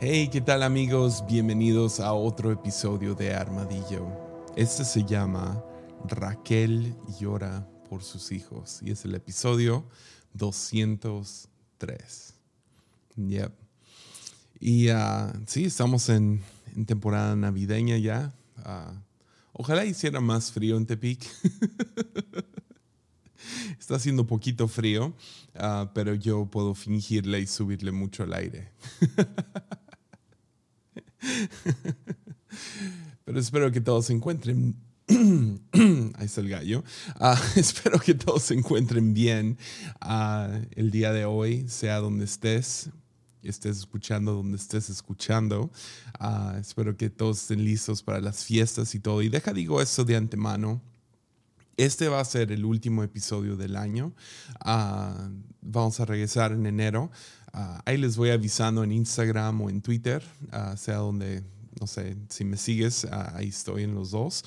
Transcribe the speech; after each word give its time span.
Hey, 0.00 0.28
¿qué 0.30 0.40
tal 0.40 0.64
amigos? 0.64 1.24
Bienvenidos 1.26 2.00
a 2.00 2.12
otro 2.12 2.50
episodio 2.50 3.14
de 3.14 3.32
Armadillo. 3.32 4.08
Este 4.56 4.84
se 4.84 5.04
llama 5.04 5.64
Raquel 6.08 6.96
llora 7.20 7.64
por 7.88 8.02
sus 8.02 8.32
hijos 8.32 8.80
y 8.82 8.90
es 8.90 9.04
el 9.04 9.14
episodio 9.14 9.88
203. 10.32 12.34
Yep. 13.16 13.52
Y 14.58 14.90
uh, 14.90 15.30
sí, 15.46 15.66
estamos 15.66 16.08
en, 16.08 16.42
temporada 16.86 17.36
navideña 17.36 17.96
ya. 17.96 18.34
Uh, 18.58 18.98
ojalá 19.52 19.84
hiciera 19.84 20.20
más 20.20 20.50
frío 20.50 20.76
en 20.76 20.86
Tepic. 20.86 21.24
Está 23.78 23.94
haciendo 23.94 24.26
poquito 24.26 24.66
frío, 24.66 25.14
uh, 25.54 25.86
pero 25.94 26.14
yo 26.14 26.46
puedo 26.46 26.74
fingirle 26.74 27.38
y 27.40 27.46
subirle 27.46 27.92
mucho 27.92 28.24
al 28.24 28.34
aire. 28.34 28.72
Pero 33.24 33.40
espero 33.40 33.72
que 33.72 33.80
todos 33.80 34.06
se 34.06 34.12
encuentren. 34.12 34.76
Ahí 35.08 36.24
está 36.26 36.40
el 36.40 36.48
gallo. 36.48 36.84
Uh, 37.20 37.36
espero 37.58 37.98
que 37.98 38.14
todos 38.14 38.44
se 38.44 38.54
encuentren 38.54 39.12
bien 39.12 39.58
uh, 40.02 40.64
el 40.72 40.90
día 40.90 41.12
de 41.12 41.24
hoy, 41.24 41.68
sea 41.68 41.98
donde 41.98 42.24
estés, 42.24 42.90
estés 43.42 43.78
escuchando, 43.78 44.32
donde 44.34 44.56
estés 44.56 44.88
escuchando. 44.88 45.70
Uh, 46.20 46.56
espero 46.58 46.96
que 46.96 47.10
todos 47.10 47.42
estén 47.42 47.64
listos 47.64 48.02
para 48.02 48.20
las 48.20 48.44
fiestas 48.44 48.94
y 48.94 49.00
todo. 49.00 49.22
Y 49.22 49.28
deja, 49.28 49.52
digo 49.52 49.82
eso 49.82 50.04
de 50.04 50.16
antemano. 50.16 50.80
Este 51.76 52.08
va 52.08 52.20
a 52.20 52.24
ser 52.24 52.52
el 52.52 52.64
último 52.64 53.02
episodio 53.02 53.56
del 53.56 53.76
año. 53.76 54.12
vamos 55.60 55.98
a 55.98 56.04
regresar 56.04 56.52
en 56.52 56.66
enero. 56.66 57.10
Ahí 57.84 57.96
les 57.96 58.16
voy 58.16 58.30
avisando 58.30 58.82
en 58.84 58.92
Instagram 58.92 59.60
o 59.62 59.70
en 59.70 59.80
Twitter, 59.80 60.22
sea 60.76 60.96
donde 60.96 61.42
no 61.80 61.86
sé, 61.86 62.16
si 62.28 62.44
me 62.44 62.56
sigues, 62.56 63.04
ahí 63.04 63.48
estoy 63.48 63.84
en 63.84 63.94
los 63.94 64.10
dos. 64.10 64.44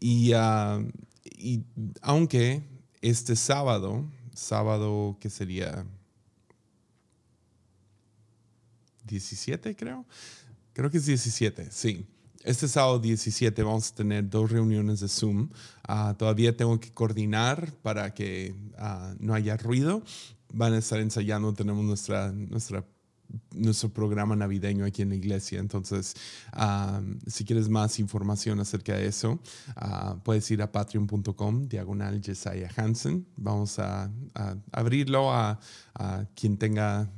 Y, 0.00 0.32
uh, 0.34 0.88
y, 1.24 1.64
aunque 2.00 2.62
este 3.00 3.36
sábado, 3.36 4.04
sábado 4.34 5.16
que 5.20 5.30
sería 5.30 5.84
17 9.04 9.74
creo, 9.76 10.06
creo 10.72 10.90
que 10.90 10.98
es 10.98 11.06
17, 11.06 11.68
sí. 11.70 12.06
Este 12.42 12.68
sábado 12.68 12.98
17 12.98 13.62
vamos 13.62 13.90
a 13.90 13.94
tener 13.94 14.30
dos 14.30 14.50
reuniones 14.50 15.00
de 15.00 15.08
Zoom. 15.08 15.50
Uh, 15.86 16.14
todavía 16.14 16.56
tengo 16.56 16.80
que 16.80 16.90
coordinar 16.90 17.70
para 17.82 18.14
que 18.14 18.54
uh, 18.78 19.14
no 19.18 19.34
haya 19.34 19.58
ruido. 19.58 20.02
Van 20.52 20.72
a 20.74 20.78
estar 20.78 21.00
ensayando, 21.00 21.52
tenemos 21.52 21.84
nuestra, 21.84 22.32
nuestra 22.32 22.84
nuestro 23.54 23.88
programa 23.90 24.36
navideño 24.36 24.84
aquí 24.84 25.02
en 25.02 25.10
la 25.10 25.14
iglesia. 25.14 25.60
Entonces, 25.60 26.14
si 27.26 27.44
quieres 27.44 27.68
más 27.68 27.98
información 27.98 28.60
acerca 28.60 28.96
de 28.96 29.06
eso, 29.06 29.40
uh, 29.76 30.18
puedes 30.22 30.50
ir 30.50 30.62
a 30.62 30.70
patreon.com, 30.70 31.68
diagonal 31.68 32.20
Jesiah 32.22 32.70
Hansen. 32.76 33.26
Vamos 33.36 33.78
a, 33.78 34.10
abrirlo 34.72 35.32
a, 35.32 35.58
quien 36.34 36.56
tenga, 36.56 37.10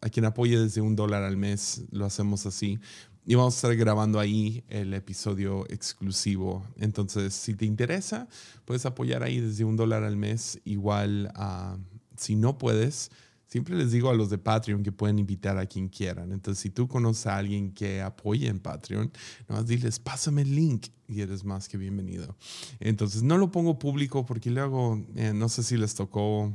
a 0.00 0.08
quien 0.08 0.24
apoye 0.24 0.58
desde 0.58 0.80
un 0.80 0.96
dólar 0.96 1.22
al 1.22 1.36
mes. 1.36 1.84
Lo 1.90 2.06
hacemos 2.06 2.46
así. 2.46 2.78
Y 3.26 3.34
vamos 3.34 3.54
a 3.54 3.56
estar 3.58 3.76
grabando 3.76 4.18
ahí 4.18 4.64
el 4.68 4.94
episodio 4.94 5.66
exclusivo. 5.68 6.64
Entonces, 6.76 7.34
si 7.34 7.54
te 7.54 7.64
interesa, 7.66 8.26
puedes 8.64 8.86
apoyar 8.86 9.22
ahí 9.22 9.40
desde 9.40 9.64
un 9.64 9.76
dólar 9.76 10.02
al 10.02 10.16
mes. 10.16 10.58
Igual, 10.64 11.32
uh, 11.36 11.78
si 12.20 12.36
no 12.36 12.58
puedes, 12.58 13.10
Siempre 13.50 13.74
les 13.74 13.90
digo 13.90 14.10
a 14.10 14.14
los 14.14 14.30
de 14.30 14.38
Patreon 14.38 14.84
que 14.84 14.92
pueden 14.92 15.18
invitar 15.18 15.58
a 15.58 15.66
quien 15.66 15.88
quieran. 15.88 16.30
Entonces, 16.30 16.62
si 16.62 16.70
tú 16.70 16.86
conoces 16.86 17.26
a 17.26 17.36
alguien 17.36 17.72
que 17.72 18.00
apoye 18.00 18.46
en 18.46 18.60
Patreon, 18.60 19.10
nomás 19.48 19.66
diles, 19.66 19.98
pásame 19.98 20.42
el 20.42 20.54
link 20.54 20.86
y 21.08 21.20
eres 21.20 21.44
más 21.44 21.68
que 21.68 21.76
bienvenido. 21.76 22.36
Entonces, 22.78 23.24
no 23.24 23.38
lo 23.38 23.50
pongo 23.50 23.76
público 23.76 24.24
porque 24.24 24.50
luego, 24.50 25.04
eh, 25.16 25.32
no 25.34 25.48
sé 25.48 25.64
si 25.64 25.76
les 25.76 25.96
tocó, 25.96 26.54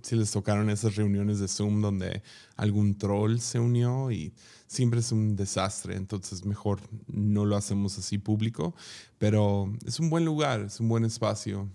si 0.00 0.14
les 0.14 0.30
tocaron 0.30 0.70
esas 0.70 0.94
reuniones 0.94 1.40
de 1.40 1.48
Zoom 1.48 1.80
donde 1.80 2.22
algún 2.54 2.96
troll 2.96 3.40
se 3.40 3.58
unió 3.58 4.12
y 4.12 4.32
siempre 4.68 5.00
es 5.00 5.10
un 5.10 5.34
desastre. 5.34 5.96
Entonces, 5.96 6.44
mejor 6.44 6.82
no 7.08 7.44
lo 7.44 7.56
hacemos 7.56 7.98
así 7.98 8.18
público. 8.18 8.76
Pero 9.18 9.72
es 9.84 9.98
un 9.98 10.08
buen 10.08 10.24
lugar, 10.24 10.60
es 10.60 10.78
un 10.78 10.88
buen 10.88 11.04
espacio 11.04 11.68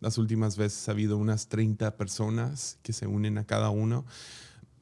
las 0.00 0.18
últimas 0.18 0.56
veces 0.56 0.88
ha 0.88 0.92
habido 0.92 1.16
unas 1.16 1.48
30 1.48 1.96
personas 1.96 2.78
que 2.82 2.92
se 2.92 3.06
unen 3.06 3.38
a 3.38 3.44
cada 3.44 3.70
uno. 3.70 4.04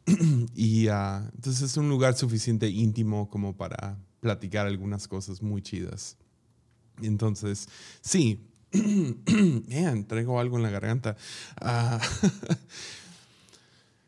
y 0.55 0.89
uh, 0.89 1.29
entonces 1.35 1.63
es 1.63 1.77
un 1.77 1.89
lugar 1.89 2.17
suficiente 2.17 2.69
íntimo 2.69 3.29
como 3.29 3.57
para 3.57 3.99
platicar 4.21 4.67
algunas 4.67 5.09
cosas 5.09 5.43
muy 5.43 5.63
chidas. 5.63 6.17
Entonces, 7.03 7.69
sí, 8.01 8.41
man, 8.73 10.07
traigo 10.07 10.39
algo 10.39 10.57
en 10.57 10.63
la 10.63 10.71
garganta. 10.71 11.17
Uh, 11.61 11.99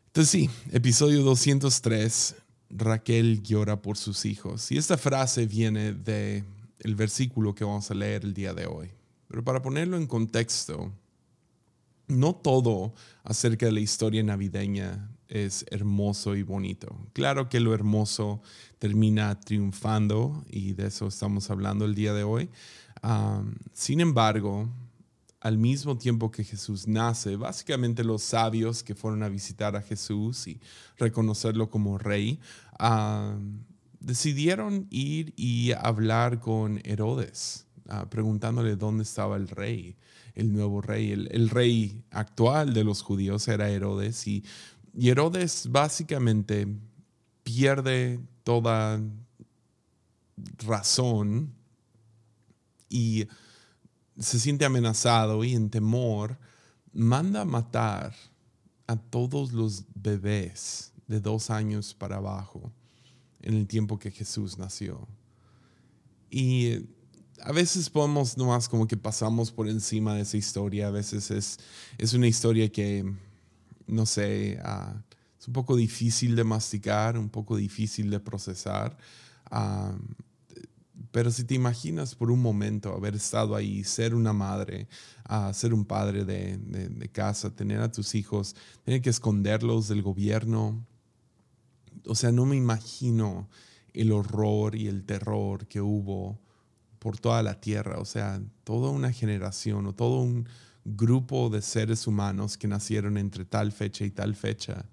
entonces, 0.07 0.29
sí, 0.29 0.49
episodio 0.71 1.23
203, 1.23 2.35
Raquel 2.69 3.41
llora 3.43 3.81
por 3.81 3.97
sus 3.97 4.25
hijos. 4.25 4.71
Y 4.71 4.77
esta 4.77 4.97
frase 4.97 5.45
viene 5.45 5.93
de 5.93 6.43
versículo 6.95 7.53
que 7.55 7.63
vamos 7.63 7.89
a 7.91 7.93
leer 7.93 8.23
el 8.23 8.33
día 8.33 8.53
de 8.53 8.65
hoy. 8.65 8.96
Pero 9.27 9.43
para 9.43 9.61
ponerlo 9.61 9.97
en 9.97 10.07
contexto, 10.07 10.91
no 12.07 12.35
todo 12.35 12.93
acerca 13.23 13.65
de 13.65 13.73
la 13.73 13.79
historia 13.81 14.23
navideña 14.23 15.09
es 15.27 15.65
hermoso 15.69 16.35
y 16.35 16.43
bonito. 16.43 16.95
Claro 17.13 17.49
que 17.49 17.59
lo 17.59 17.73
hermoso 17.73 18.41
termina 18.79 19.39
triunfando 19.39 20.45
y 20.49 20.73
de 20.73 20.87
eso 20.87 21.07
estamos 21.07 21.49
hablando 21.49 21.85
el 21.85 21.95
día 21.95 22.13
de 22.13 22.23
hoy. 22.23 22.49
sin 23.73 23.99
embargo, 23.99 24.69
al 25.41 25.57
mismo 25.57 25.97
tiempo 25.97 26.31
que 26.31 26.43
Jesús 26.43 26.87
nace, 26.87 27.35
básicamente 27.35 28.03
los 28.03 28.23
sabios 28.23 28.83
que 28.83 28.95
fueron 28.95 29.21
a 29.23 29.29
visitar 29.29 29.75
a 29.75 29.81
Jesús 29.81 30.47
y 30.47 30.59
reconocerlo 30.97 31.69
como 31.69 31.97
rey, 31.97 32.39
decidieron 33.99 34.87
ir 34.89 35.33
y 35.35 35.73
hablar 35.73 36.39
con 36.39 36.79
Herodes 36.85 37.66
Ah, 37.89 38.09
preguntándole 38.09 38.75
dónde 38.75 39.03
estaba 39.03 39.37
el 39.37 39.47
rey, 39.47 39.95
el 40.35 40.51
nuevo 40.51 40.81
rey. 40.81 41.11
El, 41.11 41.49
rey 41.49 42.03
actual 42.11 42.73
de 42.73 42.83
los 42.83 43.01
judíos 43.01 43.47
era 43.47 43.69
Herodes 43.69 44.27
y, 44.27 44.43
Herodes 44.99 45.67
básicamente 45.69 46.67
pierde 47.43 48.19
toda 48.43 48.99
razón 50.65 51.53
y 52.89 53.27
se 54.17 54.39
siente 54.39 54.65
amenazado 54.65 55.43
y 55.43 55.53
en 55.53 55.69
temor, 55.69 56.39
manda 56.93 57.41
a 57.41 57.45
matar 57.45 58.15
a 58.87 58.95
todos 58.95 59.53
los 59.53 59.85
bebés 59.93 60.93
de 61.07 61.21
dos 61.21 61.51
años 61.51 61.93
para 61.93 62.17
abajo 62.17 62.71
en 63.41 63.53
el 63.53 63.67
tiempo 63.67 63.99
que 63.99 64.09
Jesús 64.09 64.57
nació. 64.57 65.07
Y 66.31 66.87
a 67.41 67.51
veces 67.51 67.89
podemos 67.89 68.37
nomás 68.37 68.67
como 68.67 68.87
que 68.87 68.97
pasamos 68.97 69.51
por 69.51 69.67
encima 69.67 70.15
de 70.15 70.21
esa 70.21 70.37
historia. 70.37 70.87
A 70.87 70.91
veces 70.91 71.31
es, 71.31 71.57
es 71.97 72.13
una 72.13 72.27
historia 72.27 72.69
que, 72.69 73.05
no 73.85 74.05
sé, 74.05 74.59
uh, 74.63 74.97
es 75.39 75.47
un 75.47 75.53
poco 75.53 75.75
difícil 75.75 76.35
de 76.35 76.43
masticar, 76.43 77.17
un 77.17 77.29
poco 77.29 77.57
difícil 77.57 78.09
de 78.09 78.19
procesar. 78.19 78.97
Pero 81.11 81.31
si 81.31 81.43
te 81.43 81.55
imaginas 81.55 82.15
por 82.15 82.31
un 82.31 82.41
momento 82.41 82.93
haber 82.93 83.15
estado 83.15 83.55
ahí, 83.55 83.83
ser 83.83 84.13
una 84.13 84.33
madre, 84.33 84.87
uh, 85.29 85.53
ser 85.53 85.73
un 85.73 85.85
padre 85.85 86.25
de, 86.25 86.57
de, 86.57 86.89
de, 86.89 87.09
casa, 87.09 87.55
tener 87.55 87.81
a 87.81 87.91
tus 87.91 88.15
hijos, 88.15 88.55
tener 88.83 89.01
que 89.01 89.09
esconderlos 89.09 89.87
del 89.87 90.01
gobierno. 90.01 90.85
O 92.05 92.15
sea, 92.15 92.31
no 92.31 92.45
me 92.45 92.55
imagino 92.55 93.47
el 93.93 94.11
horror 94.11 94.75
y 94.75 94.87
el 94.87 95.05
terror 95.05 95.67
que 95.67 95.81
hubo 95.81 96.39
por 96.99 97.19
toda 97.19 97.43
la 97.43 97.59
tierra, 97.59 97.99
o 97.99 98.05
sea, 98.05 98.41
toda 98.63 98.89
una 98.89 99.11
generación 99.11 99.85
o 99.87 99.93
todo 99.93 100.21
un 100.21 100.47
grupo 100.83 101.49
de 101.49 101.61
seres 101.61 102.07
humanos 102.07 102.57
que 102.57 102.67
nacieron 102.67 103.17
entre 103.17 103.45
tal 103.45 103.71
fecha 103.71 104.05
y 104.05 104.11
tal 104.11 104.35
fecha, 104.35 104.85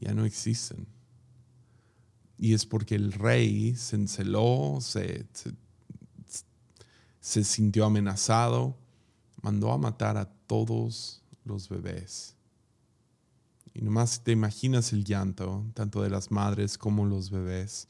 ya 0.00 0.14
no 0.14 0.24
existen. 0.24 0.86
Y 2.38 2.54
es 2.54 2.66
porque 2.66 2.94
el 2.94 3.12
rey 3.12 3.74
se 3.74 3.96
enceló, 3.96 4.78
se, 4.80 5.26
sintió 7.20 7.86
amenazado, 7.86 8.76
mandó 9.42 9.72
a 9.72 9.78
matar 9.78 10.16
a 10.16 10.26
todos 10.46 11.22
los 11.44 11.68
bebés. 11.68 12.36
Y 13.74 13.82
nomás 13.82 14.22
te 14.22 14.32
imaginas 14.32 14.92
el 14.92 15.04
llanto, 15.04 15.64
tanto 15.74 16.02
de 16.02 16.10
las 16.10 16.30
madres 16.30 16.78
como 16.78 17.04
los 17.04 17.30
bebés. 17.30 17.88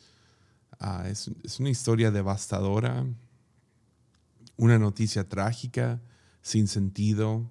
Ah, 0.79 1.07
es, 1.09 1.31
una 1.59 1.71
historia 1.71 2.11
devastadora, 2.11 3.07
una 4.57 4.79
noticia 4.79 5.29
trágica, 5.29 6.01
sin 6.43 6.69
sentido 6.69 7.51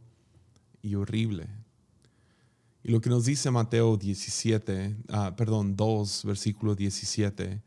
y 0.81 0.95
horrible. 0.95 1.47
Y 2.83 2.91
lo 2.91 3.01
que 3.01 3.09
nos 3.09 3.25
dice 3.25 3.49
Mateo 3.49 3.97
17, 3.97 4.95
ah, 5.09 5.35
perdón, 5.35 5.75
2, 5.75 6.23
versículo 6.25 6.75
17, 6.75 7.61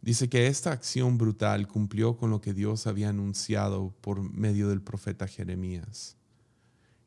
dice 0.00 0.28
que 0.28 0.46
esta 0.46 0.70
acción 0.70 1.18
brutal 1.18 1.66
cumplió 1.66 2.16
con 2.16 2.30
lo 2.30 2.40
que 2.40 2.54
Dios 2.54 2.86
había 2.86 3.08
anunciado 3.08 3.92
por 4.00 4.22
medio 4.22 4.68
del 4.68 4.80
profeta 4.80 5.26
Jeremías. 5.26 6.16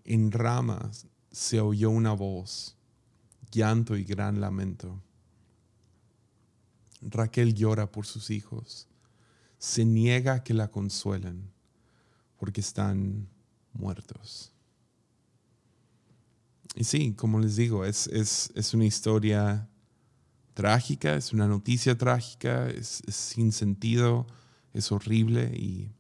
En 0.03 0.31
ramas 0.31 1.07
se 1.31 1.61
oyó 1.61 1.89
una 1.89 2.11
voz, 2.11 2.75
llanto 3.49 3.95
y 3.95 4.03
gran 4.03 4.41
lamento. 4.41 5.01
Raquel 7.01 7.55
llora 7.55 7.89
por 7.89 8.05
sus 8.05 8.29
hijos, 8.29 8.89
se 9.61 9.85
niega 9.85 10.33
a 10.33 10.43
que 10.43 10.55
la 10.55 10.71
consuelen 10.71 11.51
porque 12.37 12.61
están 12.61 13.29
muertos. 13.73 14.51
Y 16.73 16.83
sí, 16.83 17.13
como 17.13 17.39
les 17.39 17.57
digo, 17.57 17.85
es, 17.85 18.09
una 18.73 18.85
historia 18.85 19.69
trágica, 20.55 21.13
es 21.13 21.31
una 21.31 21.47
noticia 21.47 21.95
trágica, 21.95 22.71
es, 22.71 23.03
sin 23.07 23.51
sentido, 23.51 24.25
es 24.73 24.91
horrible 24.91 25.53
y, 25.55 25.91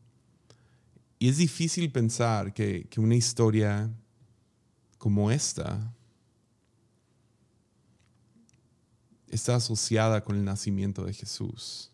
es 1.19 1.37
difícil 1.37 1.91
pensar 1.91 2.55
que, 2.55 2.87
que, 2.89 2.99
una 2.99 3.13
historia 3.13 3.91
como 4.97 5.29
esta 5.29 5.93
está 9.27 9.57
asociada 9.57 10.23
con 10.23 10.35
el 10.35 10.43
nacimiento 10.43 11.05
de 11.05 11.13
Jesús. 11.13 11.91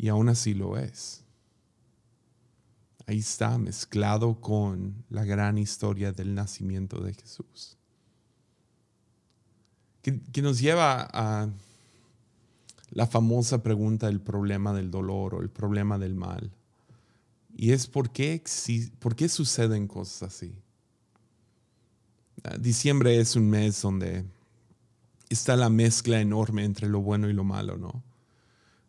Y 0.00 0.08
aún 0.08 0.30
así 0.30 0.54
lo 0.54 0.78
es 0.78 1.20
ahí 3.10 3.18
está 3.18 3.58
mezclado 3.58 4.40
con 4.40 5.04
la 5.10 5.24
gran 5.24 5.58
historia 5.58 6.12
del 6.12 6.34
nacimiento 6.34 7.00
de 7.00 7.14
Jesús. 7.14 7.76
Que, 10.00 10.20
nos 10.40 10.60
lleva 10.60 11.08
a 11.12 11.48
la 12.90 13.06
famosa 13.08 13.64
pregunta 13.64 14.06
del 14.06 14.20
problema 14.20 14.72
del 14.72 14.92
dolor 14.92 15.34
o 15.34 15.42
el 15.42 15.50
problema 15.50 15.98
del 15.98 16.14
mal. 16.14 16.52
Y 17.56 17.72
es 17.72 17.88
por 17.88 18.10
qué, 18.10 18.42
por 19.00 19.16
qué 19.16 19.28
suceden 19.28 19.88
cosas 19.88 20.32
así. 20.32 20.54
Ah, 22.44 22.56
diciembre 22.58 23.18
es 23.18 23.34
un 23.34 23.50
mes 23.50 23.82
donde 23.82 24.24
está 25.28 25.56
la 25.56 25.68
mezcla 25.68 26.20
enorme 26.20 26.64
entre 26.64 26.88
lo 26.88 27.00
bueno 27.00 27.28
y 27.28 27.32
lo 27.32 27.42
malo, 27.42 27.76
¿no? 27.76 28.04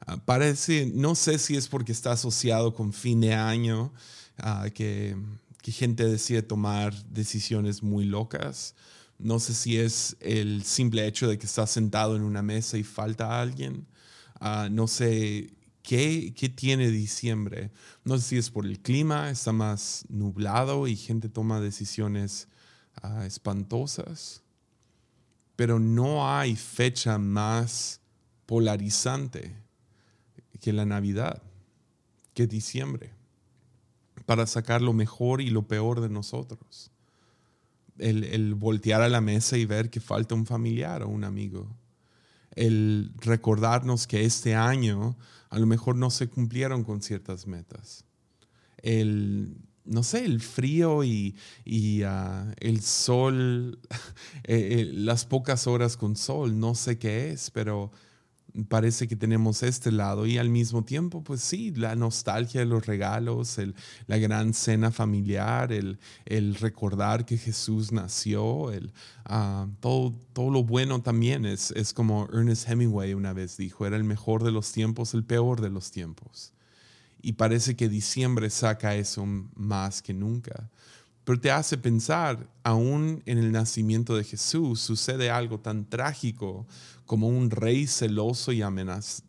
Ah, 0.08 0.18
parece, 0.18 0.92
no 0.94 1.16
sé 1.16 1.38
si 1.38 1.56
es 1.56 1.68
porque 1.68 1.92
está 1.92 2.14
asociado 2.14 2.74
con 2.74 2.92
fin 2.94 3.22
de 3.22 3.34
año, 3.34 3.94
ah, 4.38 4.68
que, 4.74 5.16
gente 5.64 6.06
decide 6.06 6.42
tomar 6.42 6.94
decisiones 7.06 7.84
muy 7.84 8.06
locas. 8.06 8.76
No 9.20 9.40
sé 9.40 9.54
si 9.54 9.78
es 9.78 10.18
el 10.20 10.64
simple 10.64 11.06
hecho 11.08 11.28
de 11.28 11.38
que 11.38 11.46
está 11.46 11.68
sentado 11.68 12.16
en 12.16 12.24
una 12.24 12.42
mesa 12.42 12.78
y 12.78 12.84
falta 12.84 13.40
alguien. 13.40 13.86
Ah, 14.40 14.70
no 14.72 14.88
sé 14.88 15.54
qué, 15.84 16.34
qué 16.36 16.50
tiene 16.50 16.90
diciembre. 16.90 17.72
No 18.04 18.18
sé 18.18 18.30
si 18.30 18.38
es 18.38 18.50
por 18.50 18.66
el 18.66 18.80
clima, 18.80 19.30
está 19.30 19.52
más 19.54 20.06
nublado 20.10 20.88
y 20.88 20.96
gente 20.96 21.30
toma 21.30 21.62
decisiones 21.62 22.48
espantosas. 23.26 24.42
Pero 25.56 25.80
no 25.80 26.28
hay 26.28 26.56
fecha 26.56 27.18
más 27.20 28.02
polarizante 28.48 29.61
que 30.62 30.72
la 30.72 30.86
Navidad, 30.86 31.42
que 32.34 32.48
diciembre, 32.48 33.12
para 34.26 34.48
sacar 34.48 34.82
lo 34.82 34.94
mejor 34.94 35.42
y 35.42 35.50
lo 35.50 35.64
peor 35.68 36.00
de 36.00 36.10
nosotros. 36.10 36.92
El, 37.98 38.56
voltear 38.56 39.02
a 39.02 39.10
la 39.10 39.22
mesa 39.22 39.58
y 39.58 39.66
ver 39.66 39.90
que 39.90 40.00
falta 40.00 40.34
un 40.34 40.46
familiar 40.46 41.04
o 41.04 41.10
un 41.10 41.24
amigo. 41.24 41.68
El 42.56 43.12
recordarnos 43.18 44.08
que 44.08 44.24
este 44.24 44.56
año 44.56 45.18
a 45.50 45.60
lo 45.60 45.66
mejor 45.66 45.96
no 45.96 46.10
se 46.10 46.28
cumplieron 46.28 46.84
con 46.84 47.02
ciertas 47.02 47.46
metas. 47.48 48.06
El, 48.78 49.58
no 49.86 50.04
sé, 50.04 50.26
el 50.26 50.42
frío 50.42 51.04
y, 51.04 51.36
ah, 52.06 52.54
el 52.60 52.82
sol, 52.82 53.80
eh, 54.44 54.80
eh, 54.80 54.90
las 54.94 55.26
pocas 55.26 55.68
horas 55.68 55.98
con 55.98 56.16
sol, 56.16 56.60
no 56.60 56.76
sé 56.76 56.98
qué 56.98 57.32
es, 57.32 57.52
pero 57.52 57.92
parece 58.68 59.08
que 59.08 59.16
tenemos 59.16 59.64
este 59.64 59.92
lado 59.92 60.26
y 60.26 60.38
al 60.38 60.50
mismo 60.50 60.84
tiempo, 60.84 61.24
pues 61.24 61.42
sí, 61.42 61.72
la 61.72 61.96
nostalgia 61.96 62.62
de 62.62 62.66
los 62.66 62.86
regalos, 62.86 63.58
el, 63.58 63.76
la 64.08 64.18
gran 64.18 64.54
cena 64.54 64.92
familiar, 64.92 65.72
el, 65.72 66.00
el, 66.26 66.56
recordar 66.56 67.26
que 67.26 67.38
Jesús 67.38 67.92
nació, 67.92 68.72
el, 68.72 68.92
ah, 69.26 69.68
todo, 69.80 70.14
todo 70.34 70.50
lo 70.50 70.64
bueno 70.64 71.02
también 71.02 71.46
es, 71.46 71.72
es 71.72 71.94
como 71.94 72.28
Ernest 72.34 72.68
Hemingway 72.70 73.14
una 73.14 73.34
vez 73.34 73.58
dijo, 73.58 73.86
era 73.86 73.98
el 73.98 74.04
mejor 74.04 74.44
de 74.44 74.52
los 74.52 74.72
tiempos, 74.72 75.14
el 75.14 75.24
peor 75.24 75.62
de 75.62 75.70
los 75.70 75.92
tiempos. 75.92 76.54
Y 77.22 77.34
parece 77.34 77.76
que 77.76 77.88
diciembre 77.88 78.50
saca 78.50 78.96
eso 78.96 79.26
más 79.56 80.02
que 80.02 80.14
nunca. 80.14 80.70
Pero 81.24 81.40
te 81.40 81.52
hace 81.52 81.78
pensar, 81.78 82.50
aún 82.64 83.22
en 83.26 83.38
el 83.38 83.52
nacimiento 83.52 84.16
de 84.16 84.24
Jesús 84.24 84.82
sucede 84.82 85.30
algo 85.30 85.60
tan 85.60 85.86
trágico 85.86 86.66
como 87.12 87.28
un 87.28 87.52
rey 87.52 87.88
celoso 87.88 88.54
y 88.54 88.62
amenaz, 88.62 89.22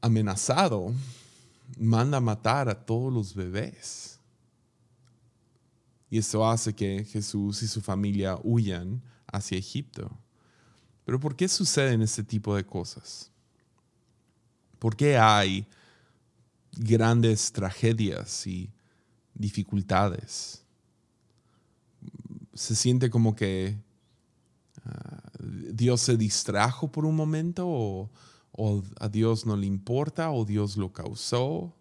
amenazado 0.00 0.94
manda 1.76 2.20
matar 2.20 2.68
a 2.68 2.86
todos 2.86 3.12
los 3.12 3.34
bebés. 3.34 4.20
Y 6.08 6.18
eso 6.18 6.48
hace 6.48 6.72
que 6.76 7.04
Jesús 7.04 7.60
y 7.64 7.66
su 7.66 7.80
familia 7.80 8.38
huyan 8.44 9.02
hacia 9.26 9.58
Egipto. 9.58 10.16
Pero 11.04 11.18
¿por 11.18 11.34
qué 11.34 11.48
suceden 11.48 12.02
este 12.02 12.22
tipo 12.22 12.54
de 12.54 12.64
cosas? 12.64 13.32
¿Por 14.78 14.94
qué 14.94 15.18
hay 15.18 15.66
grandes 16.70 17.50
tragedias 17.50 18.46
y 18.46 18.70
dificultades? 19.34 20.62
Se 22.54 22.76
siente 22.76 23.10
como 23.10 23.34
que 23.34 23.84
Dios 25.40 26.00
se 26.00 26.16
distrajo 26.16 26.90
por 26.90 27.04
un 27.04 27.16
momento 27.16 27.66
o, 27.68 28.10
a 29.00 29.08
Dios 29.08 29.44
no 29.44 29.56
le 29.56 29.66
importa 29.66 30.30
o 30.30 30.44
Dios 30.44 30.76
lo 30.76 30.92
causó. 30.92 31.74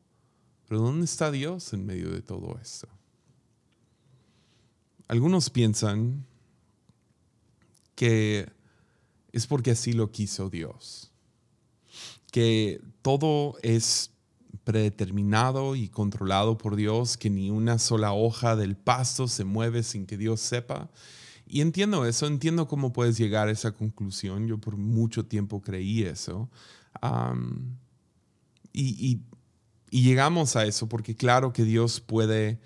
Pero 0.68 0.82
¿dónde 0.82 1.06
está 1.06 1.32
Dios 1.32 1.74
en 1.74 1.86
medio 1.86 2.12
de 2.12 2.22
todo 2.22 2.58
esto? 2.62 2.88
Algunos 5.08 5.50
piensan 5.50 6.26
que 7.94 8.52
es 9.32 9.48
porque 9.48 9.72
así 9.72 9.94
lo 9.94 10.12
quiso 10.12 10.50
Dios, 10.50 11.12
que 12.32 12.82
todo 13.02 13.56
es 13.62 14.12
predeterminado 14.64 15.76
y 15.76 15.90
controlado 15.90 16.58
por 16.58 16.76
Dios, 16.76 17.18
que 17.18 17.30
ni 17.30 17.52
una 17.52 17.78
sola 17.78 18.14
hoja 18.14 18.56
del 18.56 18.76
pasto 18.76 19.28
se 19.28 19.44
mueve 19.44 19.84
sin 19.84 20.06
que 20.06 20.18
Dios 20.18 20.42
sepa 20.42 20.90
y 21.48 21.62
entiendo 21.62 22.06
eso, 22.06 22.26
entiendo 22.26 22.68
cómo 22.68 22.92
puedes 22.92 23.18
llegar 23.18 23.48
a 23.48 23.52
esa 23.52 23.72
conclusión. 23.72 24.48
Yo 24.48 24.58
por 24.58 24.78
mucho 24.78 25.26
tiempo 25.26 25.62
creí 25.62 26.04
eso. 26.04 26.50
y, 28.74 29.22
llegamos 29.92 30.58
a 30.58 30.66
eso 30.66 30.90
porque 30.90 31.16
claro 31.16 31.54
que 31.54 31.64
Dios 31.64 32.02
puede, 32.02 32.60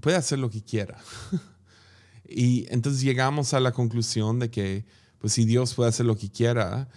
puede 0.00 0.16
hacer 0.16 0.38
lo 0.38 0.50
que 0.50 0.62
quiera. 0.62 0.98
y 2.28 2.66
entonces 2.70 3.02
llegamos 3.02 3.54
a 3.54 3.60
la 3.60 3.72
conclusión 3.72 4.38
de 4.38 4.50
que, 4.50 4.86
pues 5.18 5.34
si 5.34 5.44
Dios 5.44 5.74
puede 5.74 5.90
hacer 5.90 6.06
lo 6.06 6.16
que 6.16 6.30
quiera 6.30 6.88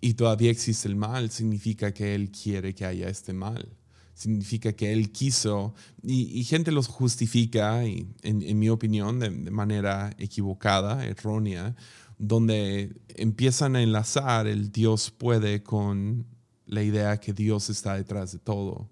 y 0.00 0.14
todavía 0.14 0.50
existe 0.50 0.86
el 0.88 0.96
mal, 0.96 1.30
significa 1.30 1.92
que 1.92 2.14
Él 2.14 2.30
quiere 2.30 2.74
que 2.74 2.84
haya 2.84 3.08
este 3.08 3.32
mal 3.32 3.76
significa 4.22 4.72
que 4.72 4.92
él 4.92 5.10
quiso, 5.12 5.74
y, 6.02 6.44
gente 6.44 6.72
los 6.72 6.86
justifica, 6.86 7.84
y 7.84 8.06
en, 8.22 8.58
mi 8.58 8.68
opinión, 8.68 9.18
de, 9.18 9.30
manera 9.30 10.14
equivocada, 10.18 11.04
errónea, 11.04 11.74
donde 12.18 12.94
empiezan 13.08 13.76
a 13.76 13.82
enlazar 13.82 14.46
el 14.46 14.70
Dios 14.70 15.10
puede 15.10 15.62
con 15.62 16.26
la 16.66 16.82
idea 16.82 17.18
que 17.18 17.32
Dios 17.32 17.68
está 17.68 17.96
detrás 17.96 18.32
de 18.32 18.38
todo. 18.38 18.88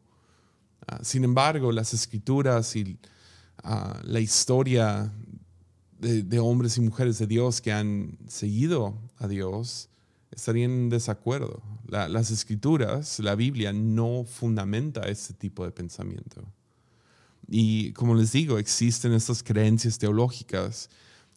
Ah, 0.87 0.99
sin 1.03 1.25
embargo, 1.25 1.71
las 1.71 1.95
escrituras 1.95 2.75
y 2.75 2.99
ah, 3.63 4.01
la 4.05 4.21
historia 4.21 5.13
de, 6.01 6.39
hombres 6.39 6.77
y 6.79 6.81
mujeres 6.81 7.19
de 7.19 7.27
Dios 7.27 7.61
que 7.61 7.73
han 7.73 8.19
seguido 8.27 8.99
a 9.19 9.29
Dios 9.29 9.91
estarían 10.31 10.71
en 10.71 10.89
desacuerdo. 10.91 11.63
las 11.89 12.31
escrituras, 12.31 13.19
la 13.21 13.35
Biblia, 13.35 13.73
no 13.73 14.25
fundamenta 14.25 15.03
este 15.03 15.35
tipo 15.35 15.65
de 15.65 15.73
pensamiento. 15.73 16.43
Y 17.49 17.93
como 17.93 18.15
les 18.15 18.33
digo, 18.33 18.59
existen 18.59 19.13
estas 19.13 19.43
creencias 19.43 19.99
teológicas 19.99 20.89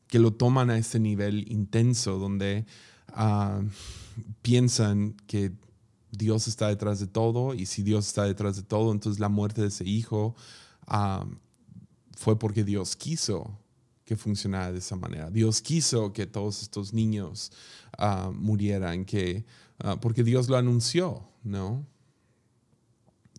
que 0.08 0.20
lo 0.20 0.32
toman 0.32 0.70
a 0.70 0.78
este 0.78 1.00
nivel 1.00 1.52
intenso, 1.52 2.20
donde 2.20 2.66
ah, 3.08 3.62
piensan 4.44 5.14
que 5.26 5.52
Dios 6.12 6.48
está 6.48 6.68
detrás 6.68 7.00
de 7.00 7.08
todo 7.08 7.56
y 7.56 7.66
si 7.66 7.82
Dios 7.82 8.06
está 8.06 8.26
detrás 8.26 8.56
de 8.56 8.62
todo, 8.62 8.92
entonces 8.92 9.20
la 9.20 9.30
muerte 9.30 9.62
de 9.62 9.70
ese 9.70 9.86
hijo 9.86 10.36
ah, 10.86 11.26
fue 12.16 12.38
porque 12.38 12.64
Dios 12.64 12.96
quiso 12.96 13.58
que 14.06 14.16
funcionara 14.16 14.72
de 14.72 14.80
esa 14.80 14.96
manera. 14.96 15.32
Dios 15.32 15.62
quiso 15.62 16.14
que 16.14 16.28
todos 16.28 16.62
estos 16.62 16.94
niños 16.94 17.52
ah, 17.98 18.32
murieran, 18.34 19.06
que, 19.06 19.46
ah, 19.80 20.00
porque 20.00 20.24
Dios 20.24 20.50
lo 20.50 20.58
anunció, 20.58 21.28
¿no? 21.44 21.86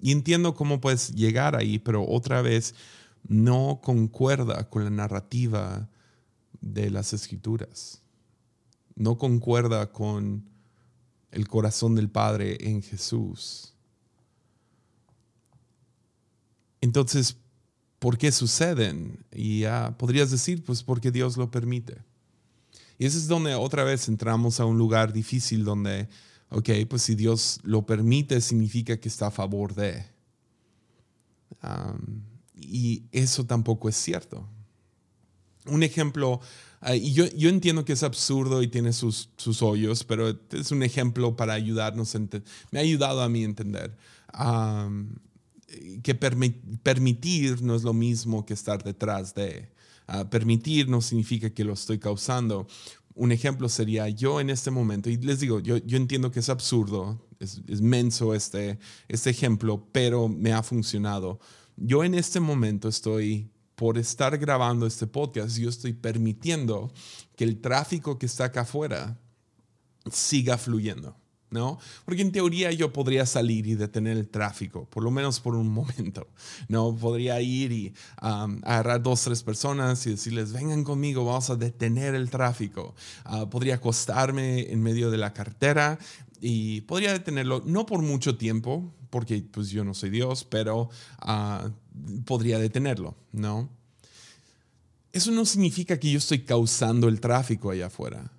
Y 0.01 0.13
entiendo 0.13 0.55
cómo 0.55 0.81
puedes 0.81 1.15
llegar 1.15 1.57
ahí, 1.57 1.79
pero 1.79 2.07
otra 2.07 2.43
vez 2.43 2.75
no 3.27 3.81
concuerda 3.83 4.69
con 4.69 4.85
la 4.85 4.91
narrativa 4.91 5.89
de 6.61 6.91
las 6.91 7.13
escrituras. 7.13 8.03
No 8.97 9.19
concuerda 9.19 9.91
con 9.93 10.45
el 11.31 11.49
corazón 11.49 11.95
del 11.95 12.11
Padre 12.11 12.59
en 12.61 12.83
Jesús. 12.83 13.75
Entonces, 16.81 17.37
¿por 17.99 18.19
qué 18.19 18.31
suceden? 18.31 19.25
Y 19.33 19.61
ya 19.61 19.97
podrías 19.97 20.31
decir, 20.31 20.63
pues 20.63 20.83
porque 20.83 21.11
Dios 21.11 21.37
lo 21.37 21.51
permite. 21.51 22.03
Y 23.05 23.07
ese 23.07 23.19
es 23.19 23.29
donde 23.29 23.55
otra 23.55 23.85
vez 23.85 24.09
entramos 24.09 24.61
a 24.61 24.65
un 24.65 24.79
lugar 24.79 25.13
difícil 25.13 25.63
donde, 25.63 26.09
ok, 26.49 26.71
pues 26.89 27.03
si 27.03 27.15
Dios 27.15 27.61
lo 27.63 27.85
permite, 27.85 28.41
significa 28.41 28.99
que 28.99 29.11
está 29.11 29.27
a 29.27 29.31
favor 29.31 29.75
de. 29.75 30.07
y 32.57 33.03
eso 33.13 33.45
tampoco 33.45 33.91
es 33.91 33.97
cierto. 33.97 34.49
Un 35.67 35.83
ejemplo, 35.83 36.41
y 36.95 37.13
yo, 37.13 37.27
yo, 37.37 37.51
entiendo 37.51 37.85
que 37.85 37.93
es 37.93 38.03
absurdo 38.03 38.63
y 38.63 38.69
tiene 38.69 38.95
sus, 38.95 39.29
sus 39.37 39.61
hoyos, 39.61 40.03
pero 40.03 40.41
es 40.53 40.71
un 40.71 40.83
ejemplo 40.83 41.37
para 41.37 41.53
ayudarnos, 41.53 42.15
a 42.15 42.19
me 42.71 42.79
ha 42.79 42.83
ayudado 42.83 43.21
a 43.21 43.29
mí 43.29 43.43
a 43.43 43.45
entender 43.45 43.95
que 46.03 46.15
permitir 46.15 47.61
no 47.61 47.75
es 47.75 47.83
lo 47.83 47.93
mismo 47.93 48.47
que 48.47 48.55
estar 48.55 48.83
detrás 48.83 49.35
de. 49.35 49.74
Permitir 50.31 50.89
no 50.89 51.01
significa 51.01 51.51
que 51.51 51.65
lo 51.65 51.73
estoy 51.73 51.99
causando. 51.99 52.67
Un 53.15 53.33
ejemplo 53.33 53.69
sería 53.69 54.09
yo 54.09 54.41
en 54.41 54.51
este 54.51 54.71
momento, 54.71 55.09
y 55.09 55.17
les 55.17 55.41
digo, 55.41 55.61
yo, 55.61 55.77
yo 55.79 55.97
entiendo 55.97 56.31
que 56.31 56.41
es 56.41 56.49
absurdo, 56.49 57.21
es, 57.39 57.63
es 57.69 57.81
menso 57.81 58.35
este, 58.35 58.79
este 59.09 59.31
ejemplo, 59.31 59.89
pero 59.93 60.29
me 60.29 60.53
ha 60.53 60.63
funcionado. 60.63 61.39
Yo 61.77 62.05
en 62.05 62.15
este 62.15 62.41
momento 62.41 62.89
estoy, 62.89 63.51
por 63.77 63.99
estar 63.99 64.37
grabando 64.39 64.87
este 64.87 65.07
podcast, 65.07 65.57
yo 65.59 65.69
estoy 65.69 65.93
permitiendo 65.93 66.93
que 67.37 67.45
el 67.45 67.61
tráfico 67.61 68.19
que 68.19 68.27
está 68.27 68.47
acá 68.47 68.63
afuera 68.63 69.19
siga 70.11 70.59
fluyendo. 70.59 71.17
¿No? 71.55 71.79
Porque 72.05 72.23
en 72.23 72.33
teoría 72.33 72.73
yo 72.73 72.93
podría 72.93 73.25
salir 73.27 73.69
y 73.69 73.77
detener 73.77 74.17
el 74.19 74.29
tráfico, 74.29 74.87
por 74.91 75.05
lo 75.05 75.13
menos 75.13 75.39
por 75.39 75.55
un 75.55 75.69
momento, 75.73 76.27
¿no? 76.69 76.95
Podría 76.97 77.41
ir 77.41 77.71
y 77.71 77.95
agarrar 78.17 79.03
dos, 79.03 79.23
tres 79.23 79.43
personas 79.43 80.05
y 80.07 80.11
decirles, 80.11 80.53
vengan 80.53 80.83
conmigo, 80.83 81.25
vamos 81.25 81.49
a 81.51 81.57
detener 81.57 82.17
el 82.17 82.29
tráfico. 82.29 82.95
Ah, 83.25 83.49
podría 83.49 83.77
acostarme 83.77 84.73
en 84.73 84.83
medio 84.83 85.13
de 85.13 85.19
la 85.19 85.33
cartera 85.33 85.99
y 86.41 86.81
podría 86.83 87.13
detenerlo, 87.13 87.63
no 87.65 87.87
por 87.87 88.03
mucho 88.03 88.37
tiempo, 88.37 88.93
porque 89.11 89.45
pues 89.49 89.71
yo 89.71 89.85
no 89.85 89.95
soy 89.95 90.11
Dios, 90.11 90.45
pero 90.45 90.91
ah, 91.21 91.71
podría 92.25 92.59
detenerlo, 92.59 93.15
¿no? 93.31 93.71
Eso 95.13 95.31
no 95.31 95.45
significa 95.45 96.01
que 96.01 96.11
yo 96.11 96.19
estoy 96.19 96.41
causando 96.41 97.07
el 97.07 97.21
tráfico 97.21 97.71
allá 97.71 97.87
afuera, 97.87 98.33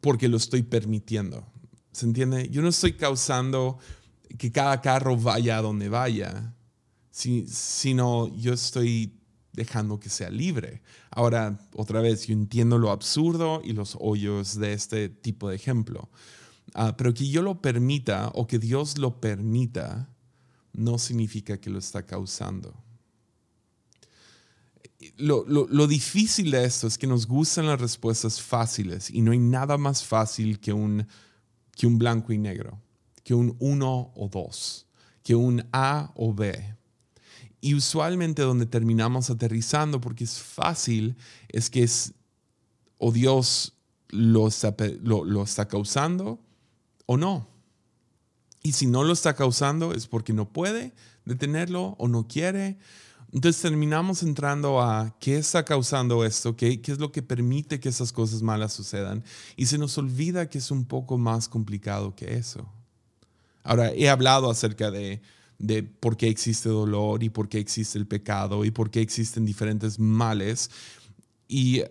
porque 0.00 0.28
lo 0.28 0.38
estoy 0.38 0.62
permitiendo. 0.62 1.46
¿Se 1.92 2.06
entiende? 2.06 2.48
Yo 2.48 2.62
no 2.62 2.68
estoy 2.68 2.94
causando 2.94 3.78
que 4.38 4.50
cada 4.50 4.80
carro 4.80 5.16
vaya 5.16 5.58
a 5.58 5.62
donde 5.62 5.88
vaya, 5.88 6.54
sino 7.10 8.34
yo 8.34 8.54
estoy 8.54 9.18
dejando 9.52 10.00
que 10.00 10.08
sea 10.08 10.30
libre. 10.30 10.82
Ahora, 11.10 11.58
otra 11.74 12.00
vez, 12.00 12.26
yo 12.26 12.32
entiendo 12.32 12.78
lo 12.78 12.90
absurdo 12.90 13.60
y 13.62 13.72
los 13.74 13.96
hoyos 14.00 14.58
de 14.58 14.72
este 14.72 15.10
tipo 15.10 15.48
de 15.50 15.56
ejemplo, 15.56 16.08
ah, 16.74 16.96
pero 16.96 17.12
que 17.12 17.28
yo 17.28 17.42
lo 17.42 17.60
permita 17.60 18.30
o 18.34 18.46
que 18.46 18.58
Dios 18.58 18.98
lo 18.98 19.20
permita 19.20 20.08
no 20.72 20.98
significa 20.98 21.58
que 21.58 21.68
lo 21.68 21.78
está 21.78 22.06
causando. 22.06 22.74
Lo, 25.16 25.44
lo, 25.46 25.86
difícil 25.88 26.52
de 26.52 26.64
esto 26.64 26.86
es 26.86 26.96
que 26.96 27.08
nos 27.08 27.26
gustan 27.26 27.66
las 27.66 27.80
respuestas 27.80 28.40
fáciles 28.40 29.10
y 29.10 29.20
no 29.20 29.32
hay 29.32 29.38
nada 29.40 29.76
más 29.76 30.04
fácil 30.04 30.60
que 30.60 30.72
un 30.72 31.06
que 31.76 31.86
un 31.86 31.98
blanco 31.98 32.32
y 32.32 32.38
negro, 32.38 32.80
que 33.24 33.34
un 33.34 33.56
uno 33.58 34.12
o 34.14 34.28
dos, 34.28 34.86
que 35.22 35.34
un 35.34 35.66
A 35.72 36.12
o 36.14 36.34
B. 36.34 36.76
Y 37.60 37.74
usualmente 37.74 38.42
donde 38.42 38.66
terminamos 38.66 39.30
aterrizando, 39.30 40.00
porque 40.00 40.24
es 40.24 40.40
fácil, 40.40 41.16
es 41.48 41.70
que 41.70 41.84
es 41.84 42.14
o 42.98 43.10
Dios 43.10 43.72
lo 44.10 44.46
está, 44.46 44.76
lo, 45.02 45.42
está 45.42 45.66
causando 45.66 46.38
o 47.06 47.16
no. 47.16 47.48
Y 48.62 48.72
si 48.72 48.86
no 48.86 49.02
lo 49.02 49.12
está 49.12 49.34
causando 49.34 49.92
es 49.92 50.06
porque 50.06 50.32
no 50.32 50.52
puede 50.52 50.92
detenerlo 51.24 51.96
o 51.98 52.06
no 52.06 52.28
quiere 52.28 52.78
entonces 53.32 53.62
terminamos 53.62 54.22
entrando 54.22 54.82
a 54.82 55.16
qué 55.18 55.38
está 55.38 55.64
causando 55.64 56.22
esto, 56.22 56.54
qué, 56.54 56.82
qué 56.82 56.92
es 56.92 56.98
lo 56.98 57.12
que 57.12 57.22
permite 57.22 57.80
que 57.80 57.88
esas 57.88 58.12
cosas 58.12 58.42
malas 58.42 58.74
sucedan. 58.74 59.24
Y 59.56 59.66
se 59.66 59.78
nos 59.78 59.96
olvida 59.96 60.50
que 60.50 60.58
es 60.58 60.70
un 60.70 60.84
poco 60.84 61.16
más 61.16 61.48
complicado 61.48 62.14
que 62.14 62.34
eso. 62.34 62.70
Ahora, 63.64 63.90
he 63.92 64.10
hablado 64.10 64.50
acerca 64.50 64.90
de, 64.90 65.22
de 65.58 65.82
por 65.82 66.18
qué 66.18 66.28
existe 66.28 66.68
dolor 66.68 67.22
y 67.22 67.30
por 67.30 67.48
qué 67.48 67.58
existe 67.58 67.98
el 67.98 68.06
pecado 68.06 68.66
y 68.66 68.70
por 68.70 68.90
qué 68.90 69.00
existen 69.00 69.46
diferentes 69.46 69.98
males. 69.98 70.70
Y 71.48 71.78
eh, 71.78 71.90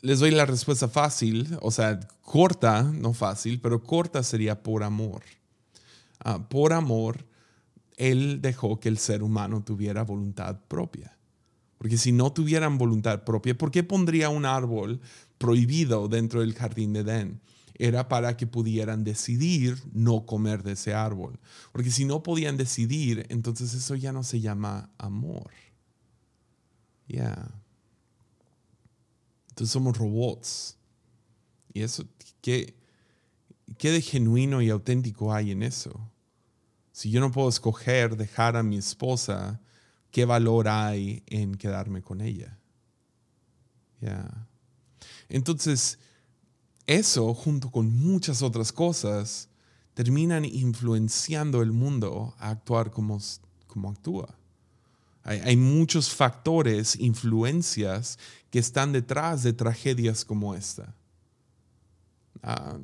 les 0.00 0.20
doy 0.20 0.30
la 0.30 0.46
respuesta 0.46 0.88
fácil, 0.88 1.58
o 1.60 1.70
sea, 1.70 2.00
corta, 2.22 2.84
no 2.84 3.12
fácil, 3.12 3.60
pero 3.60 3.82
corta 3.82 4.22
sería 4.22 4.62
por 4.62 4.82
amor. 4.82 5.22
Ah, 6.20 6.48
por 6.48 6.72
amor 6.72 7.26
él 8.00 8.40
dejó 8.40 8.80
que 8.80 8.88
el 8.88 8.96
ser 8.96 9.22
humano 9.22 9.62
tuviera 9.62 10.04
voluntad 10.04 10.58
propia. 10.68 11.18
Porque 11.76 11.98
si 11.98 12.12
no 12.12 12.32
tuvieran 12.32 12.78
voluntad 12.78 13.24
propia, 13.24 13.56
¿por 13.56 13.70
qué 13.70 13.84
pondría 13.84 14.30
un 14.30 14.46
árbol 14.46 15.02
prohibido 15.36 16.08
dentro 16.08 16.40
del 16.40 16.54
jardín 16.54 16.94
de 16.94 17.00
Edén? 17.00 17.42
Era 17.74 18.08
para 18.08 18.38
que 18.38 18.46
pudieran 18.46 19.04
decidir 19.04 19.76
no 19.92 20.24
comer 20.24 20.62
de 20.62 20.72
ese 20.72 20.94
árbol. 20.94 21.38
Porque 21.72 21.90
si 21.90 22.06
no 22.06 22.22
podían 22.22 22.56
decidir, 22.56 23.26
entonces 23.28 23.74
eso 23.74 23.94
ya 23.94 24.12
no 24.12 24.22
se 24.22 24.40
llama 24.40 24.88
amor. 24.96 25.50
Ya. 27.06 27.50
Entonces 29.50 29.72
somos 29.72 29.98
robots. 29.98 30.78
Y 31.74 31.82
eso, 31.82 32.04
¿qué, 32.40 32.74
¿qué 33.76 33.90
de 33.90 34.00
genuino 34.00 34.62
y 34.62 34.70
auténtico 34.70 35.34
hay 35.34 35.50
en 35.50 35.62
eso? 35.62 36.10
Si 37.00 37.10
yo 37.10 37.22
no 37.22 37.32
puedo 37.32 37.48
escoger 37.48 38.14
dejar 38.14 38.58
a 38.58 38.62
mi 38.62 38.76
esposa, 38.76 39.58
¿qué 40.10 40.26
valor 40.26 40.68
hay 40.68 41.22
en 41.28 41.54
quedarme 41.54 42.02
con 42.02 42.20
ella? 42.20 42.58
Entonces, 45.30 45.98
eso, 46.86 47.32
junto 47.32 47.70
con 47.70 47.90
muchas 47.90 48.42
otras 48.42 48.70
cosas, 48.70 49.48
terminan 49.94 50.44
influenciando 50.44 51.62
el 51.62 51.72
mundo 51.72 52.34
a 52.38 52.50
actuar 52.50 52.90
como, 52.90 53.18
como 53.66 53.88
actúa. 53.88 54.34
Hay, 55.22 55.56
muchos 55.56 56.14
factores, 56.14 56.96
influencias 56.96 58.18
que 58.50 58.58
están 58.58 58.92
detrás 58.92 59.42
de 59.42 59.54
tragedias 59.54 60.22
como 60.22 60.54
esta. 60.54 60.94
Ah, 62.42 62.76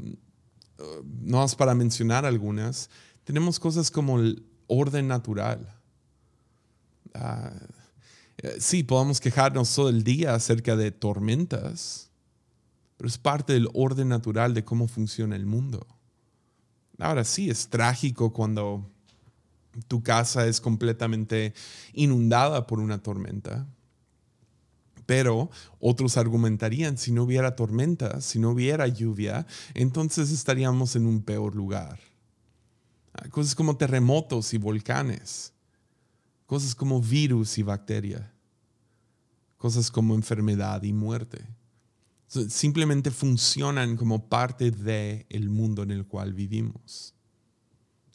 no 1.20 1.44
es 1.44 1.54
para 1.54 1.74
mencionar 1.74 2.24
algunas, 2.24 2.88
tenemos 3.26 3.58
cosas 3.58 3.90
como 3.90 4.20
el 4.20 4.46
orden 4.68 5.08
natural. 5.08 5.68
Ah, 7.12 7.52
eh, 8.38 8.56
sí, 8.60 8.84
podemos 8.84 9.20
quejarnos 9.20 9.74
todo 9.74 9.88
el 9.88 10.04
día 10.04 10.32
acerca 10.32 10.76
de 10.76 10.92
tormentas, 10.92 12.08
pero 12.96 13.08
es 13.08 13.18
parte 13.18 13.52
del 13.52 13.68
orden 13.74 14.10
natural 14.10 14.54
de 14.54 14.64
cómo 14.64 14.86
funciona 14.86 15.34
el 15.34 15.44
mundo. 15.44 15.88
Ahora 17.00 17.24
sí, 17.24 17.50
es 17.50 17.66
trágico 17.68 18.32
cuando 18.32 18.88
tu 19.88 20.04
casa 20.04 20.46
es 20.46 20.60
completamente 20.60 21.52
inundada 21.94 22.68
por 22.68 22.78
una 22.78 23.02
tormenta. 23.02 23.66
Pero 25.04 25.50
otros 25.80 26.16
argumentarían, 26.16 26.96
si 26.96 27.10
no 27.10 27.24
hubiera 27.24 27.56
tormenta, 27.56 28.20
si 28.20 28.38
no 28.38 28.50
hubiera 28.50 28.86
lluvia, 28.86 29.48
entonces 29.74 30.30
estaríamos 30.30 30.94
en 30.94 31.06
un 31.06 31.22
peor 31.22 31.56
lugar. 31.56 31.98
Cosas 33.30 33.54
como 33.54 33.76
terremotos 33.76 34.52
y 34.54 34.58
volcanes. 34.58 35.52
Cosas 36.46 36.74
como 36.74 37.00
virus 37.00 37.58
y 37.58 37.62
bacteria. 37.62 38.32
Cosas 39.56 39.90
como 39.90 40.14
enfermedad 40.14 40.82
y 40.82 40.92
muerte. 40.92 41.44
Simplemente 42.28 43.10
funcionan 43.10 43.96
como 43.96 44.28
parte 44.28 44.70
del 44.70 45.26
el 45.28 45.48
mundo 45.48 45.82
en 45.82 45.90
el 45.90 46.06
cual 46.06 46.34
vivimos. 46.34 47.14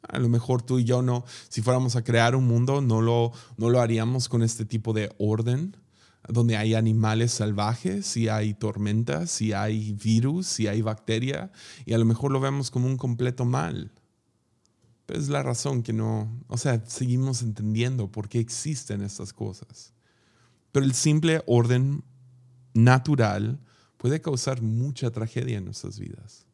A 0.08 0.20
lo 0.20 0.30
mejor 0.30 0.62
tú 0.62 0.80
y 0.80 0.84
yo 0.84 1.02
no, 1.02 1.24
si 1.48 1.62
fuéramos 1.62 1.96
a 1.96 2.04
crear 2.04 2.36
un 2.36 2.48
mundo, 2.48 2.82
no 2.82 3.02
lo, 3.02 3.32
no 3.58 3.70
lo 3.70 3.80
haríamos 3.80 4.28
con 4.28 4.44
este 4.44 4.66
tipo 4.66 4.94
de 4.94 5.14
orden, 5.18 5.78
donde 6.28 6.58
hay 6.58 6.74
animales 6.74 7.32
salvajes, 7.32 8.06
si 8.06 8.28
hay 8.28 8.54
tormentas, 8.54 9.32
si 9.32 9.54
hay 9.54 9.94
virus, 9.94 10.48
si 10.48 10.68
hay 10.68 10.82
bacteria, 10.82 11.52
y 11.86 11.94
a 11.94 11.98
lo 11.98 12.06
mejor 12.06 12.32
lo 12.32 12.40
vemos 12.40 12.72
como 12.72 12.88
un 12.88 12.98
completo 12.98 13.46
mal. 13.46 13.92
Es 15.08 15.30
la 15.30 15.44
razón 15.44 15.84
que 15.84 15.94
no, 15.94 16.30
o 16.48 16.58
sea, 16.58 16.84
seguimos 16.88 17.42
entendiendo 17.42 18.10
por 18.10 18.30
qué 18.30 18.40
existen 18.40 19.02
estas 19.02 19.34
cosas. 19.34 19.94
Pero 20.72 20.86
el 20.86 20.94
simple 20.94 21.42
orden 21.48 22.04
natural 22.74 23.60
puede 23.98 24.22
causar 24.22 24.62
mucha 24.62 25.12
tragedia 25.12 25.58
en 25.58 25.66
nuestras 25.66 26.00
vidas. 26.00 26.46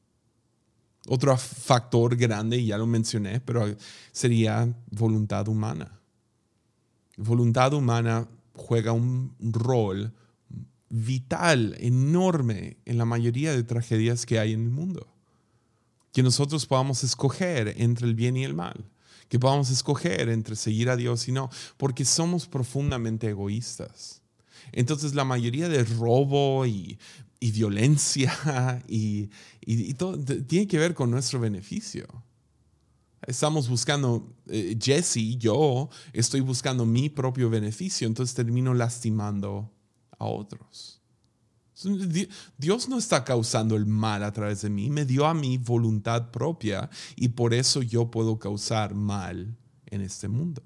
Otro 1.08 1.38
factor 1.38 2.16
grande, 2.16 2.66
ya 2.66 2.78
lo 2.78 2.88
mencioné, 2.88 3.40
pero 3.40 3.66
sería 4.12 4.68
voluntad 4.92 5.48
humana. 5.48 6.00
Voluntad 7.16 7.74
humana 7.74 8.28
juega 8.54 8.92
un 8.92 9.34
rol 9.40 10.14
vital, 10.90 11.76
enorme 11.80 12.78
en 12.86 12.98
la 12.98 13.06
mayoría 13.06 13.54
de 13.54 13.64
tragedias 13.64 14.26
que 14.26 14.40
hay 14.40 14.54
en 14.54 14.64
el 14.64 14.70
mundo. 14.70 15.08
Que 16.18 16.24
nosotros 16.24 16.66
podamos 16.66 17.04
escoger 17.04 17.76
entre 17.78 18.08
el 18.08 18.16
bien 18.16 18.38
y 18.38 18.44
el 18.44 18.56
mal, 18.56 18.90
que 19.30 19.38
podamos 19.38 19.70
escoger 19.70 20.30
entre 20.30 20.56
seguir 20.56 20.90
a 20.90 20.96
Dios 20.96 21.28
y 21.28 21.32
no, 21.32 21.52
porque 21.78 22.06
somos 22.06 22.48
profundamente 22.48 23.30
egoístas. 23.30 24.24
Entonces 24.72 25.14
la 25.14 25.26
mayoría 25.26 25.70
de 25.70 25.84
robo 25.84 26.66
y 26.66 26.98
violencia 27.40 28.84
y, 28.88 29.30
todo 29.94 30.18
tiene 30.18 30.66
que 30.66 30.80
ver 30.80 30.96
con 30.96 31.12
nuestro 31.12 31.40
beneficio. 31.40 32.08
Estamos 33.28 33.70
buscando, 33.70 34.36
eh, 34.48 34.76
Jesse, 34.82 35.38
yo 35.38 35.88
estoy 36.14 36.40
buscando 36.40 36.84
mi 36.84 37.10
propio 37.10 37.52
beneficio, 37.52 38.08
entonces 38.08 38.34
termino 38.34 38.74
lastimando 38.74 39.72
a 40.18 40.26
otros. 40.26 40.97
Dios 42.58 42.90
no 42.90 42.98
está 42.98 43.24
causando 43.24 43.76
el 43.76 43.86
mal 43.86 44.24
a 44.24 44.34
través 44.34 44.62
de 44.62 44.70
mí, 44.70 44.90
me 44.90 45.06
dio 45.06 45.26
a 45.26 45.34
mí 45.34 45.58
voluntad 45.58 46.32
propia 46.32 46.90
y 47.16 47.30
por 47.30 47.54
eso 47.54 47.82
yo 47.82 48.10
puedo 48.10 48.40
causar 48.40 48.96
mal 48.96 49.56
en 49.86 50.02
este 50.02 50.28
mundo. 50.28 50.64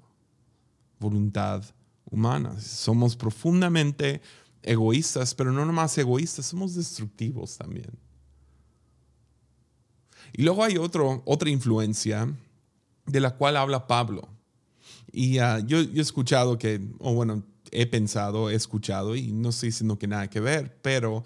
Voluntad 0.98 1.64
humana. 2.10 2.58
Somos 2.60 3.16
profundamente 3.16 4.22
egoístas, 4.62 5.34
pero 5.34 5.52
no 5.52 5.66
nomás 5.66 5.96
egoístas, 5.98 6.46
somos 6.46 6.74
destructivos 6.74 7.58
también. 7.58 7.90
Y 10.32 10.42
luego 10.42 10.64
hay 10.64 10.78
otro, 10.78 11.22
otra 11.26 11.50
influencia 11.50 12.32
de 13.06 13.20
la 13.20 13.36
cual 13.36 13.56
habla 13.56 13.86
Pablo. 13.86 14.28
Y 15.12 15.38
ah, 15.38 15.58
yo, 15.58 15.78
he 15.78 16.00
escuchado 16.00 16.58
que, 16.58 16.80
o 16.98 17.12
bueno, 17.14 17.42
he 17.72 17.86
pensado, 17.86 18.50
he 18.50 18.54
escuchado, 18.54 19.16
y 19.16 19.32
no 19.32 19.48
estoy 19.48 19.70
diciendo 19.70 19.98
que 19.98 20.06
nada 20.06 20.28
que 20.30 20.40
ver, 20.40 20.78
pero 20.82 21.24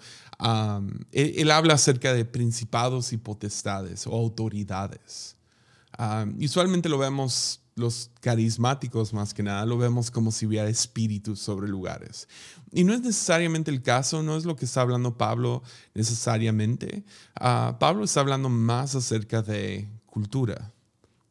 él, 1.11 1.51
habla 1.51 1.73
acerca 1.75 2.13
de 2.13 2.25
principados 2.25 3.13
y 3.13 3.17
potestades 3.17 4.07
o 4.07 4.13
autoridades. 4.13 5.35
usualmente 6.39 6.89
lo 6.89 6.97
vemos 6.97 7.61
los 7.75 8.09
carismáticos 8.21 9.13
más 9.13 9.33
que 9.33 9.43
nada, 9.43 9.65
lo 9.65 9.77
vemos 9.77 10.09
como 10.09 10.31
si 10.31 10.47
hubiera 10.47 10.67
espíritus 10.67 11.39
sobre 11.39 11.67
lugares. 11.67 12.27
Y 12.71 12.83
no 12.83 12.93
es 12.93 13.01
necesariamente 13.01 13.69
el 13.69 13.83
caso, 13.83 14.23
no 14.23 14.35
es 14.35 14.45
lo 14.45 14.55
que 14.55 14.65
está 14.65 14.81
hablando 14.81 15.15
Pablo 15.15 15.61
necesariamente. 15.93 17.03
Ah, 17.35 17.77
Pablo 17.79 18.03
está 18.03 18.21
hablando 18.21 18.49
más 18.49 18.95
acerca 18.95 19.43
de 19.43 19.87
cultura 20.07 20.73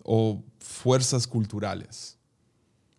o 0.04 0.42
fuerzas 0.60 1.26
culturales. 1.26 2.15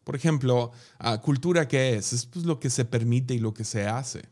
Por 0.07 0.15
ejemplo, 0.15 0.71
uh, 1.03 1.21
¿cultura 1.21 1.67
qué 1.67 1.97
es? 1.97 2.13
Es 2.13 2.25
pues, 2.25 2.45
lo 2.45 2.61
que 2.61 2.69
se 2.69 2.85
permite 2.85 3.33
y 3.33 3.39
lo 3.39 3.53
que 3.53 3.65
se 3.65 3.87
hace. 3.87 4.23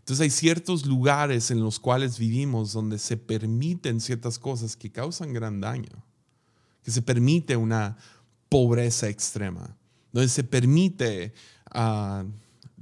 Entonces 0.00 0.20
hay 0.20 0.28
ciertos 0.28 0.84
lugares 0.84 1.50
en 1.50 1.60
los 1.60 1.80
cuales 1.80 2.18
vivimos 2.18 2.74
donde 2.74 2.98
se 2.98 3.16
permiten 3.16 4.02
ciertas 4.02 4.38
cosas 4.38 4.76
que 4.76 4.92
causan 4.92 5.32
gran 5.32 5.58
daño, 5.58 6.04
que 6.82 6.90
se 6.90 7.00
permite 7.00 7.56
una, 7.56 7.96
pobreza 8.50 9.08
extrema, 9.08 9.74
donde 10.12 10.28
se 10.28 10.44
permite 10.44 11.32
ah, 11.70 12.22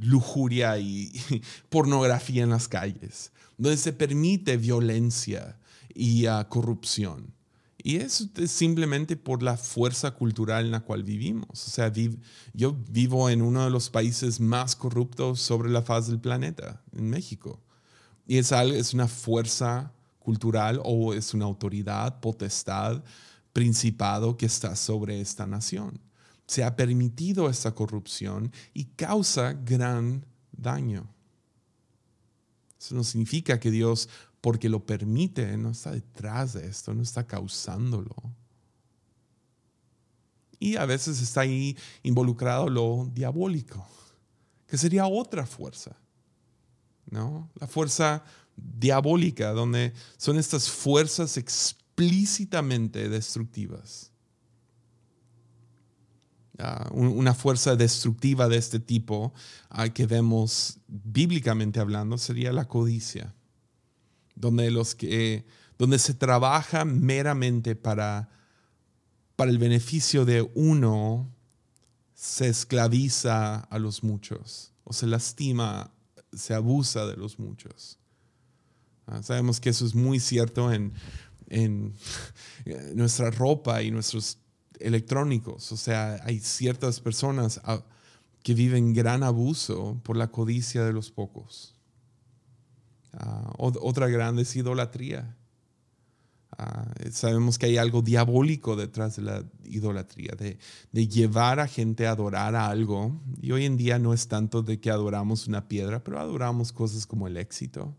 lujuria 0.01 0.77
y, 0.77 1.13
pornografía 1.69 2.43
en 2.43 2.51
las 2.51 2.67
calles, 2.67 3.31
donde 3.57 3.77
se 3.77 3.93
permite 3.93 4.57
violencia 4.57 5.57
y 5.95 6.27
ah, 6.27 6.49
corrupción. 6.49 7.38
Y 7.89 7.97
es 7.97 8.29
simplemente 8.49 9.17
por 9.17 9.43
la 9.43 9.57
fuerza 9.57 10.11
cultural 10.11 10.67
en 10.67 10.73
la 10.73 10.81
cual 10.81 11.05
vivimos. 11.05 11.49
O 11.67 11.71
sea, 11.71 11.91
yo 12.53 12.77
vivo 12.91 13.31
en 13.31 13.41
uno 13.41 13.65
de 13.65 13.71
los 13.71 13.89
países 13.89 14.41
más 14.41 14.77
corruptos 14.77 15.41
sobre 15.41 15.71
la 15.71 15.81
faz 15.81 16.07
del 16.07 16.21
planeta, 16.21 16.83
en 16.93 17.09
México. 17.09 17.63
Y 18.27 18.37
es, 18.37 18.53
es 18.53 18.93
una 18.93 19.09
fuerza 19.09 19.95
cultural 20.19 20.83
o 20.85 21.15
es 21.15 21.33
una 21.33 21.47
autoridad, 21.47 22.21
potestad 22.21 23.03
principado 23.55 24.37
que 24.37 24.45
está 24.45 24.77
sobre 24.77 25.23
esta 25.23 25.47
nación. 25.47 25.99
Se 26.47 26.65
ha 26.65 26.77
permitido 26.77 27.49
esta 27.49 27.75
corrupción 27.75 28.53
y 28.75 28.85
causa 28.85 29.55
gran 29.55 30.27
daño. 30.53 31.09
Eso 32.79 32.95
no 32.95 33.03
significa 33.03 33.59
que 33.59 33.71
Dios, 33.71 34.11
porque 34.41 34.69
lo 34.69 34.85
permite, 34.85 35.57
no 35.57 35.71
está 35.71 35.91
detrás 35.91 36.53
de 36.55 36.67
esto, 36.67 36.95
no 36.95 37.03
está 37.03 37.27
causándolo. 37.27 38.15
Y 40.61 40.77
a 40.77 40.87
veces 40.87 41.21
está 41.21 41.43
ahí 41.43 41.77
involucrado 42.03 42.69
lo 42.69 43.11
diabólico, 43.13 43.87
que 44.67 44.77
sería 44.77 45.07
otra 45.07 45.47
fuerza. 45.47 45.97
¿no? 47.11 47.51
La 47.59 47.67
fuerza 47.67 48.25
diabólica, 48.57 49.53
donde 49.53 49.93
son 50.17 50.39
estas 50.39 50.69
fuerzas 50.69 51.37
explícitamente 51.37 53.09
destructivas. 53.09 54.13
Ah, 56.61 56.89
una 56.93 57.35
fuerza 57.35 57.77
destructiva 57.77 58.49
de 58.49 58.57
este 58.57 58.81
tipo 58.81 59.33
uh, 59.71 59.93
que 59.93 60.07
vemos 60.07 60.81
bíblicamente 60.89 61.79
hablando 61.79 62.19
sería 62.19 62.53
la 62.53 62.67
codicia, 62.67 63.33
donde, 64.41 64.71
los 64.71 64.95
que, 64.95 65.47
donde 65.79 65.99
se 65.99 66.15
trabaja 66.15 66.85
meramente 66.85 67.75
para, 67.77 68.29
para 69.37 69.51
el 69.51 69.59
beneficio 69.59 70.25
de 70.25 70.43
uno, 70.55 71.31
se 72.15 72.49
esclaviza 72.49 73.61
a 73.61 73.79
los 73.79 74.03
muchos 74.03 74.73
o 74.85 74.93
se 74.93 75.07
lastima, 75.07 75.93
se 76.33 76.55
abusa 76.55 77.07
de 77.07 77.17
los 77.17 77.39
muchos. 77.39 77.99
Ah, 79.07 79.23
sabemos 79.23 79.61
que 79.61 79.71
eso 79.71 79.87
es 79.87 79.95
muy 79.95 80.21
cierto 80.21 80.73
en 80.73 80.93
en 81.51 81.95
nuestra 82.95 83.31
ropa 83.31 83.83
y 83.83 83.91
nuestros 83.91 84.39
electrónicos. 84.79 85.73
O 85.73 85.77
sea, 85.77 86.21
hay 86.25 86.41
ciertas 86.41 87.01
personas 87.01 87.61
ah, 87.65 87.83
que 88.43 88.55
viven 88.55 88.95
gran 88.95 89.23
abuso 89.23 90.01
por 90.03 90.17
la 90.17 90.29
codicia 90.29 90.85
de 90.85 90.93
los 90.93 91.11
pocos. 91.11 91.75
Ah, 93.13 93.53
otra 93.57 94.09
grande 94.09 94.43
es 94.43 94.57
idolatría. 94.57 95.37
Ah, 96.61 96.93
sabemos 97.13 97.57
que 97.57 97.67
hay 97.67 97.77
algo 97.77 98.03
diabólico 98.03 98.75
detrás 98.75 99.17
de 99.17 99.23
la 99.23 99.45
idolatría, 99.65 100.33
de, 100.37 100.59
llevar 101.09 101.61
a 101.61 101.69
gente 101.69 102.07
a 102.07 102.13
adorar 102.13 102.57
a 102.57 102.69
algo. 102.69 103.21
Y 103.41 103.53
hoy 103.53 103.65
en 103.65 103.77
día 103.77 103.99
no 103.99 104.13
es 104.13 104.27
tanto 104.27 104.63
de 104.63 104.81
que 104.81 104.91
adoramos 104.91 105.47
una 105.47 105.69
piedra, 105.69 106.03
pero 106.03 106.19
adoramos 106.19 106.73
cosas 106.73 107.07
como 107.07 107.29
el 107.29 107.37
éxito. 107.37 107.95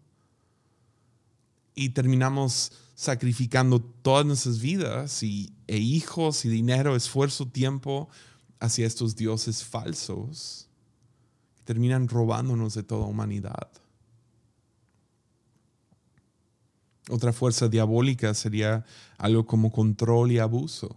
Y 1.73 1.89
terminamos 1.89 2.73
sacrificando 2.95 3.79
todas 3.79 4.25
nuestras 4.25 4.59
vidas 4.59 5.23
y, 5.23 5.53
e 5.67 5.77
hijos 5.77 6.43
y 6.43 6.49
dinero, 6.49 6.97
esfuerzo, 6.97 7.47
tiempo 7.47 8.09
hacia 8.59 8.85
estos 8.85 9.15
dioses 9.15 9.63
falsos 9.63 10.67
que 11.55 11.63
terminan 11.63 12.09
robándonos 12.09 12.73
de 12.73 12.83
toda 12.83 13.05
humanidad. 13.05 13.69
Otra 17.09 17.33
fuerza 17.33 17.67
diabólica 17.67 18.33
sería 18.33 18.85
algo 19.17 19.45
como 19.45 19.71
control 19.71 20.31
y 20.31 20.39
abuso, 20.39 20.95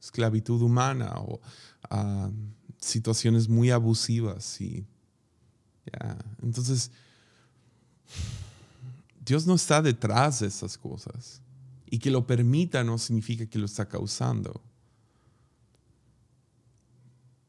esclavitud 0.00 0.62
humana 0.62 1.12
o 1.16 1.40
ah, 1.90 2.30
situaciones 2.78 3.48
muy 3.48 3.70
abusivas. 3.70 4.60
Y, 4.60 4.86
Entonces, 6.42 6.90
Dios 9.24 9.46
no 9.46 9.54
está 9.54 9.82
detrás 9.82 10.40
de 10.40 10.46
esas 10.46 10.78
cosas. 10.78 11.42
Y 11.90 11.98
que 11.98 12.10
lo 12.10 12.26
permita 12.26 12.84
no 12.84 12.98
significa 12.98 13.46
que 13.46 13.58
lo 13.58 13.66
está 13.66 13.88
causando. 13.88 14.60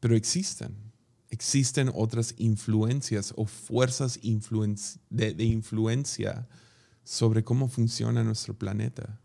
Pero 0.00 0.16
existen. 0.16 0.74
Existen 1.28 1.92
otras 1.94 2.34
influencias 2.38 3.32
o 3.36 3.46
fuerzas 3.46 4.18
de, 4.20 5.34
de 5.34 5.44
influencia 5.44 6.48
sobre 7.10 7.42
cómo 7.42 7.66
funciona 7.66 8.22
nuestro 8.22 8.54
planeta 8.54 9.18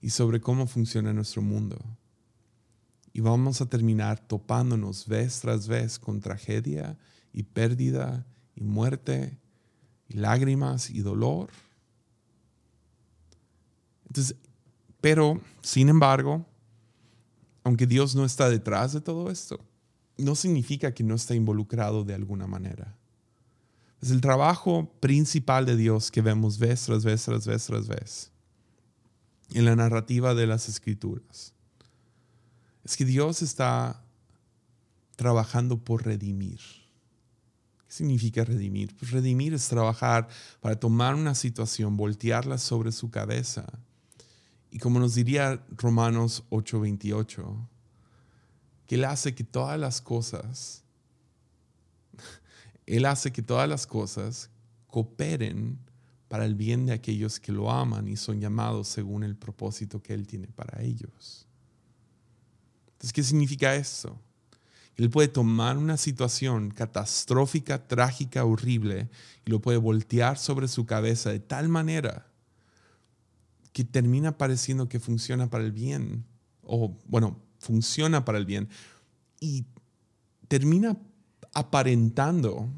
y 0.00 0.08
sobre 0.08 0.40
cómo 0.40 0.66
funciona 0.66 1.12
nuestro 1.12 1.42
mundo. 1.42 1.76
y 3.12 3.20
vamos 3.20 3.60
a 3.60 3.66
terminar 3.66 4.18
topándonos 4.18 5.06
vez 5.06 5.40
tras 5.40 5.66
vez 5.68 5.98
con 5.98 6.20
tragedia 6.20 6.96
y 7.32 7.42
pérdida 7.42 8.26
y 8.54 8.62
muerte 8.62 9.38
y 10.08 10.14
lágrimas 10.14 10.88
y 10.88 11.00
dolor. 11.00 11.50
Entonces, 14.06 14.36
pero, 15.00 15.40
sin 15.60 15.88
embargo, 15.88 16.46
aunque 17.64 17.86
Dios 17.86 18.14
no 18.14 18.24
está 18.24 18.48
detrás 18.48 18.92
de 18.92 19.00
todo 19.00 19.30
esto, 19.30 19.58
no 20.16 20.34
significa 20.34 20.94
que 20.94 21.02
no 21.02 21.14
está 21.14 21.34
involucrado 21.34 22.04
de 22.04 22.14
alguna 22.14 22.46
manera. 22.46 22.97
Es 24.00 24.10
el 24.10 24.20
trabajo 24.20 24.90
principal 25.00 25.66
de 25.66 25.76
Dios 25.76 26.10
que 26.10 26.22
vemos 26.22 26.58
vez 26.58 26.84
tras 26.84 27.04
vez, 27.04 27.24
tras 27.24 27.46
vez, 27.46 27.66
tras 27.66 27.88
vez 27.88 28.32
en 29.54 29.64
la 29.64 29.76
narrativa 29.76 30.34
de 30.34 30.46
las 30.46 30.68
escrituras. 30.68 31.54
Es 32.84 32.96
que 32.96 33.04
Dios 33.04 33.42
está 33.42 34.04
trabajando 35.16 35.82
por 35.82 36.04
redimir. 36.04 36.60
¿Qué 37.86 37.92
significa 37.92 38.44
redimir? 38.44 38.94
Pues 38.96 39.10
redimir 39.10 39.54
es 39.54 39.68
trabajar 39.68 40.28
para 40.60 40.78
tomar 40.78 41.14
una 41.14 41.34
situación, 41.34 41.96
voltearla 41.96 42.58
sobre 42.58 42.92
su 42.92 43.10
cabeza. 43.10 43.66
Y 44.70 44.78
como 44.78 45.00
nos 45.00 45.14
diría 45.14 45.64
Romanos 45.76 46.44
8:28, 46.50 47.68
que 48.86 48.94
Él 48.96 49.04
hace 49.04 49.34
que 49.34 49.44
todas 49.44 49.78
las 49.78 50.00
cosas, 50.00 50.84
Él 52.88 53.04
hace 53.04 53.32
que 53.32 53.42
todas 53.42 53.68
las 53.68 53.86
cosas 53.86 54.50
cooperen 54.86 55.78
para 56.28 56.46
el 56.46 56.54
bien 56.54 56.86
de 56.86 56.92
aquellos 56.92 57.38
que 57.38 57.52
lo 57.52 57.70
aman 57.70 58.08
y 58.08 58.16
son 58.16 58.40
llamados 58.40 58.88
según 58.88 59.24
el 59.24 59.36
propósito 59.36 60.02
que 60.02 60.14
Él 60.14 60.26
tiene 60.26 60.46
para 60.46 60.82
ellos. 60.82 61.46
Entonces, 62.86 63.12
¿qué 63.12 63.22
significa 63.22 63.74
eso? 63.74 64.18
Él 64.96 65.10
puede 65.10 65.28
tomar 65.28 65.76
una 65.76 65.98
situación 65.98 66.70
catastrófica, 66.70 67.86
trágica, 67.86 68.46
horrible, 68.46 69.10
y 69.44 69.50
lo 69.50 69.60
puede 69.60 69.76
voltear 69.76 70.38
sobre 70.38 70.66
su 70.66 70.86
cabeza 70.86 71.30
de 71.30 71.40
tal 71.40 71.68
manera 71.68 72.26
que 73.74 73.84
termina 73.84 74.38
pareciendo 74.38 74.88
que 74.88 74.98
funciona 74.98 75.50
para 75.50 75.62
el 75.62 75.72
bien, 75.72 76.24
o 76.62 76.96
bueno, 77.06 77.38
funciona 77.58 78.24
para 78.24 78.38
el 78.38 78.46
bien, 78.46 78.70
y 79.40 79.66
termina 80.48 80.96
aparentando, 81.58 82.68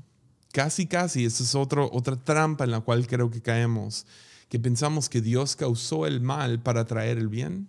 casi, 0.53 0.87
casi, 0.87 1.25
esa 1.25 1.43
es 1.43 1.55
otro, 1.55 1.89
otra 1.93 2.17
trampa 2.17 2.65
en 2.65 2.71
la 2.71 2.81
cual 2.81 3.07
creo 3.07 3.31
que 3.31 3.41
caemos, 3.41 4.07
que 4.49 4.59
pensamos 4.59 5.09
que 5.09 5.21
Dios 5.21 5.57
causó 5.57 6.07
el 6.07 6.21
mal 6.21 6.61
para 6.61 6.85
traer 6.85 7.19
el 7.19 7.29
bien. 7.29 7.69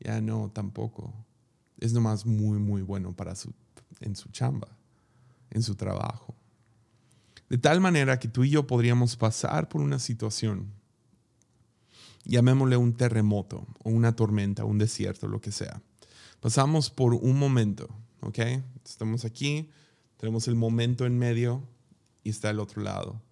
Ya 0.00 0.20
no, 0.20 0.50
tampoco. 0.52 1.12
Es 1.80 1.92
nomás 1.92 2.24
muy, 2.24 2.58
muy 2.58 2.82
bueno 2.82 3.14
para 3.14 3.34
su 3.34 3.52
en 4.00 4.16
su 4.16 4.28
chamba, 4.30 4.68
en 5.50 5.62
su 5.62 5.74
trabajo. 5.74 6.34
De 7.48 7.58
tal 7.58 7.80
manera 7.80 8.18
que 8.18 8.28
tú 8.28 8.44
y 8.44 8.50
yo 8.50 8.66
podríamos 8.66 9.16
pasar 9.16 9.68
por 9.68 9.80
una 9.80 9.98
situación, 9.98 10.70
llamémosle 12.24 12.76
un 12.76 12.94
terremoto 12.94 13.66
o 13.82 13.90
una 13.90 14.14
tormenta, 14.14 14.64
un 14.64 14.78
desierto, 14.78 15.28
lo 15.28 15.40
que 15.40 15.52
sea. 15.52 15.80
Pasamos 16.40 16.90
por 16.90 17.14
un 17.14 17.38
momento, 17.38 17.88
¿ok? 18.20 18.38
Estamos 18.84 19.24
aquí, 19.24 19.70
tenemos 20.18 20.48
el 20.48 20.54
momento 20.54 21.06
en 21.06 21.18
medio 21.18 21.66
y 22.22 22.30
está 22.30 22.50
el 22.50 22.60
otro 22.60 22.82
lado. 22.82 23.22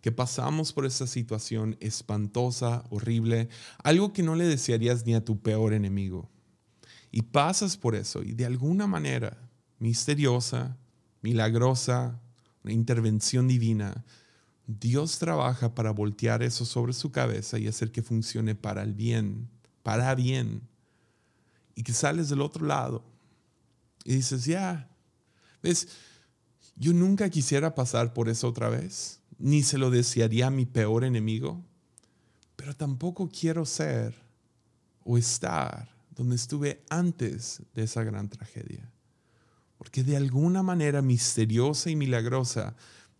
Que 0.00 0.12
pasamos 0.12 0.72
por 0.72 0.86
esa 0.86 1.06
situación 1.06 1.76
espantosa, 1.80 2.84
horrible, 2.88 3.48
algo 3.82 4.12
que 4.12 4.22
no 4.22 4.36
le 4.36 4.46
desearías 4.46 5.04
ni 5.04 5.14
a 5.14 5.24
tu 5.24 5.40
peor 5.40 5.74
enemigo. 5.74 6.30
Y 7.10 7.22
pasas 7.22 7.76
por 7.76 7.94
eso 7.94 8.22
y 8.22 8.32
de 8.32 8.46
alguna 8.46 8.86
manera 8.86 9.36
misteriosa, 9.78 10.76
milagrosa, 11.20 12.20
una 12.62 12.72
intervención 12.72 13.48
divina, 13.48 14.04
Dios 14.66 15.18
trabaja 15.18 15.74
para 15.74 15.90
voltear 15.90 16.42
eso 16.42 16.64
sobre 16.64 16.92
su 16.92 17.10
cabeza 17.10 17.58
y 17.58 17.66
hacer 17.66 17.90
que 17.90 18.02
funcione 18.02 18.54
para 18.54 18.82
el 18.82 18.94
bien, 18.94 19.48
para 19.82 20.14
bien. 20.14 20.62
Y 21.74 21.82
que 21.82 21.92
sales 21.92 22.28
del 22.28 22.40
otro 22.40 22.66
lado 22.66 23.04
y 24.08 24.14
dices, 24.14 24.46
ya, 24.46 24.88
ves, 25.62 25.88
yo 26.78 26.92
nunca 26.92 27.28
quisiera 27.28 27.74
pasar 27.74 28.14
por 28.14 28.28
eso 28.28 28.48
otra 28.48 28.68
vez, 28.68 29.20
ni 29.38 29.62
se 29.62 29.78
lo 29.78 29.90
desearía 29.90 30.46
a 30.46 30.50
mi 30.50 30.64
peor 30.64 31.04
enemigo, 31.04 31.64
pero 32.56 32.74
tampoco 32.74 33.28
quiero 33.28 33.64
ser 33.66 34.14
o 35.04 35.18
estar 35.18 35.88
donde 36.14 36.36
estuve 36.36 36.84
antes 36.88 37.62
de 37.74 37.84
esa 37.84 38.04
gran 38.04 38.28
tragedia. 38.28 38.90
Porque 39.76 40.02
de 40.02 40.16
alguna 40.16 40.62
manera 40.62 41.02
misteriosa 41.02 41.90
y 41.90 41.96
milagrosa 41.96 42.74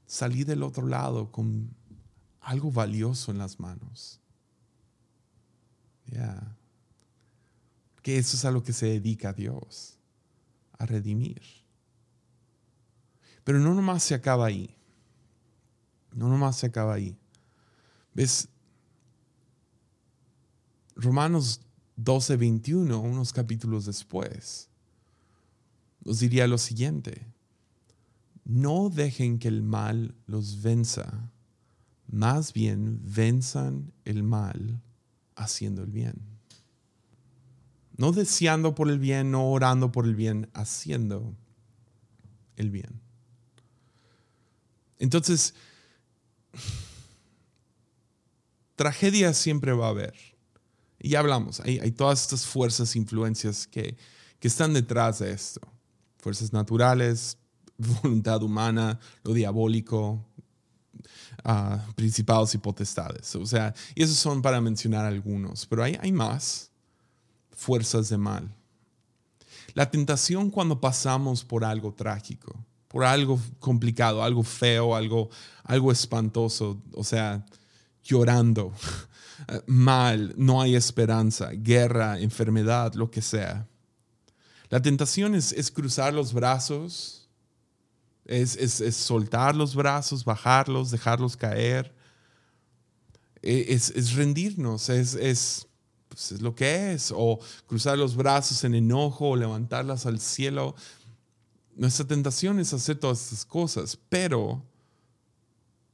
salí 0.07 0.43
del 0.43 0.63
otro 0.63 0.87
lado 0.87 1.31
con 1.31 1.71
algo 2.41 2.73
valioso 2.73 3.31
en 3.31 3.39
las 3.39 3.61
manos. 3.61 4.21
Ya. 6.07 6.57
Que 8.03 8.19
eso 8.19 8.37
es 8.37 8.45
a 8.45 8.51
lo 8.51 8.63
que 8.63 8.73
se 8.73 8.87
dedica 8.87 9.33
Dios, 9.33 9.99
a 10.79 10.87
redimir. 10.87 11.58
Pero 13.49 13.61
no 13.61 13.73
nomás 13.73 14.03
se 14.03 14.15
acaba 14.15 14.45
ahí. 14.45 14.77
No 16.13 16.29
nomás 16.29 16.59
se 16.59 16.67
acaba 16.67 16.93
ahí. 16.93 17.17
¿Ves? 18.13 18.51
Romanos 20.95 21.63
12, 21.97 22.37
21, 22.37 23.01
unos 23.01 23.33
capítulos 23.33 23.87
después 23.87 24.69
os 26.05 26.21
diría 26.21 26.47
lo 26.47 26.59
siguiente, 26.59 27.27
no 28.45 28.91
dejen 28.91 29.39
que 29.39 29.49
el 29.49 29.63
mal 29.63 30.15
los 30.27 30.61
venza, 30.61 31.33
más 32.07 32.53
bien 32.53 33.01
venzan 33.03 33.95
el 34.05 34.25
mal 34.25 34.83
haciendo 35.37 35.85
el 35.85 35.91
bien. 35.91 36.17
No 37.97 38.13
deseando 38.13 38.75
por 38.75 38.91
el 38.91 38.99
bien, 38.99 39.31
no 39.31 39.51
orando 39.51 39.91
por 39.91 40.05
el 40.05 40.15
bien, 40.15 40.51
haciendo 40.53 41.35
el 42.57 42.71
bien. 42.71 43.08
Entonces, 44.99 45.55
tragedia 48.77 49.35
siempre 49.35 49.73
va 49.73 49.87
a 49.87 49.91
haber. 49.91 50.15
Y 50.99 51.11
ya 51.11 51.21
hablamos, 51.21 51.61
hay, 51.61 51.91
todas 51.93 52.23
estas 52.23 52.45
fuerzas, 52.45 52.97
influencias 52.97 53.67
que, 53.67 53.97
que 54.41 54.49
están 54.49 54.75
detrás 54.75 55.21
de 55.21 55.31
esto 55.31 55.61
fuerzas 56.19 56.53
naturales, 56.53 57.39
voluntad 57.79 58.43
humana, 58.43 58.99
lo 59.23 59.33
diabólico, 59.33 60.25
uh, 61.45 61.93
principados 61.95 62.55
y 62.55 62.59
potestades. 62.59 63.35
O 63.37 63.47
sea, 63.47 63.75
y 63.95 64.03
esos 64.03 64.19
son 64.19 64.43
para 64.43 64.61
mencionar 64.61 65.07
algunos, 65.07 65.67
pero 65.67 65.83
hay, 65.83 65.97
hay 66.01 66.13
más 66.13 66.71
fuerzas 67.51 68.09
de 68.09 68.19
mal. 68.19 68.55
La 69.75 69.91
tentación 69.91 70.51
cuando 70.51 70.81
pasamos 70.81 71.45
por 71.45 71.65
algo 71.65 71.95
trágico, 71.95 72.55
por 72.89 73.05
algo 73.05 73.39
complicado, 73.61 74.23
algo 74.23 74.43
feo, 74.43 74.97
algo, 74.97 75.31
algo 75.65 75.93
espantoso, 75.93 76.83
o 76.93 77.05
sea, 77.05 77.45
llorando, 78.03 78.73
mal, 79.67 80.35
no 80.37 80.61
hay 80.61 80.75
esperanza, 80.75 81.51
guerra, 81.53 82.19
enfermedad, 82.19 82.95
lo 82.95 83.11
que 83.11 83.23
sea 83.23 83.67
la 84.71 84.83
tentación 84.83 85.35
es, 85.35 85.71
cruzar 85.71 86.13
los 86.13 86.33
brazos, 86.33 87.29
es, 88.27 88.77
soltar 88.95 89.55
los 89.55 89.75
brazos, 89.75 90.25
bajarlos, 90.25 90.91
dejarlos 90.91 91.37
caer, 91.37 91.95
e, 93.41 93.67
es, 93.71 94.15
rendirnos, 94.15 94.87
pues, 94.87 95.15
es, 95.15 96.41
lo 96.41 96.55
que 96.55 96.93
es, 96.93 97.13
o 97.17 97.39
cruzar 97.67 97.97
los 97.97 98.15
brazos 98.15 98.63
en 98.65 98.75
enojo, 98.75 99.31
o 99.31 99.37
levantarlas 99.37 100.05
al 100.05 100.21
cielo. 100.21 100.75
Nuestra 101.79 102.07
tentación 102.07 102.61
es 102.61 102.75
hacer 102.75 102.99
todas 102.99 103.23
estas 103.23 103.47
cosas, 103.47 103.99
pero 104.11 104.63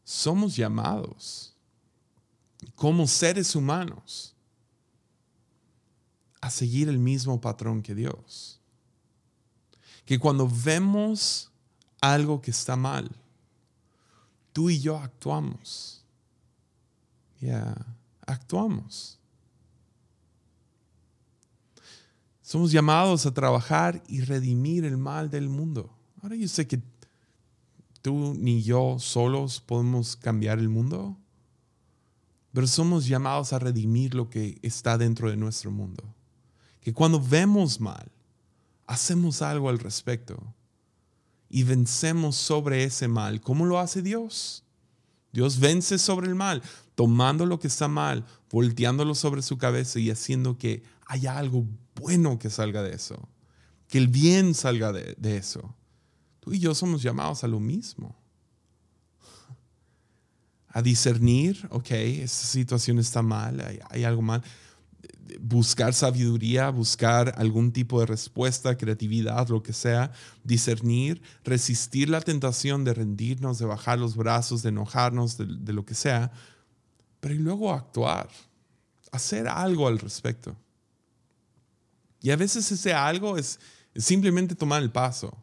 somos 0.03 0.57
llamados 0.57 1.55
como 2.75 3.07
seres 3.07 3.55
humanos 3.55 4.35
a 6.41 6.51
seguir 6.51 6.89
el 6.89 6.99
mismo 6.99 7.41
patrón 7.41 7.83
que 7.83 7.95
Dios 7.95 8.61
que 10.05 10.19
cuando 10.19 10.49
vemos 10.49 11.51
algo 12.01 12.41
que 12.41 12.51
está 12.51 12.77
mal, 12.77 13.11
tú 14.53 14.71
y 14.71 14.81
yo 14.81 14.99
actuamos. 14.99 16.05
Ya, 17.41 17.75
actuamos. 18.27 19.19
Somos 22.45 22.73
llamados 22.73 23.25
a 23.25 23.33
trabajar 23.33 24.03
y 24.07 24.21
redimir 24.21 24.85
el 24.85 24.99
mal 24.99 25.31
del 25.31 25.49
mundo. 25.49 25.91
Ahora 26.21 26.37
yo 26.37 26.47
sé 26.47 26.67
que 26.67 26.79
tú 28.03 28.35
ni 28.39 28.63
yo 28.63 28.99
solos 28.99 29.63
podemos 29.63 30.15
cambiar 30.15 30.59
el 30.59 30.69
mundo, 30.69 31.17
pero 32.53 32.67
somos 32.67 33.07
llamados 33.07 33.55
a 33.55 33.59
redimir 33.59 34.15
lo 34.15 34.29
que 34.29 34.59
está 34.61 34.99
dentro 34.99 35.31
de 35.31 35.39
nuestro 35.39 35.71
mundo. 35.71 36.05
Que 36.83 36.93
cuando 36.93 37.19
vemos 37.19 37.81
mal, 37.81 38.13
hacemos 38.87 39.41
algo 39.41 39.71
al 39.71 39.79
respecto 39.79 40.39
y 41.49 41.63
vencemos 41.63 42.37
sobre 42.37 42.85
ese 42.85 43.09
mal. 43.09 43.41
¿Cómo 43.41 43.65
lo 43.65 43.79
hace 43.79 44.03
Dios? 44.03 44.65
Dios 45.33 45.59
vence 45.61 45.97
sobre 45.97 46.27
el 46.27 46.35
mal, 46.35 46.63
tomando 46.95 47.47
lo 47.47 47.59
que 47.59 47.69
está 47.69 47.89
mal, 47.89 48.27
volteándolo 48.51 49.15
sobre 49.15 49.41
su 49.41 49.57
cabeza 49.57 49.99
y 49.99 50.11
haciendo 50.11 50.59
que 50.59 50.83
haya 51.07 51.39
algo 51.39 51.65
bueno 51.95 52.39
que 52.39 52.51
salga 52.51 52.83
de 52.83 52.95
eso, 52.95 53.29
que 53.89 53.99
el 53.99 54.09
bien 54.09 54.55
salga 54.55 54.93
de, 54.93 55.37
eso. 55.37 55.75
Tú 56.41 56.53
y 56.53 56.59
yo 56.59 56.75
somos 56.75 57.03
llamados 57.03 57.45
a 57.45 57.49
lo 57.49 57.61
mismo. 57.61 58.17
A 60.69 60.83
discernir, 60.83 61.67
ok, 61.71 61.91
esta 61.93 62.47
situación 62.47 62.99
está 62.99 63.23
mal, 63.23 63.65
hay, 63.91 64.05
algo 64.05 64.23
mal 64.23 64.43
buscar 65.41 65.95
sabiduría, 65.95 66.71
buscar 66.71 67.35
algún 67.39 67.73
tipo 67.73 68.01
de 68.01 68.07
respuesta, 68.07 68.77
creatividad, 68.77 69.49
lo 69.49 69.63
que 69.63 69.73
sea, 69.73 70.13
discernir, 70.43 71.23
resistir 71.45 72.09
la 72.11 72.21
tentación 72.21 72.85
de 72.85 72.95
rendirnos, 72.95 73.59
de 73.59 73.67
bajar 73.67 73.99
los 73.99 74.17
brazos, 74.17 74.63
de 74.63 74.69
enojarnos, 74.71 75.39
de, 75.39 75.73
lo 75.73 75.85
que 75.85 75.95
sea, 75.95 76.33
pero 77.21 77.35
luego 77.35 77.73
actuar, 77.73 78.29
hacer 79.13 79.49
algo 79.49 79.89
al 79.89 79.99
respecto. 79.99 80.57
Y 82.25 82.31
a 82.31 82.37
veces 82.37 82.73
ese 82.73 82.95
algo 82.95 83.37
es, 83.37 83.61
simplemente 83.95 84.55
tomar 84.55 84.83
el 84.83 84.91
paso. 84.91 85.37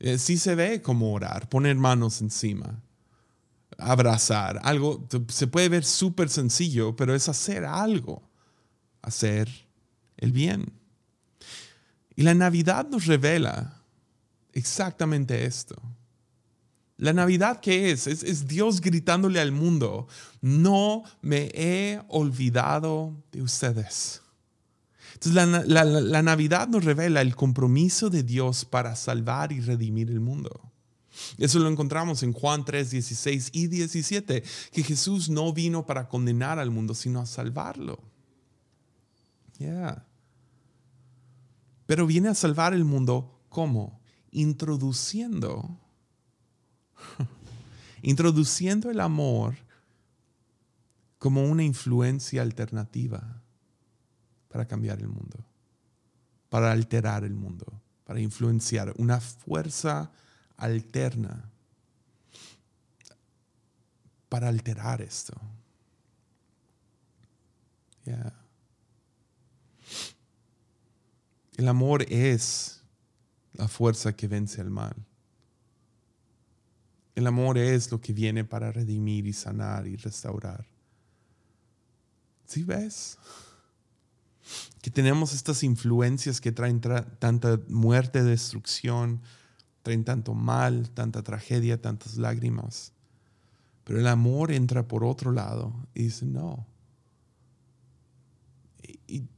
Eh, 0.00 0.18
sí 0.18 0.38
se 0.38 0.56
ve 0.56 0.82
como 0.82 1.12
orar, 1.12 1.48
poner 1.48 1.76
manos 1.76 2.20
encima, 2.20 2.82
abrazar, 3.78 4.58
algo, 4.64 5.06
se 5.28 5.46
puede 5.46 5.68
ver 5.68 5.84
súper 5.84 6.28
sencillo, 6.28 6.96
pero 6.96 7.14
es 7.14 7.28
hacer 7.28 7.64
algo 7.64 8.28
hacer 9.02 9.48
el 10.16 10.32
bien. 10.32 10.72
Y 12.16 12.24
la 12.24 12.34
Navidad 12.34 12.88
nos 12.90 13.06
revela 13.06 13.80
exactamente 14.52 15.44
esto. 15.44 15.80
La 16.96 17.12
Navidad, 17.12 17.60
¿qué 17.60 17.92
es? 17.92 18.08
es? 18.08 18.48
Dios 18.48 18.80
gritándole 18.80 19.40
al 19.40 19.52
mundo, 19.52 20.08
no 20.40 21.04
me 21.22 21.52
he 21.54 22.02
olvidado 22.08 23.14
de 23.30 23.42
ustedes. 23.42 24.23
Entonces 25.26 25.66
la, 25.66 25.84
la, 25.84 26.22
Navidad 26.22 26.68
nos 26.68 26.84
revela 26.84 27.22
el 27.22 27.34
compromiso 27.34 28.10
de 28.10 28.22
Dios 28.22 28.64
para 28.64 28.94
salvar 28.94 29.52
y 29.52 29.60
redimir 29.60 30.10
el 30.10 30.20
mundo. 30.20 30.72
Eso 31.38 31.58
lo 31.60 31.68
encontramos 31.68 32.22
en 32.22 32.32
Juan 32.32 32.64
3, 32.64 32.90
16 32.90 33.50
y 33.52 33.68
17, 33.68 34.42
que 34.72 34.82
Jesús 34.82 35.30
no 35.30 35.52
vino 35.52 35.86
para 35.86 36.08
condenar 36.08 36.58
al 36.58 36.70
mundo, 36.70 36.94
sino 36.94 37.20
a 37.20 37.26
salvarlo. 37.26 38.00
Pero 41.86 42.06
viene 42.06 42.28
a 42.28 42.34
salvar 42.34 42.74
el 42.74 42.84
mundo 42.84 43.40
¿cómo? 43.48 44.00
Introduciendo 44.30 45.80
introduciendo 48.02 48.90
el 48.90 49.00
amor 49.00 49.54
como 51.18 51.44
una 51.44 51.62
influencia 51.62 52.42
alternativa 52.42 53.43
para 54.54 54.68
cambiar 54.68 55.00
el 55.00 55.08
mundo, 55.08 55.36
para 56.48 56.70
alterar 56.70 57.24
el 57.24 57.34
mundo, 57.34 57.66
para 58.04 58.20
influenciar 58.20 58.94
una 58.98 59.20
fuerza 59.20 60.12
alterna 60.56 61.50
para 64.28 64.46
alterar 64.46 65.02
esto. 65.02 65.34
El 71.56 71.66
amor 71.66 72.04
es 72.08 72.80
la 73.54 73.66
fuerza 73.66 74.14
que 74.14 74.28
vence 74.28 74.60
al 74.60 74.70
mal. 74.70 74.94
El 77.16 77.26
amor 77.26 77.58
es 77.58 77.90
lo 77.90 78.00
que 78.00 78.12
viene 78.12 78.44
para 78.44 78.70
redimir 78.70 79.26
y 79.26 79.32
sanar 79.32 79.88
y 79.88 79.96
restaurar. 79.96 80.64
¿Sí 82.46 82.62
ves? 82.62 83.18
Que 84.82 84.90
tenemos 84.90 85.32
estas 85.32 85.62
influencias 85.62 86.40
que 86.40 86.52
traen 86.52 86.80
tanta 86.80 87.60
muerte, 87.68 88.22
destrucción, 88.22 89.22
traen 89.82 90.04
tanto 90.04 90.34
mal, 90.34 90.90
tanta 90.90 91.22
tragedia, 91.22 91.80
tantas 91.80 92.16
lágrimas. 92.16 92.92
Pero 93.84 94.00
el 94.00 94.06
amor 94.06 94.50
entra 94.50 94.88
por 94.88 95.04
otro 95.04 95.30
lado 95.30 95.72
y 95.94 96.04
dice, 96.04 96.24
no. 96.24 96.66
Y, 99.06 99.28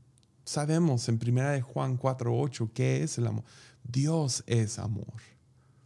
sabemos 0.45 1.09
en 1.09 1.19
1 1.21 1.51
de 1.51 1.61
Juan 1.61 1.99
4:8 1.99 2.71
qué 2.73 3.03
es 3.03 3.19
el 3.19 3.27
amor. 3.27 3.45
Dios 3.83 4.45
es 4.47 4.79
amor. 4.79 5.21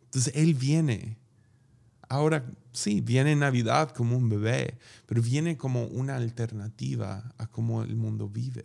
Entonces 0.05 0.35
Él 0.37 0.55
viene. 0.55 1.19
Ahora 2.09 2.45
sí, 2.73 3.01
viene 3.01 3.37
Navidad 3.37 3.91
como 3.91 4.17
un 4.17 4.29
bebé, 4.29 4.79
pero 5.07 5.23
viene 5.23 5.57
como 5.57 5.85
una 5.85 6.17
alternativa 6.17 7.33
a 7.39 7.47
cómo 7.47 7.83
el 7.83 7.97
mundo 7.97 8.29
vive, 8.29 8.65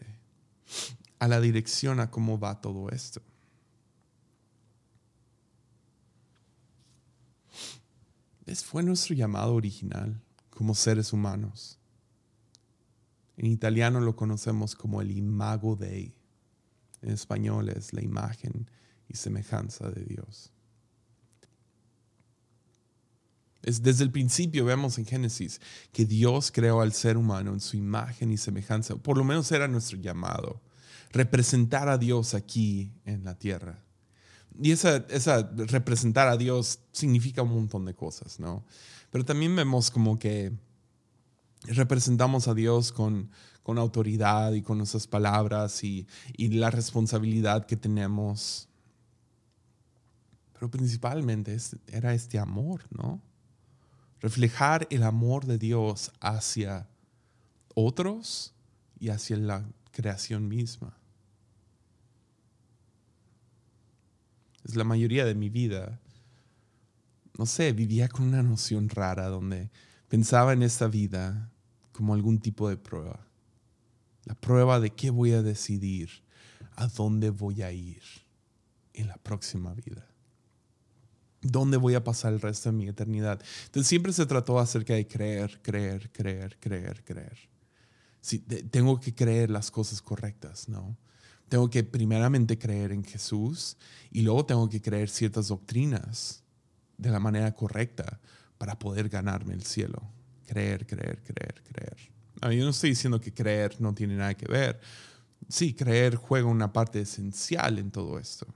a 1.19 1.27
la 1.27 1.39
dirección 1.39 1.99
a 1.99 2.11
cómo 2.11 2.39
va 2.39 2.61
todo 2.61 2.89
esto. 2.89 3.21
Ese 8.45 8.63
fue 8.63 8.83
nuestro 8.83 9.15
llamado 9.15 9.55
original 9.55 10.21
como 10.49 10.75
seres 10.75 11.13
humanos. 11.13 11.79
En 13.37 13.47
italiano 13.47 13.99
lo 13.99 14.15
conocemos 14.15 14.75
como 14.75 15.01
el 15.01 15.11
imago 15.11 15.75
Dei. 15.75 16.13
En 17.01 17.09
español 17.09 17.69
es 17.69 17.91
la 17.93 18.01
imagen 18.01 18.69
y 19.09 19.17
semejanza 19.17 19.89
de 19.89 20.05
Dios. 20.05 20.54
Es 23.65 23.81
desde 23.81 24.03
el 24.03 24.11
principio 24.11 24.63
vemos 24.63 24.99
en 24.99 25.07
Génesis 25.07 25.59
que 25.91 26.05
Dios 26.05 26.51
creó 26.51 26.81
al 26.81 26.93
ser 26.93 27.17
humano 27.17 27.51
en 27.51 27.59
su 27.59 27.75
imagen 27.75 28.31
y 28.31 28.37
semejanza. 28.37 28.95
Por 28.95 29.17
lo 29.17 29.23
menos 29.23 29.51
era 29.51 29.67
nuestro 29.67 29.97
llamado, 29.97 30.61
representar 31.11 31.89
a 31.89 31.97
Dios 31.97 32.35
aquí 32.35 32.91
en 33.05 33.23
la 33.23 33.33
tierra. 33.39 33.83
Y 34.61 34.69
esa, 34.69 34.97
esa 35.09 35.49
representar 35.55 36.27
a 36.27 36.37
Dios 36.37 36.77
significa 36.91 37.41
un 37.41 37.55
montón 37.55 37.85
de 37.85 37.95
cosas, 37.95 38.39
¿no? 38.39 38.63
Pero 39.09 39.25
también 39.25 39.55
vemos 39.55 39.89
como 39.89 40.19
que 40.19 40.53
representamos 41.63 42.47
a 42.47 42.53
Dios 42.53 42.91
con, 42.91 43.31
con 43.63 43.79
autoridad 43.79 44.53
y 44.53 44.61
con 44.61 44.77
nuestras 44.77 45.07
palabras 45.07 45.83
y, 45.83 46.07
y 46.37 46.49
la 46.49 46.69
responsabilidad 46.69 47.65
que 47.65 47.77
tenemos. 47.77 48.69
Pero 50.53 50.69
principalmente 50.69 51.57
era 51.87 52.13
este 52.13 52.37
amor, 52.37 52.83
¿no? 52.91 53.23
Reflejar 54.21 54.87
el 54.89 55.03
amor 55.03 55.45
de 55.45 55.57
Dios 55.57 56.11
hacia 56.19 56.87
otros 57.73 58.53
y 58.99 59.09
hacia 59.09 59.37
la 59.37 59.63
creación 59.91 60.47
misma. 60.47 60.97
Es 64.63 64.75
la 64.75 64.83
mayoría 64.83 65.25
de 65.25 65.35
mi 65.35 65.49
vida. 65.49 65.99
No 67.37 67.45
sé, 67.45 67.71
vivía 67.73 68.07
con 68.07 68.27
una 68.27 68.41
noción 68.41 68.89
rara 68.89 69.27
donde 69.27 69.69
pensaba 70.07 70.53
en 70.53 70.63
esta 70.63 70.87
vida 70.87 71.51
como 71.91 72.13
algún 72.13 72.39
tipo 72.39 72.69
de 72.69 72.77
prueba. 72.77 73.19
La 74.23 74.33
prueba 74.33 74.79
de 74.79 74.89
qué 74.89 75.11
voy 75.11 75.33
a 75.33 75.43
decidir, 75.43 76.09
a 76.75 76.87
dónde 76.87 77.29
voy 77.29 77.61
a 77.61 77.71
ir 77.71 78.01
en 78.93 79.07
la 79.07 79.17
próxima 79.17 79.73
vida. 79.73 80.07
¿Dónde 81.47 81.77
voy 81.77 81.93
a 81.93 82.03
pasar 82.03 82.33
el 82.33 82.41
resto 82.41 82.71
de 82.71 82.77
mi 82.77 82.87
eternidad? 82.87 83.39
Entonces 83.65 83.87
siempre 83.87 84.11
se 84.13 84.25
trató 84.25 84.57
acerca 84.57 84.95
de 84.95 85.07
creer, 85.07 85.59
creer, 85.61 86.11
creer, 86.11 86.57
creer, 86.59 87.03
creer. 87.03 87.37
Sí, 88.19 88.39
tengo 88.39 88.99
que 88.99 89.13
creer 89.13 89.51
las 89.51 89.69
cosas 89.69 90.01
correctas, 90.01 90.67
¿no? 90.67 90.97
Tengo 91.47 91.69
que 91.69 91.83
primeramente 91.83 92.57
creer 92.57 92.91
en 92.91 93.03
Jesús 93.03 93.77
y 94.09 94.21
luego 94.21 94.47
tengo 94.47 94.67
que 94.67 94.81
creer 94.81 95.07
ciertas 95.07 95.49
doctrinas 95.49 96.43
de 96.97 97.11
la 97.11 97.19
manera 97.19 97.53
correcta 97.53 98.19
para 98.57 98.79
poder 98.79 99.07
ganarme 99.07 99.53
el 99.53 99.63
cielo. 99.63 100.01
Creer, 100.47 100.87
creer, 100.87 101.21
creer, 101.21 101.61
creer. 101.61 102.57
yo 102.57 102.63
no 102.63 102.71
estoy 102.71 102.89
diciendo 102.89 103.21
que 103.21 103.31
creer 103.31 103.79
no 103.79 103.93
tiene 103.93 104.15
nada 104.15 104.33
que 104.33 104.47
ver. 104.47 104.81
Sí, 105.47 105.75
creer 105.75 106.15
juega 106.15 106.47
una 106.47 106.73
parte 106.73 107.01
esencial 107.01 107.77
en 107.77 107.91
todo 107.91 108.17
esto. 108.17 108.47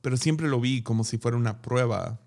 Pero 0.00 0.16
siempre 0.16 0.48
lo 0.48 0.60
vi 0.60 0.82
como 0.82 1.04
si 1.04 1.18
fuera 1.18 1.36
una 1.36 1.60
prueba 1.60 2.20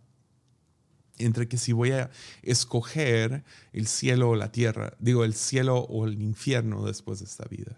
entre 1.17 1.47
que 1.47 1.57
si 1.57 1.71
voy 1.71 1.91
a 1.91 2.09
escoger 2.41 3.43
el 3.73 3.87
cielo 3.87 4.29
o 4.29 4.35
la 4.35 4.51
tierra, 4.51 4.95
digo 4.99 5.23
el 5.23 5.33
cielo 5.33 5.79
o 5.79 6.05
el 6.05 6.21
infierno 6.21 6.85
después 6.85 7.19
de 7.19 7.25
esta 7.25 7.45
vida. 7.45 7.77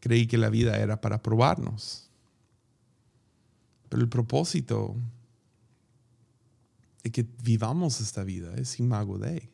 Creí 0.00 0.26
que 0.26 0.38
la 0.38 0.48
vida 0.48 0.78
era 0.78 1.00
para 1.00 1.22
probarnos. 1.22 2.08
Pero 3.88 4.02
el 4.02 4.08
propósito 4.08 4.96
de 7.02 7.12
que 7.12 7.26
vivamos 7.42 8.00
esta 8.00 8.24
vida 8.24 8.54
es 8.54 8.80
Imago 8.80 9.18
Dei. 9.18 9.50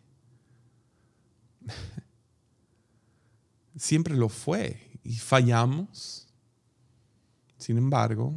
Siempre 3.77 4.15
lo 4.15 4.29
fue 4.29 5.01
y 5.03 5.17
fallamos. 5.17 6.28
Sin 7.69 7.77
embargo, 7.77 8.33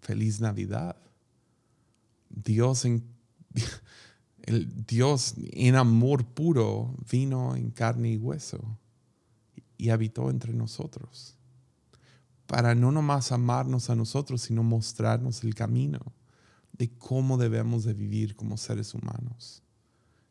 feliz 0.00 0.40
Navidad. 0.40 0.96
Dios 2.28 2.84
en, 2.84 3.04
Dios 4.88 5.34
en 5.36 5.76
amor 5.76 6.24
puro 6.24 6.96
vino 7.08 7.54
en 7.54 7.70
carne 7.70 8.10
y 8.10 8.16
hueso 8.16 8.76
y 9.78 9.90
habitó 9.90 10.30
entre 10.30 10.52
nosotros 10.52 11.38
para 12.48 12.74
no 12.74 12.90
nomás 12.90 13.30
amarnos 13.30 13.88
a 13.88 13.94
nosotros, 13.94 14.42
sino 14.42 14.64
mostrarnos 14.64 15.44
el 15.44 15.54
camino 15.54 16.00
de 16.72 16.90
cómo 16.98 17.38
debemos 17.38 17.84
de 17.84 17.94
vivir 17.94 18.34
como 18.34 18.56
seres 18.56 18.94
humanos. 18.94 19.62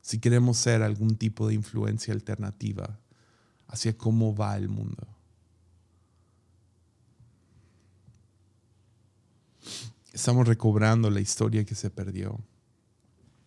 Si 0.01 0.19
queremos 0.19 0.57
ser 0.57 0.83
algún 0.83 1.15
tipo 1.15 1.47
de 1.47 1.53
influencia 1.53 2.13
alternativa 2.13 2.99
hacia 3.65 3.97
cómo 3.97 4.35
va 4.35 4.57
el 4.57 4.67
mundo. 4.67 5.20
Estamos 10.13 10.47
recobrando 10.47 11.09
la 11.09 11.21
historia 11.21 11.63
que 11.65 11.75
se 11.75 11.89
perdió. 11.89 12.39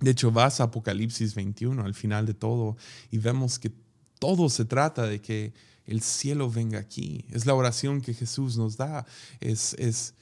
De 0.01 0.11
hecho, 0.11 0.31
vas 0.31 0.61
a 0.61 0.65
Apocalipsis 0.65 1.35
21 1.35 1.83
al 1.83 1.95
final 1.95 2.27
de 2.27 2.35
todo 2.35 2.77
y 3.11 3.19
vemos 3.19 3.59
que 3.59 3.73
todo 4.19 4.49
se 4.49 4.65
trata 4.65 5.07
de 5.07 5.21
que 5.21 5.53
el 5.87 6.01
cielo 6.01 6.51
venga 6.51 6.79
aquí. 6.79 7.27
Es 7.31 7.47
la 7.47 7.55
oración 7.55 8.01
que 8.01 8.15
Jesús 8.15 8.57
nos 8.57 8.77
da. 8.77 9.07
Es, 9.41 9.75
es 9.75 10.15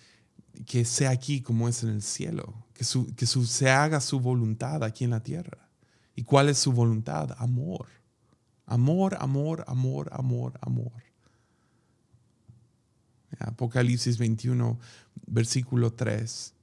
que 0.66 0.85
sea 0.85 1.11
aquí 1.11 1.40
como 1.40 1.68
es 1.68 1.83
en 1.83 1.90
el 1.90 2.02
cielo. 2.02 2.66
Que, 2.74 2.85
que 3.14 3.26
se 3.26 3.70
haga 3.70 4.00
su 4.00 4.20
voluntad 4.20 4.83
aquí 4.83 5.05
en 5.05 5.11
la 5.11 5.22
tierra. 5.22 5.68
¿Y 6.14 6.24
cuál 6.24 6.48
es 6.48 6.59
su 6.59 6.72
voluntad? 6.72 7.35
Amor. 7.38 7.87
Amor, 8.66 9.16
amor, 9.20 9.64
amor, 9.66 10.09
amor, 10.12 10.59
amor. 10.61 10.92
Apocalipsis 13.48 14.18
21, 14.18 14.78
versículo 15.26 15.92
3. 15.92 16.55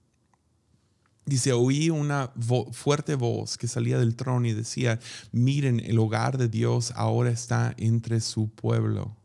Dice, 1.26 1.54
oí 1.54 1.90
una 1.90 2.32
fuerte 2.72 3.14
voz 3.16 3.58
que 3.58 3.68
salía 3.68 4.00
del 4.00 4.16
trono 4.16 4.48
y 4.48 4.54
decía, 4.54 5.00
miren, 5.32 5.80
el 5.80 6.00
hogar 6.00 6.38
de 6.38 6.48
Dios 6.48 6.92
ahora 6.96 7.30
está 7.30 7.76
entre 7.78 8.20
su 8.20 8.50
pueblo. 8.50 9.16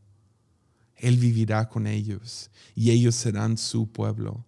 Él 0.97 1.17
vivirá 1.17 1.69
con 1.69 1.87
ellos 1.87 2.51
y 2.75 2.91
ellos 2.91 3.15
serán 3.15 3.57
su 3.57 3.91
pueblo. 3.91 4.45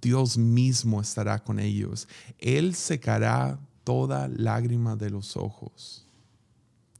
Dios 0.00 0.38
mismo 0.38 1.00
estará 1.00 1.38
con 1.38 1.58
ellos. 1.58 2.08
Él 2.38 2.74
secará 2.74 3.60
toda 3.84 4.28
lágrima 4.28 4.96
de 4.96 5.10
los 5.10 5.36
ojos. 5.36 6.06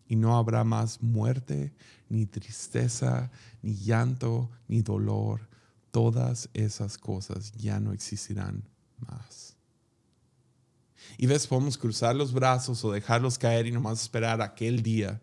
Y 0.07 0.17
no 0.17 0.37
habrá 0.37 0.65
más 0.65 1.01
muerte, 1.03 1.73
ni 2.09 2.27
tristeza, 2.27 3.31
ni 3.63 3.75
llanto, 3.75 4.51
ni 4.69 4.83
dolor. 4.83 5.49
Todas 5.91 6.49
esas 6.55 6.99
cosas 6.99 7.53
ya 7.53 7.81
no 7.81 7.93
existirán 7.93 8.63
más. 8.99 9.57
Y 11.19 11.27
ves, 11.27 11.47
podemos 11.47 11.77
cruzar 11.77 12.15
los 12.15 12.33
brazos 12.33 12.85
o 12.85 12.93
dejarlos 12.93 13.39
caer 13.39 13.67
y 13.67 13.73
nomás 13.73 14.03
esperar 14.03 14.41
aquel 14.41 14.83
día. 14.83 15.21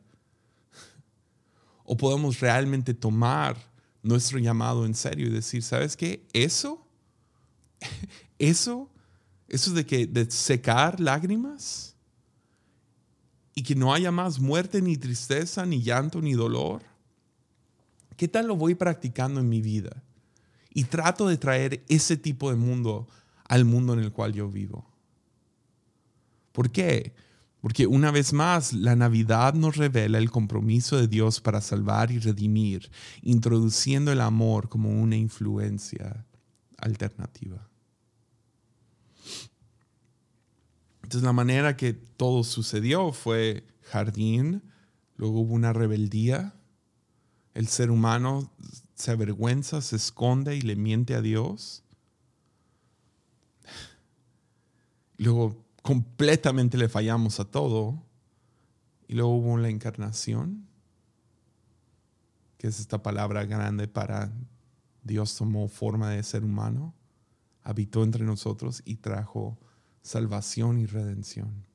O 1.84 1.95
podemos 1.95 2.39
realmente 2.39 2.93
tomar 2.93 3.58
nuestro 4.04 4.39
llamado 4.39 4.86
en 4.86 4.93
serio 4.93 5.28
y 5.28 5.32
decir, 5.32 5.63
¿sabes 5.63 5.95
qué? 5.95 6.28
Eso, 6.34 6.86
eso, 8.39 8.89
eso 9.47 9.71
de 9.71 9.86
que 9.86 10.06
de 10.06 10.30
secar 10.30 11.00
lágrimas 11.00 11.95
y 13.56 13.63
que 13.63 13.73
no 13.73 13.93
haya 13.93 14.12
más 14.12 14.39
muerte, 14.39 14.82
ni 14.82 14.97
tristeza, 14.97 15.65
ni 15.65 15.82
llanto, 15.82 16.21
ni 16.21 16.34
dolor. 16.34 16.84
¿Qué 18.17 18.27
tal 18.27 18.47
lo 18.47 18.56
voy 18.56 18.75
practicando 18.75 19.39
en 19.39 19.47
mi 19.47 19.62
vida? 19.62 20.03
Y 20.73 20.86
trato 20.86 21.27
de 21.27 21.38
traer 21.38 21.86
ese 21.88 22.17
tipo 22.17 22.49
de 22.49 22.56
mundo 22.56 23.08
al 23.45 23.63
mundo 23.63 23.93
en 23.93 23.99
el 23.99 24.12
cual 24.12 24.34
yo 24.34 24.49
vivo. 24.49 24.86
¿Por 26.51 26.71
qué? 26.71 27.13
Porque 27.62 27.86
una 27.86 28.12
vez 28.12 28.34
más, 28.34 28.73
la 28.73 28.95
Navidad 28.95 29.53
nos 29.53 29.77
revela 29.77 30.17
el 30.17 30.32
compromiso 30.32 30.97
de 30.97 31.08
Dios 31.08 31.41
para 31.41 31.62
salvar 31.62 32.12
y 32.12 32.19
redimir, 32.19 32.89
introduciendo 33.21 34.12
el 34.12 34.21
amor 34.21 34.67
como 34.67 34.89
una 34.89 35.15
influencia 35.15 36.25
alternativa. 36.77 37.69
Entonces 41.03 41.23
la 41.23 41.34
manera 41.34 41.77
que 41.77 41.93
todo 41.93 42.43
sucedió 42.43 43.12
fue 43.12 43.65
jardín, 43.84 44.63
luego 45.15 45.41
hubo 45.41 45.53
una 45.53 45.71
rebeldía, 45.71 46.57
el 47.58 47.67
ser 47.67 47.89
humano 47.89 48.52
se 48.93 49.10
avergüenza, 49.10 49.82
se 49.82 49.96
esconde 49.96 50.56
y 50.56 50.62
le 50.62 50.76
miente 50.76 51.15
a 51.15 51.22
Dios. 51.22 51.82
Luego 55.17 55.65
completamente 55.82 56.78
le 56.78 56.88
fallamos 56.88 57.39
a 57.39 57.46
todo. 57.46 58.04
Y 59.08 59.15
luego 59.15 59.38
hubo 59.38 59.58
la 59.58 59.70
encarnación, 59.70 60.67
que 62.60 62.67
es 62.67 62.80
esta 62.80 63.02
palabra 63.02 63.43
grande 63.46 63.88
para 63.88 64.32
Dios 65.02 65.36
tomó 65.36 65.67
forma 65.67 66.12
de 66.12 66.22
ser 66.22 66.43
humano, 66.43 66.93
habitó 67.63 68.04
entre 68.04 68.24
nosotros 68.24 68.84
y 68.86 68.98
trajo 68.98 69.58
salvación 70.04 70.78
y 70.78 70.86
redención. 70.86 71.66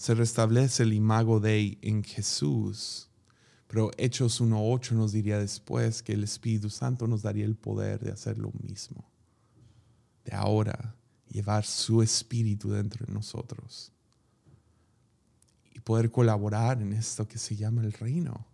Se 0.00 0.14
restablece 0.14 0.84
el 0.84 0.94
imago 0.94 1.40
Dei 1.40 1.76
en 1.82 2.02
Jesús, 2.02 3.10
pero 3.66 3.90
Hechos 3.98 4.40
1.8 4.40 4.92
nos 4.92 5.12
diría 5.12 5.38
después 5.38 6.02
que 6.02 6.14
el 6.14 6.24
Espíritu 6.24 6.70
Santo 6.70 7.06
nos 7.06 7.20
daría 7.20 7.44
el 7.44 7.54
poder 7.54 8.00
de 8.00 8.10
hacer 8.10 8.38
lo 8.38 8.50
mismo. 8.62 9.04
De 10.24 10.34
ahora 10.34 10.96
llevar 11.28 11.66
su 11.66 12.00
espíritu 12.00 12.70
dentro 12.70 13.04
de 13.04 13.12
nosotros. 13.12 13.92
Y 15.74 15.80
poder 15.80 16.10
colaborar 16.10 16.80
en 16.80 16.94
esto 16.94 17.28
que 17.28 17.36
se 17.36 17.54
llama 17.54 17.82
el 17.82 17.92
reino. 17.92 18.46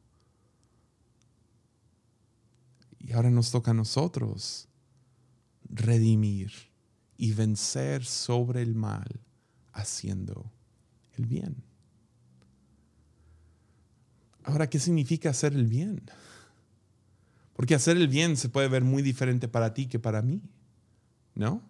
Y 2.99 3.13
ahora 3.13 3.31
nos 3.31 3.53
toca 3.53 3.71
a 3.71 3.75
nosotros 3.75 4.67
redimir 5.63 6.51
y 7.17 7.35
vencer 7.35 8.05
sobre 8.05 8.63
el 8.63 8.75
mal 8.75 9.21
haciendo 9.73 10.56
el 11.19 11.27
bien. 11.27 11.57
Ahora, 14.45 14.69
¿qué 14.69 14.79
significa 14.79 15.31
hacer 15.31 15.55
el 15.55 15.67
bien? 15.67 16.03
Porque 17.55 17.75
hacer 17.75 17.97
el 17.97 18.09
bien 18.09 18.37
se 18.37 18.49
puede 18.49 18.69
ver 18.69 18.85
muy 18.85 19.03
diferente 19.03 19.49
para 19.49 19.75
ti 19.75 19.87
que 19.87 19.99
para 19.99 20.23
mí. 20.23 20.43
¿no? 21.37 21.63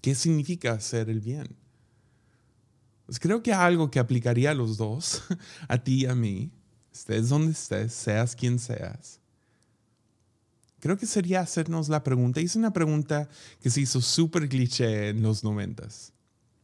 ¿Qué 0.00 0.14
significa 0.14 0.72
hacer 0.72 1.10
el 1.10 1.20
bien? 1.20 1.56
Pues 3.06 3.18
creo 3.18 3.42
que 3.42 3.52
algo 3.52 3.90
que 3.90 3.98
aplicaría 3.98 4.52
a 4.52 4.54
los 4.54 4.76
dos, 4.76 5.22
a 5.68 5.82
ti 5.82 6.02
y 6.02 6.06
a 6.06 6.14
mí, 6.14 6.52
estés 6.92 7.30
donde 7.30 7.52
estés, 7.52 7.92
seas 7.92 8.36
quien 8.36 8.58
seas. 8.58 9.18
Creo 10.78 10.96
que 10.96 11.06
sería 11.06 11.40
hacernos 11.40 11.88
la 11.88 12.02
pregunta. 12.02 12.40
Hice 12.40 12.58
una 12.58 12.72
pregunta 12.72 13.28
que 13.60 13.70
se 13.70 13.80
hizo 13.80 14.00
súper 14.00 14.48
cliché 14.48 15.10
en 15.10 15.22
los 15.22 15.44
noventas. 15.44 16.11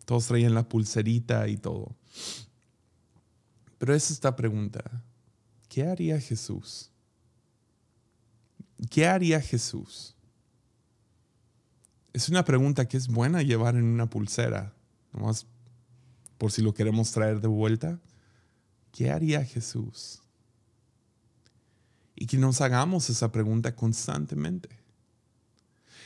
Todos 0.09 0.27
traían 0.27 0.55
la 0.55 0.67
pulserita 0.67 1.47
y 1.49 1.59
todo. 1.59 1.95
Pero 3.77 3.95
es 3.95 4.11
esta 4.11 4.35
pregunta. 4.35 5.05
¿Qué 5.69 5.85
haría 5.85 6.19
Jesús? 6.19 6.91
¿Qué 8.91 9.07
haría 9.07 9.39
Jesús? 9.39 10.15
es 12.15 12.29
una 12.29 12.45
pregunta 12.45 12.89
que 12.89 12.97
es 12.97 13.07
buena 13.07 13.43
llevar 13.43 13.77
en 13.77 13.85
una 13.85 14.11
pulsera, 14.11 14.75
nomás 15.13 15.47
por 16.37 16.51
si 16.51 16.63
lo 16.63 16.75
queremos 16.75 17.13
traer 17.13 17.41
de 17.41 17.47
vuelta. 17.49 18.01
¿Qué 18.93 19.11
haría 19.11 19.45
Jesús? 19.45 20.21
Y 22.17 22.27
que 22.27 22.39
nos 22.39 22.61
hagamos 22.61 23.11
esa 23.11 23.31
pregunta 23.31 23.77
constantemente. 23.77 24.69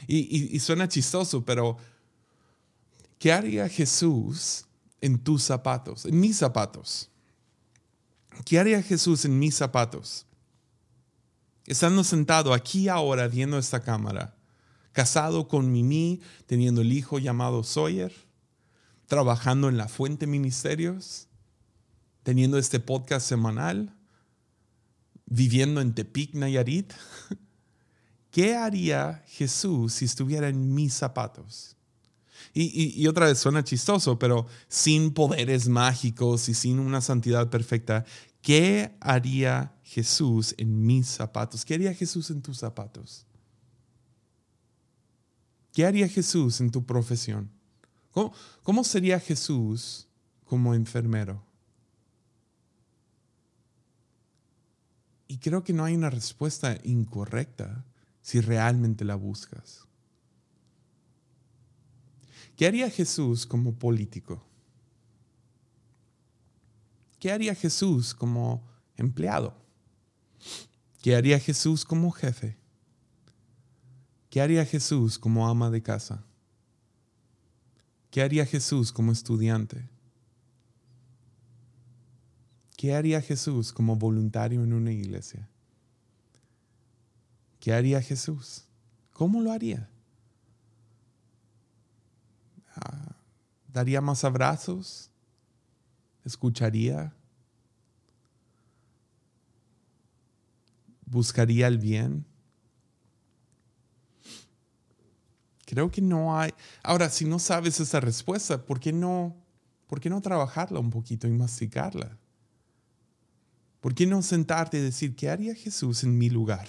Y, 0.07 0.55
y 0.55 0.61
suena 0.61 0.89
chistoso, 0.89 1.45
pero 1.45 1.79
¿qué 3.23 3.33
haría 3.33 3.69
Jesús 3.69 4.65
en 5.01 5.17
tus 5.17 5.45
zapatos, 5.45 6.07
en 6.07 6.19
mis 6.19 6.37
zapatos? 6.37 7.09
¿Qué 8.45 8.59
haría 8.59 8.83
Jesús 8.83 9.25
en 9.25 9.39
mis 9.39 9.55
zapatos? 9.55 10.27
Estando 11.65 12.03
sentado 12.03 12.53
aquí 12.53 12.89
ahora 12.89 13.29
viendo 13.29 13.59
esta 13.59 13.81
cámara, 13.81 14.35
casado 14.91 15.47
con 15.47 15.71
Mimi, 15.71 16.21
teniendo 16.47 16.81
el 16.81 16.93
hijo 16.93 17.21
llamado 17.21 17.63
Sawyer, 17.63 18.13
trabajando 19.07 19.69
en 19.69 19.77
la 19.77 19.87
Fuente 19.87 20.27
Ministerios, 20.27 21.29
teniendo 22.25 22.59
este 22.59 22.81
podcast 22.81 23.25
semanal, 23.25 23.95
viviendo 25.27 25.81
en 25.81 25.95
Tepic, 25.95 26.35
Nayarit. 26.35 26.93
¿Qué 28.33 28.57
haría 28.57 29.23
Jesús 29.29 29.93
si 29.93 30.07
estuviera 30.07 30.49
en 30.49 30.75
mis 30.75 30.93
zapatos? 30.93 31.77
Y, 32.55 33.07
otra 33.07 33.27
vez 33.27 33.39
suena 33.39 33.65
chistoso, 33.65 34.19
pero 34.19 34.47
sin 34.69 35.15
poderes 35.15 35.69
mágicos 35.69 36.51
y 36.51 36.55
sin 36.55 36.79
una 36.79 37.01
santidad 37.01 37.49
perfecta, 37.49 38.05
¿qué 38.43 38.95
haría 39.01 39.75
Jesús 39.83 40.55
en 40.59 40.85
mis 40.85 41.07
zapatos? 41.07 41.65
¿Qué 41.65 41.75
haría 41.75 41.95
Jesús 41.95 42.31
en 42.31 42.43
tus 42.43 42.59
zapatos? 42.59 43.27
¿Qué 45.73 45.87
haría 45.87 46.07
Jesús 46.09 46.61
en 46.61 46.71
tu 46.71 46.85
profesión? 46.85 47.51
¿Cómo, 48.13 48.85
sería 48.85 49.19
Jesús 49.19 50.07
como 50.45 50.75
enfermero? 50.75 51.43
Y 55.27 55.39
creo 55.39 55.65
que 55.65 55.73
no 55.73 55.85
hay 55.85 55.95
una 55.95 56.11
respuesta 56.11 56.79
incorrecta 56.85 57.87
si 58.21 58.43
realmente 58.43 59.07
la 59.07 59.15
buscas. 59.15 59.87
¿Qué 62.57 62.67
haría 62.67 62.91
Jesús 62.91 63.47
como 63.47 63.75
político? 63.75 64.45
¿Qué 67.19 67.33
haría 67.33 67.55
Jesús 67.55 68.15
como 68.15 68.67
empleado? 68.97 69.55
¿Qué 71.01 71.17
haría 71.17 71.39
Jesús 71.39 71.85
como 71.85 72.11
jefe? 72.11 72.57
¿Qué 74.29 74.41
haría 74.41 74.65
Jesús 74.65 75.19
como 75.19 75.49
ama 75.49 75.71
de 75.71 75.83
casa? 75.83 76.25
¿Qué 78.11 78.23
haría 78.23 78.45
Jesús 78.45 78.93
como 78.93 79.13
estudiante? 79.13 79.89
¿Qué 82.77 82.95
haría 82.95 83.21
Jesús 83.21 83.73
como 83.73 83.97
voluntario 83.97 84.65
en 84.65 84.73
una 84.73 84.91
iglesia? 84.91 85.49
¿Qué 87.61 87.73
haría 87.73 88.03
Jesús? 88.03 88.65
¿Cómo 89.13 89.41
lo 89.41 89.53
haría? 89.53 89.89
¿Daría 93.73 94.01
más 94.01 94.23
abrazos? 94.25 95.11
¿Escucharía? 96.25 97.15
¿Buscaría 101.07 101.69
el 101.69 101.79
bien? 101.79 102.27
Creo 105.65 105.91
que 105.91 106.03
no 106.03 106.39
hay. 106.39 106.53
Ahora, 106.83 107.09
si 107.09 107.25
no 107.25 107.39
sabes 107.39 107.81
esa 107.81 107.99
respuesta, 107.99 108.63
¿por 108.63 108.79
qué 108.79 108.93
no, 108.93 109.35
por 109.87 110.01
qué 110.01 110.11
no 110.11 110.21
trabajarla 110.21 110.79
un 110.79 110.91
poquito 110.91 111.27
y 111.27 111.31
masticarla? 111.31 112.19
¿Por 113.81 113.95
qué 113.95 114.07
no 114.07 114.21
sentarte 114.21 114.79
y 114.79 114.83
decir, 114.83 115.17
¿qué 115.17 115.31
haría 115.31 115.55
Jesús 115.55 116.05
en 116.05 116.19
mi 116.19 116.29
lugar? 116.29 116.69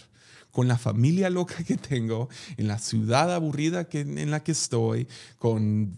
Con 0.51 0.69
la 0.69 0.77
familia 0.77 1.29
loca 1.29 1.63
que 1.65 1.75
tengo, 1.75 2.29
en 2.55 2.69
la 2.69 2.79
ciudad 2.79 3.33
aburrida 3.33 3.89
que, 3.89 4.01
en 4.01 4.31
la 4.31 4.41
que 4.41 4.53
estoy, 4.53 5.07
con 5.37 5.97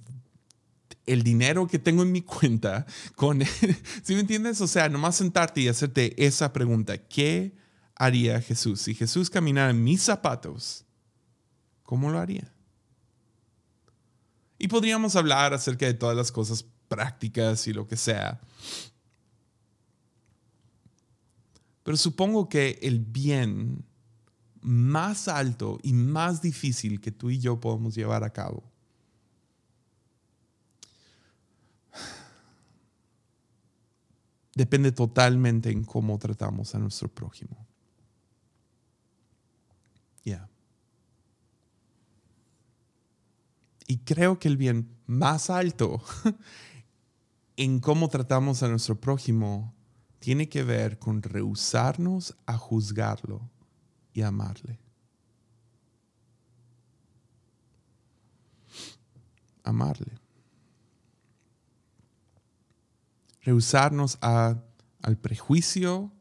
el 1.06 1.24
dinero 1.24 1.68
que 1.68 1.80
tengo 1.80 2.04
en 2.04 2.12
mi 2.12 2.22
cuenta, 2.22 2.86
con, 3.16 3.42
¿sí 4.04 4.14
me 4.14 4.22
entiendes? 4.22 4.62
O 4.62 4.68
sea, 4.68 4.90
nomás 4.90 5.16
sentarte 5.16 5.62
y 5.62 5.68
hacerte 5.68 6.26
esa 6.26 6.52
pregunta, 6.54 6.98
¿qué 6.98 7.56
haría 7.96 8.42
Jesús? 8.42 8.82
Si 8.82 8.96
Jesús 8.96 9.30
caminara 9.30 9.72
en 9.72 9.84
mis 9.84 10.02
zapatos, 10.02 10.86
¿cómo 11.84 12.10
lo 12.10 12.20
haría? 12.20 12.52
Y 14.58 14.68
podríamos 14.68 15.16
hablar 15.16 15.54
acerca 15.54 15.86
de 15.86 15.94
todas 15.94 16.16
las 16.16 16.32
cosas 16.32 16.66
prácticas 16.88 17.68
y 17.68 17.74
lo 17.74 17.88
que 17.88 17.98
sea, 17.98 18.40
Pero 21.86 21.98
supongo 21.98 22.50
que 22.50 22.80
el 22.82 23.00
bien 23.00 23.86
más 24.60 25.28
alto 25.28 25.78
y 25.84 25.94
más 25.94 26.42
difícil 26.42 27.00
que 27.00 27.12
tú 27.12 27.30
y 27.30 27.38
yo 27.38 27.60
podemos 27.60 27.94
llevar 27.94 28.24
a 28.24 28.34
cabo 28.34 28.64
depende 34.56 34.92
totalmente 34.94 35.70
en 35.70 35.84
cómo 35.84 36.18
tratamos 36.18 36.74
a 36.74 36.80
nuestro 36.80 37.10
prójimo. 37.10 37.68
Ya. 40.24 40.50
Y 43.86 43.98
creo 44.00 44.40
que 44.40 44.48
el 44.48 44.58
bien 44.58 44.90
más 45.06 45.50
alto 45.50 46.02
en 47.58 47.80
cómo 47.80 48.10
tratamos 48.10 48.64
a 48.64 48.70
nuestro 48.70 49.00
prójimo 49.00 49.76
tiene 50.20 50.50
que 50.50 50.64
ver 50.64 50.98
con 50.98 51.22
rehusarnos 51.22 52.36
a 52.48 52.58
juzgarlo 52.58 53.48
y 54.14 54.22
amarle. 54.22 54.80
Amarle. 59.64 60.25
Rehusarnos 63.46 64.18
al 64.22 65.18
prejuicio, 65.22 66.12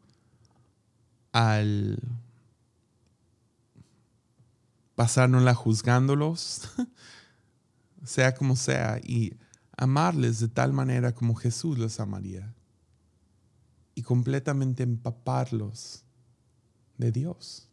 al 1.32 1.98
pasárnosla 4.94 5.54
juzgándolos, 5.54 6.68
sea 8.04 8.34
como 8.34 8.56
sea, 8.56 9.00
y 9.02 9.34
amarles 9.76 10.38
de 10.38 10.48
tal 10.48 10.72
manera 10.72 11.14
como 11.14 11.34
Jesús 11.34 11.78
los 11.78 11.98
amaría 11.98 12.54
y 13.94 14.02
completamente 14.02 14.82
empaparlos 14.82 16.04
de 16.98 17.10
Dios. 17.10 17.68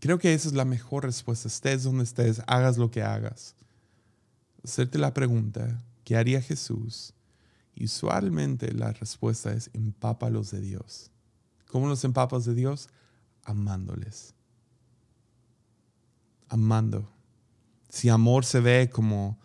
Creo 0.00 0.18
que 0.18 0.34
esa 0.34 0.48
es 0.48 0.54
la 0.54 0.64
mejor 0.64 1.04
respuesta. 1.04 1.48
Estés 1.48 1.84
donde 1.84 2.04
estés, 2.04 2.42
hagas 2.46 2.76
lo 2.76 2.90
que 2.90 3.02
hagas. 3.02 3.54
Hacerte 4.64 4.98
la 4.98 5.14
pregunta, 5.14 5.80
¿qué 6.04 6.16
haría 6.16 6.40
Jesús? 6.40 7.14
Usualmente 7.80 8.72
la 8.72 8.92
respuesta 8.92 9.52
es 9.52 9.70
empápalos 9.72 10.50
de 10.50 10.60
Dios. 10.60 11.10
¿Cómo 11.68 11.88
los 11.88 12.04
empapas 12.04 12.44
de 12.44 12.54
Dios? 12.54 12.88
Amándoles. 13.44 14.34
Amando. 16.48 17.10
Si 17.88 18.08
amor 18.08 18.44
se 18.44 18.60
ve 18.60 18.90
como 18.90 19.38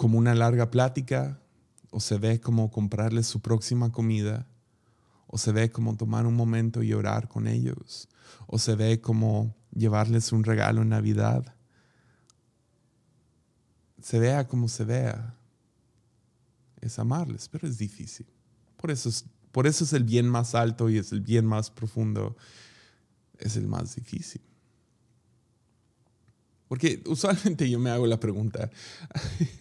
como 0.00 0.16
una 0.16 0.34
larga 0.34 0.70
plática, 0.70 1.42
o 1.90 2.00
se 2.00 2.16
ve 2.16 2.40
como 2.40 2.70
comprarles 2.70 3.26
su 3.26 3.40
próxima 3.40 3.92
comida, 3.92 4.46
o 5.26 5.36
se 5.36 5.52
ve 5.52 5.70
como 5.70 5.94
tomar 5.94 6.24
un 6.24 6.34
momento 6.34 6.82
y 6.82 6.94
orar 6.94 7.28
con 7.28 7.46
ellos, 7.46 8.08
o 8.46 8.58
se 8.58 8.76
ve 8.76 9.02
como 9.02 9.54
llevarles 9.74 10.32
un 10.32 10.44
regalo 10.44 10.80
en 10.80 10.88
Navidad. 10.88 11.54
Se 14.00 14.18
vea 14.18 14.46
como 14.48 14.68
se 14.68 14.84
vea, 14.84 15.34
es 16.80 16.98
amarles, 16.98 17.48
pero 17.48 17.68
es 17.68 17.78
difícil. 17.78 18.26
Por 18.76 18.90
eso 18.90 19.08
es, 19.08 19.24
por 19.52 19.66
eso 19.66 19.84
es 19.84 19.92
el 19.92 20.04
bien 20.04 20.28
más 20.28 20.54
alto 20.54 20.88
y 20.88 20.98
es 20.98 21.12
el 21.12 21.20
bien 21.20 21.46
más 21.46 21.70
profundo, 21.70 22.36
es 23.38 23.56
el 23.56 23.66
más 23.66 23.94
difícil. 23.94 24.40
Porque 26.68 27.02
usualmente 27.06 27.68
yo 27.68 27.78
me 27.78 27.90
hago 27.90 28.06
la 28.06 28.20
pregunta, 28.20 28.70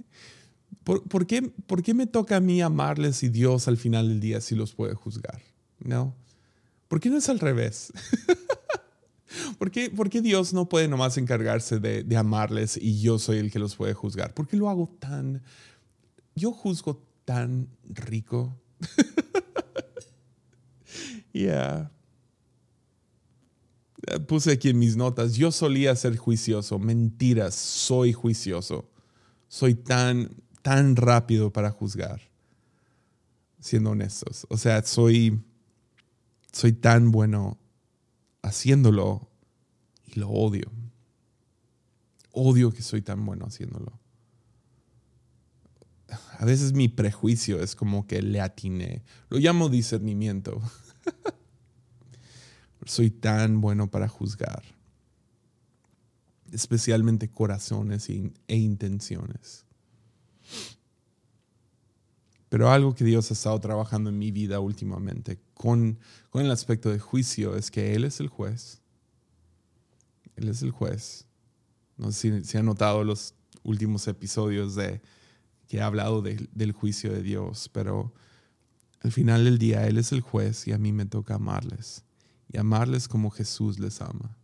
¿Por, 0.84 1.28
qué, 1.28 1.44
¿Por, 1.44 1.84
qué, 1.84 1.94
me 1.94 2.08
toca 2.08 2.38
a 2.38 2.40
mí 2.40 2.62
amarles 2.62 3.22
y 3.22 3.30
Dios 3.30 3.68
al 3.68 3.78
final 3.78 4.08
del 4.08 4.20
día 4.20 4.42
sí 4.42 4.56
los 4.56 4.74
puede 4.74 4.96
juzgar? 4.96 5.40
¿No? 5.80 6.16
¿Por 6.88 7.00
qué 7.00 7.10
no 7.10 7.18
es 7.18 7.30
al 7.30 7.40
revés? 7.40 7.94
¿Por, 9.58 9.72
qué, 9.72 9.90
¿Por 9.90 10.10
qué, 10.10 10.22
Dios 10.22 10.54
no 10.54 10.70
puede 10.70 10.88
nomás 10.88 11.18
encargarse 11.18 11.80
de, 11.80 12.18
amarles 12.18 12.78
y 12.78 13.02
yo 13.02 13.20
soy 13.20 13.38
el 13.38 13.52
que 13.52 13.60
los 13.60 13.76
puede 13.76 13.94
juzgar? 13.94 14.34
¿Por 14.34 14.48
qué 14.48 14.58
lo 14.58 14.70
hago 14.70 14.90
tan... 15.00 15.42
Yo 16.36 16.52
juzgo 16.52 17.04
tan 17.26 17.70
rico? 17.84 18.60
Ya. 21.32 21.92
Puse 24.28 24.52
aquí 24.52 24.70
en 24.70 24.80
mis 24.80 24.98
notas, 24.98 25.36
yo 25.36 25.52
solía 25.52 25.96
ser 25.96 26.18
juicioso. 26.18 26.80
Mentiras, 26.80 27.54
soy 27.54 28.14
juicioso. 28.14 28.90
Soy 29.48 29.76
tan 29.76 30.32
tan 30.62 30.96
rápido 30.96 31.52
para 31.52 31.72
juzgar, 31.72 32.22
siendo 33.60 33.92
honestos. 33.92 34.46
O 34.50 34.58
sea, 34.58 34.84
soy, 34.84 35.42
soy 36.52 36.74
tan 36.74 37.12
bueno 37.12 37.59
haciéndolo 38.42 39.30
y 40.06 40.20
lo 40.20 40.30
odio. 40.30 40.72
Odio 42.32 42.72
que 42.72 42.82
soy 42.82 43.02
tan 43.02 43.26
bueno 43.26 43.46
haciéndolo. 43.46 44.00
A 46.38 46.46
veces 46.46 46.74
mi 46.74 46.88
prejuicio 46.88 47.62
es 47.62 47.76
como 47.76 48.08
que 48.08 48.22
le 48.22 48.42
atiné. 48.42 49.04
Lo 49.30 49.38
llamo 49.38 49.70
discernimiento. 49.70 50.62
soy 52.86 53.12
tan 53.12 53.62
bueno 53.62 53.92
para 53.92 54.08
juzgar, 54.08 54.64
especialmente 56.52 57.30
corazones 57.30 58.10
e 58.10 58.56
intenciones. 58.56 59.66
Pero 62.50 62.72
algo 62.72 62.96
que 62.96 63.06
Dios 63.06 63.30
ha 63.30 63.34
estado 63.36 63.60
trabajando 63.60 64.10
en 64.10 64.18
mi 64.18 64.32
vida 64.32 64.60
últimamente 64.60 65.40
con, 65.54 66.00
con 66.32 66.44
el 66.44 66.52
aspecto 66.52 66.90
de 66.90 67.00
juicio 67.00 67.56
es 67.56 67.70
que 67.70 67.94
Él 67.94 68.04
es 68.04 68.20
el 68.20 68.28
juez. 68.28 68.82
Él 70.36 70.48
es 70.48 70.62
el 70.62 70.72
juez 70.72 71.28
No 71.98 72.12
sé 72.12 72.44
si, 72.44 72.58
han 72.58 72.66
notado 72.66 73.04
los 73.04 73.36
últimos 73.64 74.08
episodios 74.08 74.74
de 74.76 75.02
que 75.68 75.78
he 75.78 75.82
hablado 75.82 76.24
del 76.24 76.72
juicio 76.72 77.12
de 77.14 77.22
Dios, 77.22 77.70
pero 77.72 78.14
al 79.02 79.12
final 79.12 79.46
del 79.46 79.60
día 79.60 79.86
Él 79.86 80.00
es 80.00 80.12
el 80.12 80.22
juez 80.22 80.68
y 80.68 80.72
a 80.72 80.80
mí 80.80 80.92
me 80.92 81.06
toca 81.06 81.36
amarles. 81.36 82.04
Y 82.52 82.58
amarles 82.58 83.08
como 83.08 83.30
Jesús 83.30 83.78
les 83.78 84.02
ama. 84.02 84.36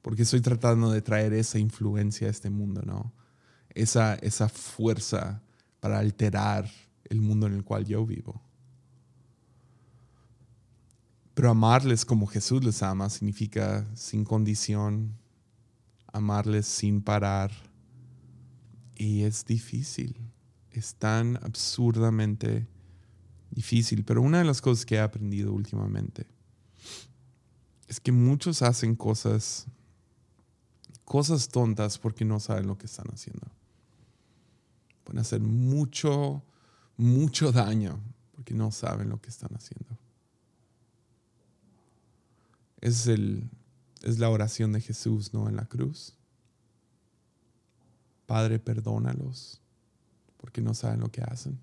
Porque 0.00 0.22
estoy 0.22 0.40
tratando 0.40 0.90
de 0.90 1.02
traer 1.02 1.34
esa 1.34 1.58
influencia 1.58 2.28
a 2.28 2.30
este 2.30 2.48
mundo, 2.48 2.80
¿no? 2.86 3.12
Esa, 3.74 4.14
esa 4.14 4.48
fuerza 4.48 5.42
para 5.80 5.98
alterar 5.98 6.70
el 7.04 7.20
mundo 7.20 7.46
en 7.46 7.54
el 7.54 7.64
cual 7.64 7.84
yo 7.84 8.04
vivo. 8.04 8.40
Pero 11.34 11.50
amarles 11.50 12.04
como 12.04 12.26
Jesús 12.26 12.64
les 12.64 12.82
ama 12.82 13.08
significa 13.10 13.88
sin 13.94 14.24
condición, 14.24 15.16
amarles 16.12 16.66
sin 16.66 17.00
parar. 17.00 17.52
Y 18.96 19.22
es 19.22 19.44
difícil, 19.44 20.16
es 20.72 20.96
tan 20.96 21.36
absurdamente 21.36 22.66
difícil. 23.50 24.04
Pero 24.04 24.20
una 24.22 24.38
de 24.38 24.44
las 24.44 24.60
cosas 24.60 24.84
que 24.84 24.96
he 24.96 25.00
aprendido 25.00 25.52
últimamente 25.52 26.26
es 27.86 28.00
que 28.00 28.12
muchos 28.12 28.62
hacen 28.62 28.96
cosas, 28.96 29.66
cosas 31.04 31.48
tontas 31.48 31.98
porque 31.98 32.24
no 32.24 32.40
saben 32.40 32.66
lo 32.66 32.76
que 32.76 32.86
están 32.86 33.06
haciendo. 33.12 33.48
Pueden 35.08 35.20
hacer 35.20 35.40
mucho, 35.40 36.42
mucho 36.98 37.50
daño 37.50 37.98
porque 38.34 38.52
no 38.52 38.70
saben 38.70 39.08
lo 39.08 39.18
que 39.22 39.30
están 39.30 39.48
haciendo. 39.56 39.96
Es, 42.82 43.06
el, 43.06 43.48
es 44.02 44.18
la 44.18 44.28
oración 44.28 44.74
de 44.74 44.82
Jesús, 44.82 45.32
¿no? 45.32 45.48
En 45.48 45.56
la 45.56 45.64
cruz. 45.64 46.14
Padre, 48.26 48.58
perdónalos 48.58 49.62
porque 50.36 50.60
no 50.60 50.74
saben 50.74 51.00
lo 51.00 51.10
que 51.10 51.22
hacen. 51.22 51.58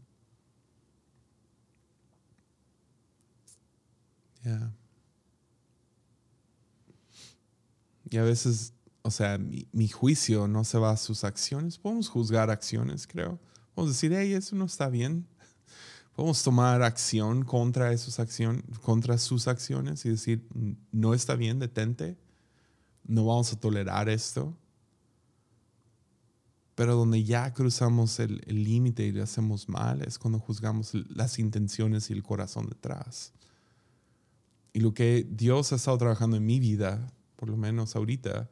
Y 8.09 8.17
a 8.17 8.23
veces, 8.23 8.73
o 9.05 9.11
sea, 9.11 9.37
mi, 9.37 9.87
juicio 9.87 10.47
no 10.47 10.63
se 10.63 10.79
va 10.79 10.89
a 10.89 10.97
sus 10.97 11.23
acciones. 11.23 11.77
Podemos 11.77 12.09
juzgar 12.09 12.49
acciones, 12.49 13.05
creo. 13.05 13.39
Podemos 13.75 13.93
decir, 13.93 14.11
hey, 14.11 14.33
eso 14.33 14.55
no 14.55 14.65
está 14.65 14.89
bien. 14.89 15.27
Podemos 16.15 16.41
tomar 16.41 16.81
acción 16.81 17.45
contra, 17.45 17.93
esos 17.93 18.19
contra 18.81 19.19
sus 19.19 19.47
acciones 19.47 20.03
y 20.05 20.09
decir, 20.09 20.47
no 20.91 21.13
está 21.13 21.35
bien, 21.35 21.59
detente. 21.59 22.17
No 23.03 23.27
vamos 23.27 23.53
a 23.53 23.59
tolerar 23.59 24.09
esto. 24.09 24.57
Pero 26.73 26.95
donde 26.95 27.23
ya 27.23 27.53
cruzamos 27.53 28.19
el 28.19 28.41
límite 28.47 29.05
y 29.05 29.11
le 29.11 29.21
hacemos 29.21 29.69
mal 29.69 30.01
es 30.01 30.17
cuando 30.17 30.39
juzgamos 30.39 30.95
las 31.15 31.37
intenciones 31.37 32.09
y 32.09 32.13
el 32.13 32.23
corazón 32.23 32.65
detrás. 32.69 33.33
Y 34.73 34.79
lo 34.79 34.95
que 34.95 35.27
Dios 35.29 35.73
ha 35.73 35.75
estado 35.75 35.99
trabajando 35.99 36.37
en 36.37 36.45
mi 36.47 36.59
vida, 36.59 37.13
por 37.35 37.49
lo 37.49 37.55
menos 37.55 37.95
ahorita, 37.95 38.49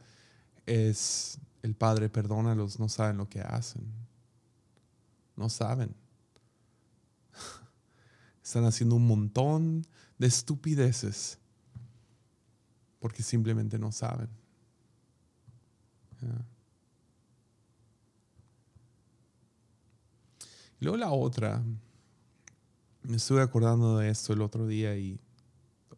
es 0.66 1.40
el 1.62 1.76
Padre, 1.76 2.10
perdónalos, 2.10 2.80
no 2.80 2.90
saben 2.90 3.18
lo 3.18 3.30
que 3.30 3.42
hacen. 3.42 3.84
No 5.36 5.50
saben. 5.50 5.96
Están 8.44 8.66
haciendo 8.66 8.96
un 8.96 9.08
montón 9.08 9.86
de 10.18 10.28
estupideces 10.28 11.40
porque 13.00 13.22
simplemente 13.22 13.78
no 13.78 13.92
saben. 13.92 14.30
Luego 20.80 20.98
la 20.98 21.12
otra, 21.12 21.62
me 23.04 23.18
estuve 23.18 23.42
acordando 23.42 23.98
de 23.98 24.10
esto 24.10 24.32
el 24.32 24.42
otro 24.42 24.68
día 24.68 24.96
y 24.98 25.20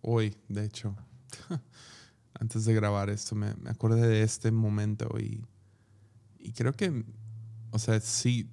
hoy, 0.01 0.35
de 0.47 0.65
hecho, 0.65 0.95
antes 2.39 2.65
de 2.65 2.73
grabar 2.73 3.09
esto, 3.09 3.35
me, 3.35 3.53
acordé 3.65 4.07
de 4.07 4.23
este 4.23 4.51
momento 4.51 5.15
y, 5.19 5.43
y 6.39 6.51
creo 6.51 6.73
que, 6.73 7.03
o 7.71 7.79
sea, 7.79 7.99
sí, 7.99 8.49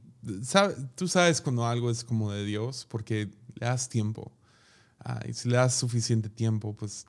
tú 0.94 1.08
sabes 1.08 1.40
cuando 1.40 1.66
algo 1.66 1.90
es 1.90 2.04
como 2.04 2.30
de 2.32 2.44
Dios 2.44 2.86
porque 2.88 3.30
le 3.54 3.66
das 3.66 3.88
tiempo. 3.88 4.32
Ah, 5.00 5.20
y 5.28 5.32
si 5.32 5.48
le 5.48 5.56
das 5.56 5.74
suficiente 5.74 6.28
tiempo, 6.28 6.74
pues 6.76 7.06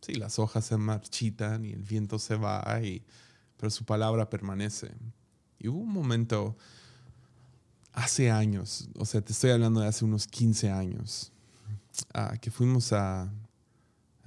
sí, 0.00 0.14
las 0.14 0.38
hojas 0.38 0.64
se 0.64 0.76
marchitan 0.76 1.64
y 1.64 1.72
el 1.72 1.82
viento 1.82 2.18
se 2.18 2.36
va, 2.36 2.62
y, 2.82 3.04
pero 3.56 3.70
su 3.70 3.84
palabra 3.84 4.30
permanece. 4.30 4.94
Y 5.58 5.68
hubo 5.68 5.80
un 5.80 5.92
momento 5.92 6.56
hace 7.92 8.30
años, 8.30 8.88
o 8.96 9.04
sea, 9.04 9.20
te 9.20 9.32
estoy 9.32 9.50
hablando 9.50 9.80
de 9.80 9.88
hace 9.88 10.04
unos 10.04 10.26
15 10.26 10.70
años, 10.70 11.32
ah, 12.14 12.36
que 12.40 12.50
fuimos 12.50 12.92
a, 12.92 13.30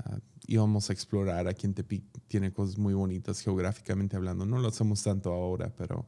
Uh, 0.04 0.20
íbamos 0.48 0.90
a 0.90 0.94
explorar. 0.94 1.48
Aquí 1.48 1.66
en 1.66 1.74
Tepic 1.74 2.04
tiene 2.28 2.52
cosas 2.54 2.78
muy 2.78 2.94
bonitas 2.94 3.40
geográficamente 3.42 4.16
hablando. 4.16 4.46
No 4.46 4.60
lo 4.60 4.68
hacemos 4.68 5.04
tanto 5.04 5.32
ahora, 5.32 5.74
pero 5.76 6.06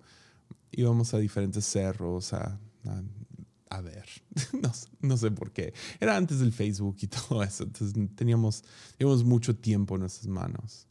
íbamos 0.71 1.13
a 1.13 1.17
diferentes 1.17 1.65
cerros 1.65 2.33
a, 2.33 2.59
a, 3.69 3.81
ver. 3.81 4.05
no, 4.61 4.71
no, 5.01 5.17
sé 5.17 5.31
por 5.31 5.51
qué. 5.51 5.73
Era 5.99 6.15
antes 6.15 6.39
del 6.39 6.53
Facebook 6.53 6.97
y 7.01 7.07
todo 7.07 7.43
eso. 7.43 7.63
Entonces 7.63 7.93
teníamos, 8.15 8.63
teníamos 8.97 9.23
mucho 9.23 9.55
tiempo 9.55 9.95
en 9.95 10.01
nuestras 10.01 10.27
manos. 10.27 10.87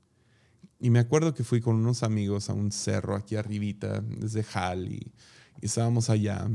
Y 0.78 0.90
me 0.90 0.98
acuerdo 0.98 1.32
que 1.32 1.42
fui 1.42 1.60
con 1.60 1.76
unos 1.76 2.02
amigos 2.02 2.50
a 2.50 2.52
un 2.52 2.70
cerro 2.70 3.16
aquí 3.16 3.36
arribita, 3.36 4.00
desde 4.00 4.44
Hal, 4.52 4.92
y, 4.92 5.12
y 5.60 5.66
estábamos 5.66 6.10
allá. 6.10 6.46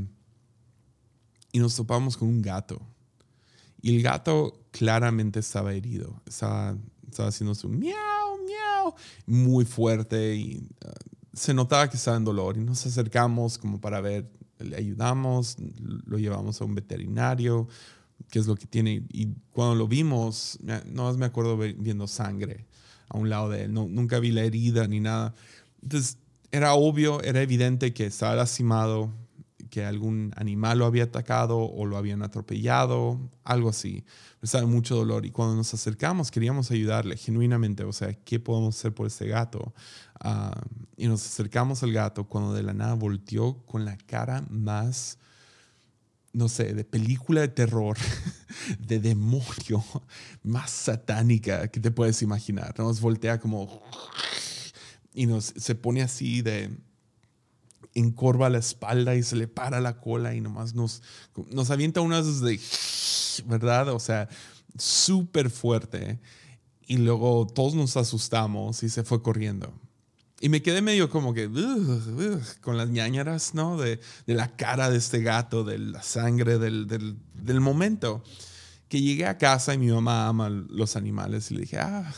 Y 1.51 1.59
nos 1.59 1.75
topamos 1.75 2.17
con 2.17 2.27
un 2.27 2.41
gato 2.41 2.79
y 3.81 3.95
el 3.95 4.03
gato 4.03 4.60
claramente 4.71 5.39
estaba 5.39 5.73
herido. 5.73 6.21
Estaba, 6.25 6.77
estaba 7.07 7.29
haciendo 7.29 7.53
su 7.55 7.69
miau, 7.69 8.37
miau, 8.45 8.95
muy 9.25 9.65
fuerte 9.65 10.35
y 10.35 10.67
uh, 10.85 10.89
se 11.33 11.53
notaba 11.53 11.89
que 11.89 11.97
estaba 11.97 12.17
en 12.17 12.25
dolor. 12.25 12.57
Y 12.57 12.61
nos 12.61 12.85
acercamos 12.85 13.57
como 13.57 13.79
para 13.79 14.01
ver, 14.01 14.29
le 14.59 14.75
ayudamos, 14.75 15.57
lo 16.05 16.17
llevamos 16.17 16.61
a 16.61 16.65
un 16.65 16.75
veterinario, 16.75 17.67
qué 18.29 18.39
es 18.39 18.47
lo 18.47 18.55
que 18.55 18.65
tiene. 18.65 19.05
Y 19.09 19.35
cuando 19.51 19.75
lo 19.75 19.87
vimos, 19.87 20.59
no 20.85 21.03
más 21.03 21.17
me 21.17 21.25
acuerdo 21.25 21.57
viendo 21.57 22.07
sangre 22.07 22.65
a 23.09 23.17
un 23.17 23.29
lado 23.29 23.49
de 23.49 23.63
él. 23.63 23.73
No, 23.73 23.87
nunca 23.87 24.19
vi 24.19 24.31
la 24.31 24.43
herida 24.43 24.87
ni 24.87 24.99
nada. 24.99 25.33
Entonces 25.81 26.17
era 26.51 26.73
obvio, 26.73 27.21
era 27.23 27.41
evidente 27.41 27.93
que 27.93 28.05
estaba 28.05 28.35
lastimado, 28.35 29.13
que 29.71 29.85
algún 29.85 30.33
animal 30.35 30.79
lo 30.79 30.85
había 30.85 31.05
atacado 31.05 31.57
o 31.57 31.85
lo 31.85 31.97
habían 31.97 32.21
atropellado, 32.21 33.31
algo 33.43 33.69
así. 33.69 34.03
Estaba 34.41 34.67
mucho 34.67 34.95
dolor 34.95 35.25
y 35.25 35.31
cuando 35.31 35.55
nos 35.55 35.73
acercamos 35.73 36.29
queríamos 36.29 36.69
ayudarle 36.69 37.15
genuinamente, 37.15 37.83
o 37.83 37.93
sea, 37.93 38.13
¿qué 38.13 38.39
podemos 38.39 38.77
hacer 38.77 38.93
por 38.93 39.07
este 39.07 39.27
gato? 39.27 39.73
Ah, 40.19 40.61
y 40.97 41.07
nos 41.07 41.25
acercamos 41.25 41.81
al 41.81 41.93
gato 41.93 42.27
cuando 42.27 42.53
de 42.53 42.63
la 42.63 42.73
nada 42.73 42.93
volteó 42.93 43.65
con 43.65 43.85
la 43.85 43.97
cara 43.97 44.43
más, 44.49 45.17
no 46.33 46.49
sé, 46.49 46.73
de 46.73 46.83
película 46.83 47.41
de 47.41 47.47
terror, 47.47 47.97
de 48.79 48.99
demonio, 48.99 49.83
más 50.43 50.69
satánica 50.69 51.69
que 51.69 51.79
te 51.79 51.91
puedes 51.91 52.21
imaginar. 52.21 52.77
Nos 52.77 53.01
voltea 53.01 53.39
como... 53.39 53.81
Y 55.13 55.25
nos, 55.25 55.53
se 55.57 55.75
pone 55.75 56.01
así 56.01 56.41
de 56.41 56.69
encorva 57.93 58.49
la 58.49 58.59
espalda 58.59 59.15
y 59.15 59.23
se 59.23 59.35
le 59.35 59.47
para 59.47 59.81
la 59.81 59.99
cola 59.99 60.33
y 60.33 60.41
nomás 60.41 60.73
nos, 60.73 61.01
nos 61.51 61.71
avienta 61.71 62.01
unas 62.01 62.41
de, 62.41 62.59
¿verdad? 63.45 63.89
O 63.89 63.99
sea, 63.99 64.29
súper 64.77 65.49
fuerte. 65.49 66.19
Y 66.87 66.97
luego 66.97 67.47
todos 67.47 67.73
nos 67.73 67.97
asustamos 67.97 68.83
y 68.83 68.89
se 68.89 69.03
fue 69.03 69.21
corriendo. 69.21 69.73
Y 70.39 70.49
me 70.49 70.61
quedé 70.61 70.81
medio 70.81 71.09
como 71.09 71.33
que 71.33 71.49
con 72.61 72.75
las 72.75 72.89
ñañaras, 72.89 73.53
¿no? 73.53 73.77
De, 73.77 73.99
de, 74.25 74.33
la 74.33 74.55
cara 74.55 74.89
de 74.89 74.97
este 74.97 75.21
gato, 75.21 75.63
de 75.63 75.77
la 75.77 76.01
sangre 76.01 76.57
del, 76.57 76.87
del, 76.87 77.61
momento. 77.61 78.23
Que 78.89 78.99
llegué 78.99 79.27
a 79.27 79.37
casa 79.37 79.73
y 79.73 79.77
mi 79.77 79.87
mamá 79.87 80.27
ama 80.27 80.49
los 80.49 80.95
animales 80.95 81.51
y 81.51 81.53
le 81.53 81.61
dije, 81.61 81.77
ah, 81.77 82.11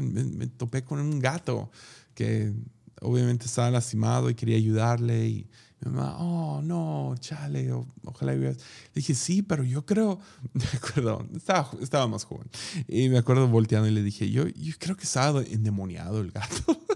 me 0.00 0.46
topé 0.46 0.84
con 0.84 1.00
un 1.00 1.18
gato 1.18 1.70
que 2.14 2.54
obviamente 3.00 3.46
estaba 3.46 3.70
lastimado 3.70 4.30
y 4.30 4.34
quería 4.34 4.56
ayudarle 4.56 5.28
y 5.28 5.50
mi 5.80 5.92
mamá, 5.92 6.16
oh, 6.18 6.62
no, 6.62 7.14
chale, 7.20 7.70
ojalá 8.04 8.32
hubieras. 8.32 8.56
Le 8.56 9.00
dije, 9.00 9.14
sí, 9.14 9.42
pero 9.42 9.62
yo 9.62 9.84
creo, 9.84 10.18
me 10.54 10.64
acuerdo, 10.72 11.26
estaba, 11.34 11.70
estaba 11.80 12.06
más 12.06 12.24
joven. 12.24 12.48
Y 12.88 13.08
me 13.08 13.18
acuerdo 13.18 13.46
volteando 13.48 13.88
y 13.88 13.92
le 13.92 14.02
dije, 14.02 14.30
yo, 14.30 14.46
yo 14.48 14.74
creo 14.78 14.96
que 14.96 15.04
estaba 15.04 15.42
endemoniado 15.42 16.20
el 16.20 16.32
gato. 16.32 16.80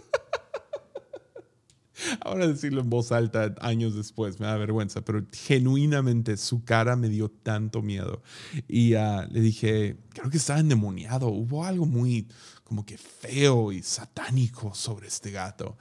Ahora 2.23 2.47
decirlo 2.47 2.81
en 2.81 2.89
voz 2.89 3.13
alta 3.13 3.55
años 3.61 3.95
después 3.95 4.41
me 4.41 4.47
da 4.47 4.57
vergüenza, 4.57 5.03
pero 5.03 5.27
genuinamente 5.33 6.39
su 6.39 6.65
cara 6.65 6.97
me 6.97 7.11
dio 7.11 7.31
tanto 7.31 7.83
miedo. 7.83 8.23
Y 8.67 8.95
uh, 8.95 9.27
le 9.31 9.41
dije, 9.41 9.99
creo 10.15 10.31
que 10.31 10.39
estaba 10.39 10.61
endemoniado. 10.61 11.29
Hubo 11.29 11.65
algo 11.65 11.85
muy 11.85 12.29
como 12.71 12.87
que 12.87 12.97
feo 12.97 13.73
y 13.73 13.83
satánico 13.83 14.73
sobre 14.75 15.09
este 15.09 15.33
gato. 15.33 15.77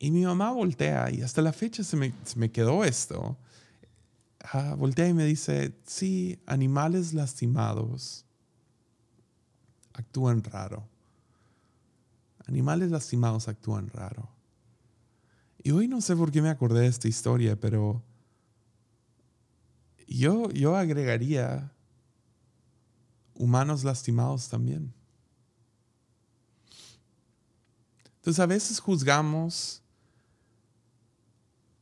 Y 0.00 0.10
mi 0.10 0.24
mamá 0.24 0.50
voltea 0.50 1.08
y 1.12 1.22
hasta 1.22 1.40
la 1.42 1.52
fecha 1.52 1.84
se 1.84 1.96
me, 1.96 2.12
se 2.24 2.40
me 2.40 2.50
quedó 2.50 2.82
esto. 2.82 3.38
Ah, 4.40 4.74
voltea 4.76 5.06
y 5.06 5.14
me 5.14 5.24
dice, 5.26 5.78
sí, 5.86 6.42
animales 6.44 7.14
lastimados 7.14 8.26
actúan 9.92 10.42
raro. 10.42 10.88
Animales 12.48 12.90
lastimados 12.90 13.46
actúan 13.46 13.88
raro. 13.90 14.28
Y 15.62 15.70
hoy 15.70 15.86
no 15.86 16.00
sé 16.00 16.16
por 16.16 16.32
qué 16.32 16.42
me 16.42 16.50
acordé 16.50 16.80
de 16.80 16.88
esta 16.88 17.06
historia, 17.06 17.54
pero 17.54 18.02
yo, 20.08 20.50
yo 20.50 20.74
agregaría 20.74 21.72
humanos 23.34 23.84
lastimados 23.84 24.48
también. 24.48 24.92
Entonces 28.24 28.40
a 28.40 28.46
veces 28.46 28.80
juzgamos 28.80 29.82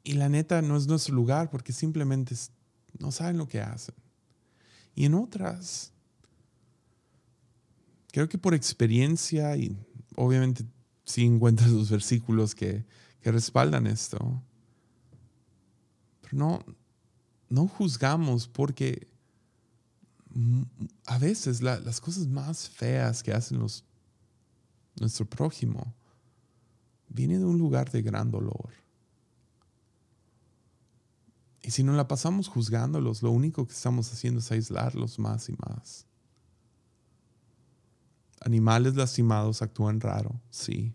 y 0.03 0.14
la 0.14 0.28
neta 0.28 0.61
no 0.61 0.76
es 0.76 0.88
nuestro 0.88 1.14
lugar 1.14 1.49
porque 1.51 1.72
simplemente 1.72 2.34
no 2.99 3.12
saben 3.12 3.38
lo 3.38 3.47
que 3.47 3.61
hacen. 3.61 3.95
Y 4.97 5.05
en 5.05 5.14
otras, 5.14 5.93
creo 8.11 8.28
que 8.28 8.38
por 8.38 8.55
experiencia 8.55 9.57
y 9.57 9.78
obviamente 10.16 10.64
si 11.05 11.24
encuentras 11.24 11.70
los 11.70 11.88
versículos 11.88 12.57
que, 12.57 12.84
respaldan 13.22 13.86
esto, 13.86 14.43
pero 16.22 16.36
no, 16.36 16.64
no 17.49 17.68
juzgamos 17.68 18.49
porque 18.49 19.07
a 21.07 21.18
veces 21.18 21.62
las 21.62 22.01
cosas 22.01 22.26
más 22.26 22.68
feas 22.68 23.22
que 23.22 23.32
hacen 23.32 23.61
los, 23.61 23.84
nuestro 24.99 25.24
prójimo 25.24 25.95
vienen 27.13 27.41
de 27.41 27.47
un 27.47 27.59
lugar 27.59 27.91
de 27.91 28.03
gran 28.03 28.31
dolor. 28.31 28.71
Y 31.63 31.71
si 31.71 31.85
no 31.85 31.93
la 31.93 32.09
pasamos 32.09 32.49
juzgándolos, 32.49 33.23
lo 33.23 33.31
único 33.31 33.67
que 33.67 33.73
estamos 33.73 34.13
haciendo 34.13 34.41
es 34.41 34.51
aislarlos 34.51 35.19
más 35.19 35.49
y 35.49 35.53
más. 35.53 36.07
Animales 38.41 38.97
lastimados 38.97 39.63
actúan 39.63 40.01
raro, 40.01 40.41
sí. 40.51 40.93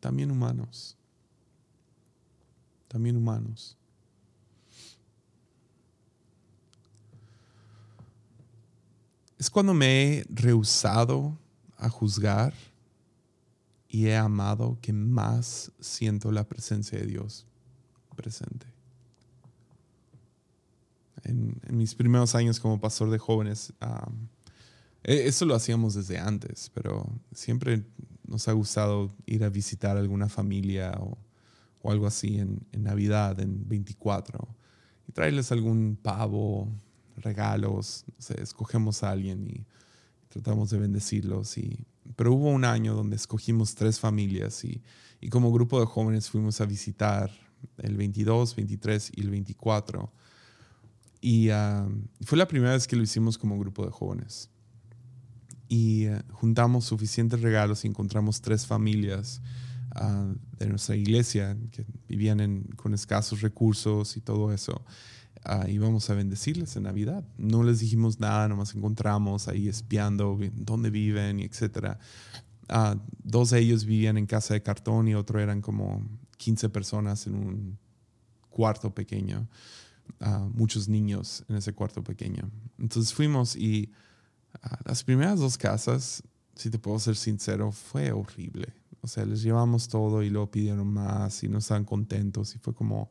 también 0.00 0.30
humanos. 0.30 0.96
También 2.88 3.16
humanos. 3.16 3.76
Es 9.38 9.50
cuando 9.50 9.74
me 9.74 9.86
he 10.18 10.26
rehusado 10.28 11.38
a 11.76 11.88
juzgar 11.88 12.54
y 13.96 14.08
he 14.08 14.16
amado 14.16 14.78
que 14.82 14.92
más 14.92 15.72
siento 15.80 16.30
la 16.30 16.46
presencia 16.46 16.98
de 16.98 17.06
Dios 17.06 17.46
presente. 18.14 18.66
En, 21.24 21.58
mis 21.70 21.94
primeros 21.94 22.34
años 22.34 22.60
como 22.60 22.78
pastor 22.78 23.08
de 23.08 23.16
jóvenes, 23.16 23.72
e, 25.02 25.26
eso 25.26 25.46
lo 25.46 25.54
hacíamos 25.54 25.94
desde 25.94 26.18
antes, 26.18 26.70
pero 26.74 27.10
siempre 27.32 27.86
nos 28.26 28.46
ha 28.48 28.52
gustado 28.52 29.16
ir 29.24 29.42
a 29.44 29.48
visitar 29.48 29.96
alguna 29.96 30.28
familia 30.28 30.92
o, 31.00 31.16
algo 31.90 32.06
así 32.06 32.38
en, 32.38 32.66
Navidad, 32.72 33.40
en 33.40 33.66
24, 33.66 34.46
y 35.08 35.12
traerles 35.12 35.52
algún 35.52 35.96
pavo, 36.02 36.68
regalos, 37.16 38.04
escogemos 38.36 39.02
a 39.04 39.12
alguien 39.12 39.46
y 39.46 39.64
tratamos 40.28 40.68
de 40.68 40.80
bendecirlos. 40.80 41.56
Y, 41.56 41.86
pero 42.14 42.32
hubo 42.32 42.48
un 42.48 42.64
año 42.64 42.94
donde 42.94 43.16
escogimos 43.16 43.74
tres 43.74 43.98
familias 43.98 44.64
y, 44.64 44.82
como 45.30 45.50
grupo 45.50 45.80
de 45.80 45.86
jóvenes 45.86 46.30
fuimos 46.30 46.60
a 46.60 46.66
visitar 46.66 47.30
el 47.78 47.96
22, 47.96 48.54
23 48.54 49.12
y 49.16 49.20
el 49.22 49.30
24. 49.30 50.12
Y 51.20 51.48
ah, 51.50 51.88
fue 52.20 52.38
la 52.38 52.46
primera 52.46 52.72
vez 52.72 52.86
que 52.86 52.94
lo 52.94 53.02
hicimos 53.02 53.36
como 53.36 53.58
grupo 53.58 53.84
de 53.84 53.90
jóvenes 53.90 54.50
y 55.68 56.04
eh, 56.04 56.22
juntamos 56.30 56.84
suficientes 56.84 57.40
regalos 57.40 57.84
y 57.84 57.88
encontramos 57.88 58.40
tres 58.40 58.66
familias 58.66 59.40
ah, 59.94 60.32
de 60.58 60.66
nuestra 60.68 60.96
iglesia 60.96 61.56
que 61.72 61.84
vivían 62.08 62.62
con 62.76 62.94
escasos 62.94 63.40
recursos 63.40 64.16
y 64.16 64.20
todo 64.20 64.52
eso. 64.52 64.84
Uh, 65.44 65.68
íbamos 65.68 66.08
a 66.10 66.14
bendecirles 66.14 66.76
en 66.76 66.84
Navidad. 66.84 67.24
No 67.38 67.62
les 67.62 67.80
dijimos 67.80 68.18
nada, 68.18 68.48
nomás 68.48 68.74
encontramos 68.74 69.48
ahí 69.48 69.68
espiando 69.68 70.38
dónde 70.54 70.90
viven 70.90 71.40
y 71.40 71.44
etcétera. 71.44 71.98
Ah, 72.68 72.96
dos 73.22 73.50
de 73.50 73.60
ellos 73.60 73.84
vivían 73.84 74.18
en 74.18 74.26
casa 74.26 74.54
de 74.54 74.62
cartón 74.62 75.06
y 75.08 75.14
otro 75.14 75.38
eran 75.38 75.60
como 75.60 76.02
15 76.38 76.68
personas 76.70 77.26
en 77.26 77.34
un 77.34 77.78
cuarto 78.50 78.94
pequeño. 78.94 79.46
muchos 80.54 80.88
niños 80.88 81.44
en 81.48 81.56
ese 81.56 81.72
cuarto 81.72 82.02
pequeño. 82.02 82.50
Entonces 82.78 83.12
fuimos 83.12 83.54
y 83.56 83.92
las 84.84 85.04
primeras 85.04 85.38
dos 85.38 85.58
casas, 85.58 86.22
si 86.54 86.70
te 86.70 86.78
puedo 86.78 86.98
ser 86.98 87.16
sincero, 87.16 87.72
fue 87.72 88.12
horrible. 88.12 88.72
O 89.00 89.08
sea, 89.08 89.24
les 89.24 89.42
llevamos 89.42 89.88
todo 89.88 90.22
y 90.22 90.30
luego 90.30 90.50
pidieron 90.50 90.92
más 90.92 91.42
y 91.44 91.48
no 91.48 91.58
estaban 91.58 91.84
contentos 91.84 92.54
y 92.54 92.58
fue 92.58 92.74
como, 92.74 93.10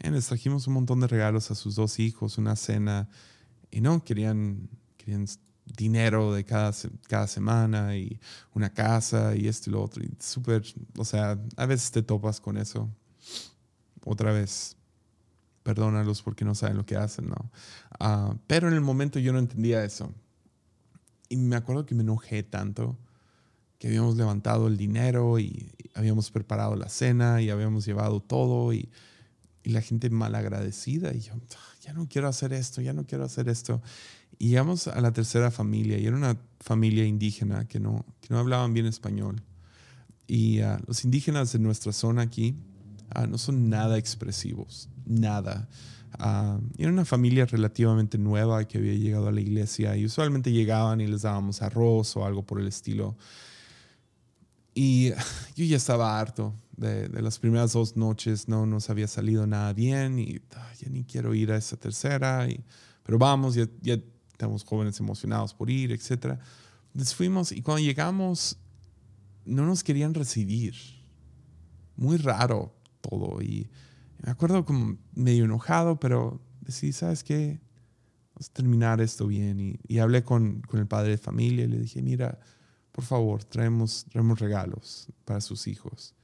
eh, 0.00 0.10
les 0.10 0.26
trajimos 0.26 0.66
un 0.66 0.74
montón 0.74 1.00
de 1.00 1.06
regalos 1.06 1.50
a 1.50 1.54
sus 1.54 1.74
dos 1.74 1.98
hijos, 1.98 2.38
una 2.38 2.56
cena 2.56 3.08
y 3.70 3.80
no, 3.80 4.04
querían, 4.04 4.68
querían 4.96 5.26
dinero 5.64 6.32
de 6.32 6.44
cada, 6.44 6.72
cada 7.08 7.26
semana 7.26 7.96
y 7.96 8.20
una 8.54 8.72
casa 8.72 9.34
y 9.36 9.48
esto 9.48 9.70
y 9.70 9.72
lo 9.72 9.82
otro. 9.82 10.02
Y 10.02 10.10
súper, 10.18 10.62
o 10.96 11.04
sea, 11.04 11.38
a 11.56 11.66
veces 11.66 11.90
te 11.90 12.02
topas 12.02 12.40
con 12.40 12.56
eso. 12.56 12.88
Otra 14.04 14.32
vez, 14.32 14.76
perdónalos 15.62 16.22
porque 16.22 16.44
no 16.44 16.54
saben 16.54 16.76
lo 16.76 16.86
que 16.86 16.96
hacen, 16.96 17.28
¿no? 17.28 17.50
Ah, 18.00 18.34
pero 18.46 18.68
en 18.68 18.74
el 18.74 18.80
momento 18.80 19.18
yo 19.18 19.32
no 19.32 19.38
entendía 19.38 19.84
eso. 19.84 20.12
Y 21.28 21.36
me 21.36 21.56
acuerdo 21.56 21.84
que 21.84 21.94
me 21.94 22.02
enojé 22.02 22.42
tanto 22.42 22.98
que 23.78 23.88
habíamos 23.88 24.16
levantado 24.16 24.66
el 24.66 24.76
dinero 24.76 25.38
y, 25.38 25.72
habíamos 25.94 26.30
preparado 26.30 26.76
la 26.76 26.88
cena 26.88 27.42
y 27.42 27.50
habíamos 27.50 27.84
llevado 27.84 28.20
todo 28.20 28.72
y, 28.72 28.88
y 29.68 29.72
la 29.72 29.82
gente 29.82 30.08
malagradecida 30.08 31.14
y 31.14 31.20
yo, 31.20 31.34
ya 31.82 31.92
no 31.92 32.08
quiero 32.08 32.26
hacer 32.26 32.54
esto, 32.54 32.80
ya 32.80 32.94
no 32.94 33.04
quiero 33.04 33.24
hacer 33.24 33.50
esto. 33.50 33.82
Y 34.38 34.48
llegamos 34.48 34.88
a 34.88 34.98
la 35.02 35.12
tercera 35.12 35.50
familia 35.50 35.98
y 35.98 36.06
era 36.06 36.16
una 36.16 36.38
familia 36.58 37.04
indígena 37.04 37.68
que 37.68 37.78
no, 37.78 38.06
que 38.22 38.28
no 38.30 38.38
hablaban 38.38 38.72
bien 38.72 38.86
español. 38.86 39.42
Y 40.26 40.62
uh, 40.62 40.78
los 40.86 41.04
indígenas 41.04 41.52
de 41.52 41.58
nuestra 41.58 41.92
zona 41.92 42.22
aquí 42.22 42.56
uh, 43.14 43.26
no 43.26 43.36
son 43.36 43.68
nada 43.68 43.98
expresivos, 43.98 44.88
nada. 45.04 45.68
Uh, 46.18 46.58
era 46.78 46.90
una 46.90 47.04
familia 47.04 47.44
relativamente 47.44 48.16
nueva 48.16 48.66
que 48.66 48.78
había 48.78 48.94
llegado 48.94 49.28
a 49.28 49.32
la 49.32 49.42
iglesia 49.42 49.98
y 49.98 50.06
usualmente 50.06 50.50
llegaban 50.50 51.02
y 51.02 51.06
les 51.06 51.22
dábamos 51.22 51.60
arroz 51.60 52.16
o 52.16 52.24
algo 52.24 52.42
por 52.42 52.58
el 52.58 52.68
estilo. 52.68 53.18
Y 54.74 55.10
yo 55.56 55.64
ya 55.64 55.76
estaba 55.76 56.18
harto 56.18 56.54
de, 56.76 57.08
las 57.20 57.38
primeras 57.38 57.72
dos 57.72 57.96
noches, 57.96 58.48
no 58.48 58.66
nos 58.66 58.90
había 58.90 59.08
salido 59.08 59.46
nada 59.46 59.72
bien 59.72 60.18
y 60.18 60.40
ya 60.80 60.88
ni 60.88 61.04
quiero 61.04 61.34
ir 61.34 61.50
a 61.50 61.56
esa 61.56 61.76
tercera, 61.76 62.48
y, 62.48 62.64
pero 63.02 63.18
vamos, 63.18 63.54
ya, 63.54 63.68
ya 63.80 63.98
estamos 64.30 64.64
jóvenes 64.64 65.00
emocionados 65.00 65.52
por 65.54 65.68
ir, 65.70 65.92
etc. 65.92 66.38
Entonces 66.92 67.14
fuimos 67.14 67.52
y 67.52 67.62
cuando 67.62 67.82
llegamos 67.82 68.58
no 69.44 69.66
nos 69.66 69.82
querían 69.82 70.14
recibir. 70.14 70.74
Muy 71.96 72.16
raro 72.16 72.76
todo 73.00 73.42
y 73.42 73.68
me 74.24 74.30
acuerdo 74.30 74.64
como 74.64 74.96
medio 75.14 75.44
enojado, 75.44 75.98
pero 75.98 76.40
decidí, 76.60 76.92
¿sabes 76.92 77.24
qué? 77.24 77.60
Vamos 78.34 78.50
a 78.50 78.52
terminar 78.52 79.00
esto 79.00 79.26
bien. 79.26 79.80
Y, 79.88 79.98
hablé 79.98 80.22
con, 80.22 80.60
con, 80.62 80.78
el 80.78 80.86
padre 80.86 81.12
de 81.12 81.18
familia 81.18 81.64
y 81.64 81.68
le 81.68 81.78
dije, 81.78 82.02
mira, 82.02 82.38
por 82.98 83.04
favor, 83.04 83.44
traemos, 83.44 84.06
traemos 84.10 84.40
regalos 84.40 85.06
para 85.24 85.40
sus 85.40 85.68
hijos. 85.68 86.16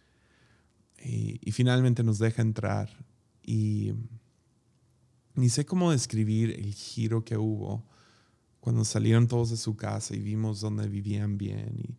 Y, 1.00 1.52
finalmente 1.52 2.02
nos 2.02 2.18
deja 2.18 2.42
entrar. 2.42 2.90
Y 3.44 3.92
ni 5.36 5.50
sé 5.50 5.64
cómo 5.64 5.92
describir 5.92 6.50
el 6.50 6.74
giro 6.74 7.24
que 7.24 7.36
hubo 7.36 7.84
cuando 8.58 8.84
salieron 8.84 9.28
todos 9.28 9.50
de 9.50 9.56
su 9.56 9.76
casa 9.76 10.16
y 10.16 10.18
vimos 10.18 10.60
dónde 10.60 10.88
vivían 10.88 11.38
bien. 11.38 11.78
Y, 11.78 11.96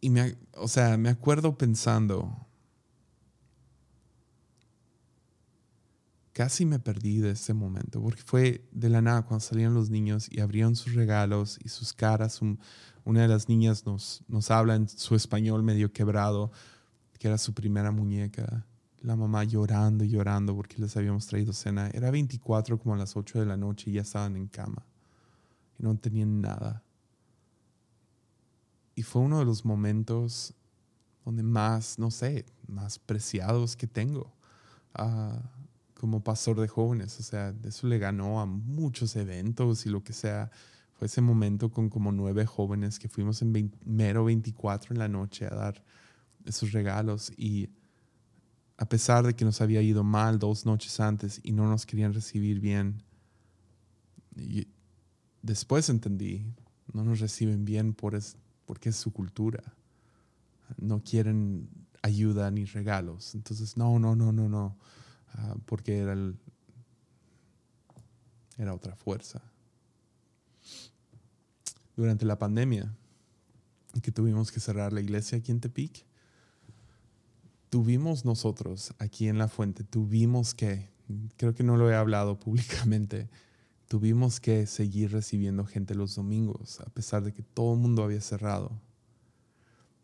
Y 0.00 0.10
me, 0.10 0.36
o 0.56 0.66
sea, 0.66 0.96
me 0.96 1.08
acuerdo 1.08 1.56
pensando, 1.56 2.48
casi 6.34 6.66
me 6.66 6.80
perdí 6.80 7.18
de 7.18 7.30
ese 7.30 7.54
momento, 7.54 8.02
porque 8.02 8.22
fue 8.22 8.68
de 8.72 8.90
la 8.90 9.00
nada 9.00 9.22
cuando 9.22 9.40
salían 9.40 9.72
los 9.72 9.88
niños 9.88 10.28
y 10.30 10.40
abrieron 10.40 10.74
sus 10.76 10.94
regalos 10.94 11.58
y 11.64 11.68
sus 11.68 11.94
caras. 11.94 12.40
una 13.04 13.22
de 13.22 13.28
las 13.28 13.48
niñas 13.48 13.86
nos, 13.86 14.22
nos 14.28 14.50
habla 14.50 14.74
en 14.74 14.88
su 14.88 15.14
español 15.14 15.62
medio 15.62 15.92
quebrado, 15.92 16.50
que 17.18 17.28
era 17.28 17.38
su 17.38 17.54
primera 17.54 17.92
muñeca. 17.92 18.66
La 19.00 19.16
mamá 19.16 19.44
llorando 19.44 20.02
y 20.02 20.08
llorando 20.08 20.56
porque 20.56 20.76
les 20.78 20.96
habíamos 20.96 21.26
traído 21.26 21.52
cena. 21.52 21.88
Era 21.92 22.10
24 22.10 22.78
como 22.78 22.94
a 22.94 22.98
las 22.98 23.16
8 23.16 23.38
de 23.38 23.46
la 23.46 23.56
noche 23.56 23.90
y 23.90 23.94
ya 23.94 24.02
estaban 24.02 24.36
en 24.36 24.48
cama. 24.48 24.84
Y 25.78 25.84
no 25.84 25.96
tenían 25.96 26.40
nada. 26.40 26.82
y 28.96 29.02
fue 29.02 29.22
uno 29.22 29.38
de 29.38 29.44
los 29.44 29.64
momentos 29.64 30.54
donde 31.24 31.42
más, 31.42 31.98
no 31.98 32.10
sé, 32.10 32.44
más 32.66 32.98
preciados 32.98 33.76
que 33.76 33.86
tengo 33.86 34.32
ah, 34.94 35.38
como 36.04 36.22
pastor 36.22 36.60
de 36.60 36.68
jóvenes. 36.68 37.18
O 37.18 37.22
sea, 37.22 37.54
eso 37.64 37.86
le 37.86 37.98
ganó 37.98 38.38
a 38.38 38.44
muchos 38.44 39.16
eventos 39.16 39.86
y 39.86 39.88
lo 39.88 40.04
que 40.04 40.12
sea. 40.12 40.50
Fue 40.92 41.06
ese 41.06 41.22
momento 41.22 41.70
con 41.70 41.88
como 41.88 42.12
nueve 42.12 42.44
jóvenes 42.44 42.98
que 42.98 43.08
fuimos 43.08 43.40
en 43.40 43.72
mero 43.86 44.26
24 44.26 44.92
en 44.92 44.98
la 44.98 45.08
noche 45.08 45.46
a 45.46 45.54
dar 45.54 45.82
esos 46.44 46.72
regalos 46.72 47.32
y 47.38 47.70
a 48.76 48.86
pesar 48.86 49.24
de 49.24 49.34
que 49.34 49.46
nos 49.46 49.62
había 49.62 49.80
ido 49.80 50.04
mal 50.04 50.38
dos 50.38 50.66
noches 50.66 51.00
antes 51.00 51.40
y 51.42 51.52
no 51.52 51.70
nos 51.70 51.86
querían 51.86 52.12
recibir 52.12 52.60
bien, 52.60 53.02
y 54.36 54.68
después 55.40 55.88
entendí, 55.88 56.44
no 56.92 57.02
nos 57.02 57.18
reciben 57.20 57.64
bien 57.64 57.94
por 57.94 58.14
es, 58.14 58.36
porque 58.66 58.90
es 58.90 58.96
su 58.96 59.10
cultura. 59.10 59.62
No 60.76 61.02
quieren 61.02 61.66
ayuda 62.02 62.50
ni 62.50 62.66
regalos. 62.66 63.34
Entonces, 63.34 63.78
no, 63.78 63.98
no, 63.98 64.14
no, 64.14 64.32
no, 64.32 64.50
no, 64.50 64.76
ah, 65.34 65.56
porque 65.66 65.98
era, 65.98 66.16
era 68.58 68.74
otra 68.74 68.96
fuerza. 68.96 69.42
Durante 71.96 72.24
la 72.24 72.38
pandemia, 72.38 72.92
que 74.02 74.12
tuvimos 74.12 74.50
que 74.50 74.60
cerrar 74.60 74.92
la 74.92 75.00
iglesia 75.00 75.38
aquí 75.38 75.52
en 75.52 75.60
Tepic, 75.60 76.04
tuvimos 77.70 78.24
nosotros 78.24 78.94
aquí 78.98 79.28
en 79.28 79.38
la 79.38 79.48
fuente, 79.48 79.84
tuvimos 79.84 80.54
que, 80.54 80.90
creo 81.36 81.54
que 81.54 81.62
no 81.62 81.76
lo 81.76 81.90
he 81.90 81.94
hablado 81.94 82.38
públicamente, 82.40 83.28
tuvimos 83.88 84.40
que 84.40 84.66
seguir 84.66 85.12
recibiendo 85.12 85.64
gente 85.64 85.94
los 85.94 86.14
domingos, 86.14 86.80
a 86.80 86.90
pesar 86.90 87.22
de 87.22 87.32
que 87.32 87.42
todo 87.42 87.74
el 87.74 87.80
mundo 87.80 88.02
había 88.02 88.20
cerrado, 88.20 88.80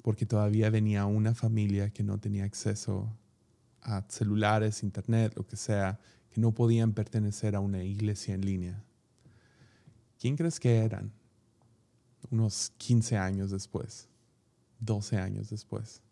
porque 0.03 0.27
todavía 0.27 0.71
venía 0.71 1.07
una 1.07 1.35
familia 1.35 1.91
que 1.91 2.03
no 2.03 2.19
tenía 2.19 2.45
acceso 2.45 3.17
a 3.83 4.05
celulares, 4.09 4.83
internet, 4.83 5.33
lo 5.37 5.47
que 5.47 5.57
sea, 5.57 5.99
que 6.31 6.41
no 6.41 6.53
podían 6.53 6.93
pertenecer 6.93 7.57
a 7.57 7.61
una 7.61 7.83
iglesia 7.83 8.35
en 8.35 8.45
línea. 8.45 8.85
¿Quién 10.19 10.37
crees 10.37 10.61
que 10.61 10.79
eran? 10.79 11.13
Unos 12.31 12.73
15 12.77 13.17
años 13.17 13.51
después, 13.51 14.09
12 14.81 15.17
años 15.17 15.51
después 15.51 16.03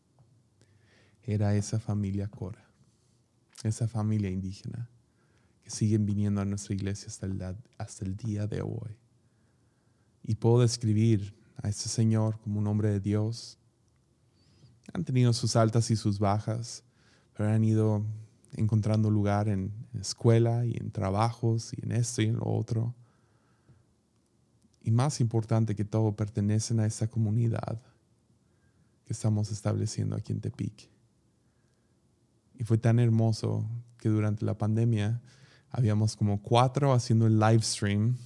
era 1.28 1.54
esa 1.54 1.78
familia 1.78 2.26
Cora, 2.26 2.64
esa 3.62 3.86
familia 3.86 4.30
indígena 4.30 4.88
que 5.62 5.70
siguen 5.70 6.06
viniendo 6.06 6.40
a 6.40 6.46
nuestra 6.46 6.74
iglesia 6.74 7.08
hasta 7.08 7.26
el, 7.26 7.56
hasta 7.76 8.04
el 8.06 8.16
día 8.16 8.46
de 8.46 8.62
hoy. 8.62 8.96
Y 10.22 10.36
puedo 10.36 10.60
describir 10.60 11.36
a 11.58 11.68
ese 11.68 11.90
Señor 11.90 12.40
como 12.40 12.60
un 12.60 12.66
hombre 12.66 12.88
de 12.88 13.00
Dios. 13.00 13.58
Han 14.94 15.04
tenido 15.04 15.34
sus 15.34 15.54
altas 15.54 15.90
y 15.90 15.96
sus 15.96 16.18
bajas, 16.18 16.82
pero 17.38 17.56
ido 17.62 18.04
encontrando 18.56 19.12
lugar 19.12 19.48
en, 19.48 19.72
escuela 20.00 20.66
y 20.66 20.76
en 20.76 20.90
trabajos 20.90 21.72
y 21.72 21.84
en 21.84 21.92
esto 21.92 22.20
y 22.20 22.26
en 22.26 22.36
lo 22.36 22.46
otro. 22.46 22.96
Y 24.82 24.90
más 24.90 25.20
importante 25.20 25.76
que 25.76 25.84
todo, 25.84 26.16
pertenecen 26.16 26.80
a 26.80 26.86
esa 26.86 27.06
comunidad 27.06 27.80
que 29.04 29.12
estamos 29.12 29.52
estableciendo 29.52 30.16
aquí 30.16 30.32
en 30.32 30.40
Tepic. 30.40 30.90
Y 32.56 32.64
fue 32.64 32.76
tan 32.76 32.98
hermoso 32.98 33.64
que 33.98 34.08
durante 34.08 34.44
la 34.44 34.58
pandemia 34.58 35.22
habíamos 35.70 36.16
como 36.16 36.42
cuatro 36.42 36.92
haciendo 36.92 37.28
el 37.28 37.38
live 37.38 37.62
stream 37.62 38.16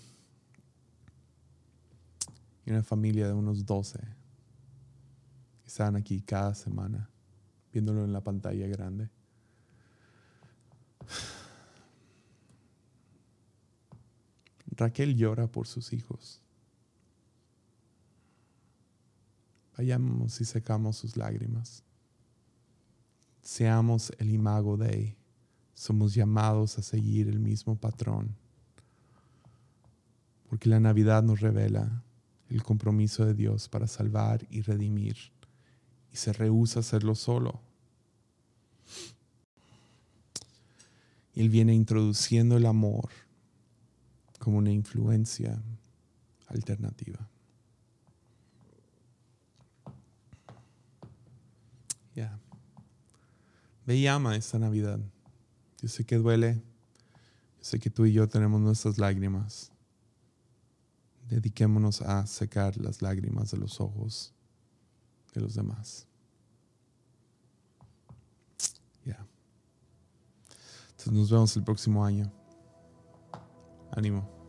y 2.65 2.71
una 2.71 2.83
familia 2.83 3.27
de 3.27 3.35
unos 3.35 3.67
12 3.67 3.99
estaban 5.67 5.97
aquí 5.97 6.23
cada 6.23 6.55
semana 6.55 7.12
viéndolo 7.73 8.05
en 8.05 8.13
la 8.13 8.21
pantalla 8.21 8.67
grande. 8.67 9.09
Raquel 14.77 15.17
llora 15.17 15.47
por 15.47 15.67
sus 15.67 15.93
hijos. 15.93 16.41
Vayamos 19.77 20.41
y 20.41 20.45
secamos 20.45 20.97
sus 20.97 21.17
lágrimas 21.17 21.83
seamos 23.43 24.13
el 24.19 24.31
imago 24.31 24.77
de, 24.77 25.17
somos 25.75 26.15
llamados 26.15 26.79
a 26.79 26.83
seguir 26.83 27.29
el 27.29 27.41
mismo 27.41 27.77
patrón. 27.77 28.37
Porque 30.49 30.69
la 30.69 30.81
Navidad 30.81 31.23
nos 31.23 31.41
revela 31.41 32.05
el 32.49 32.63
compromiso 32.63 33.27
de 33.27 33.35
Dios 33.35 33.69
para 33.69 33.87
salvar 33.87 34.47
y 34.51 34.63
redimir, 34.63 35.17
y 36.13 36.17
se 36.17 36.33
rehúsa 36.33 36.79
a 36.79 36.81
hacerlo 36.81 37.15
solo. 37.15 37.61
Y 41.35 41.41
Él 41.41 41.49
viene 41.49 41.75
introduciendo 41.75 42.57
el 42.59 42.67
amor 42.67 43.09
como 44.39 44.59
una 44.59 44.71
influencia 44.71 45.63
alternativa. 46.49 47.19
Ya. 52.15 52.39
Ve 53.87 53.97
y 53.97 54.07
ama 54.07 54.37
esta 54.37 54.59
Navidad. 54.59 55.01
Yo 55.81 55.89
sé 55.89 56.05
que 56.05 56.17
duele. 56.17 56.57
Yo 57.59 57.65
sé 57.65 57.79
que 57.79 57.89
tú 57.89 58.05
y 58.05 58.13
yo 58.13 58.29
tenemos 58.29 58.61
nuestras 58.61 58.99
lágrimas. 58.99 59.73
Dediquémonos 61.31 62.03
a 62.03 62.27
secar 62.27 62.77
las 62.77 63.01
lágrimas 63.01 63.53
de 63.53 63.57
los 63.57 63.81
ojos 63.81 64.35
de 65.33 65.41
los 65.41 65.55
demás. 65.55 66.07
Ya. 69.05 69.27
Entonces 70.91 71.13
nos 71.13 71.31
vemos 71.31 71.57
el 71.57 71.65
próximo 71.65 72.05
año. 72.05 72.31
Ánimo. 73.93 74.42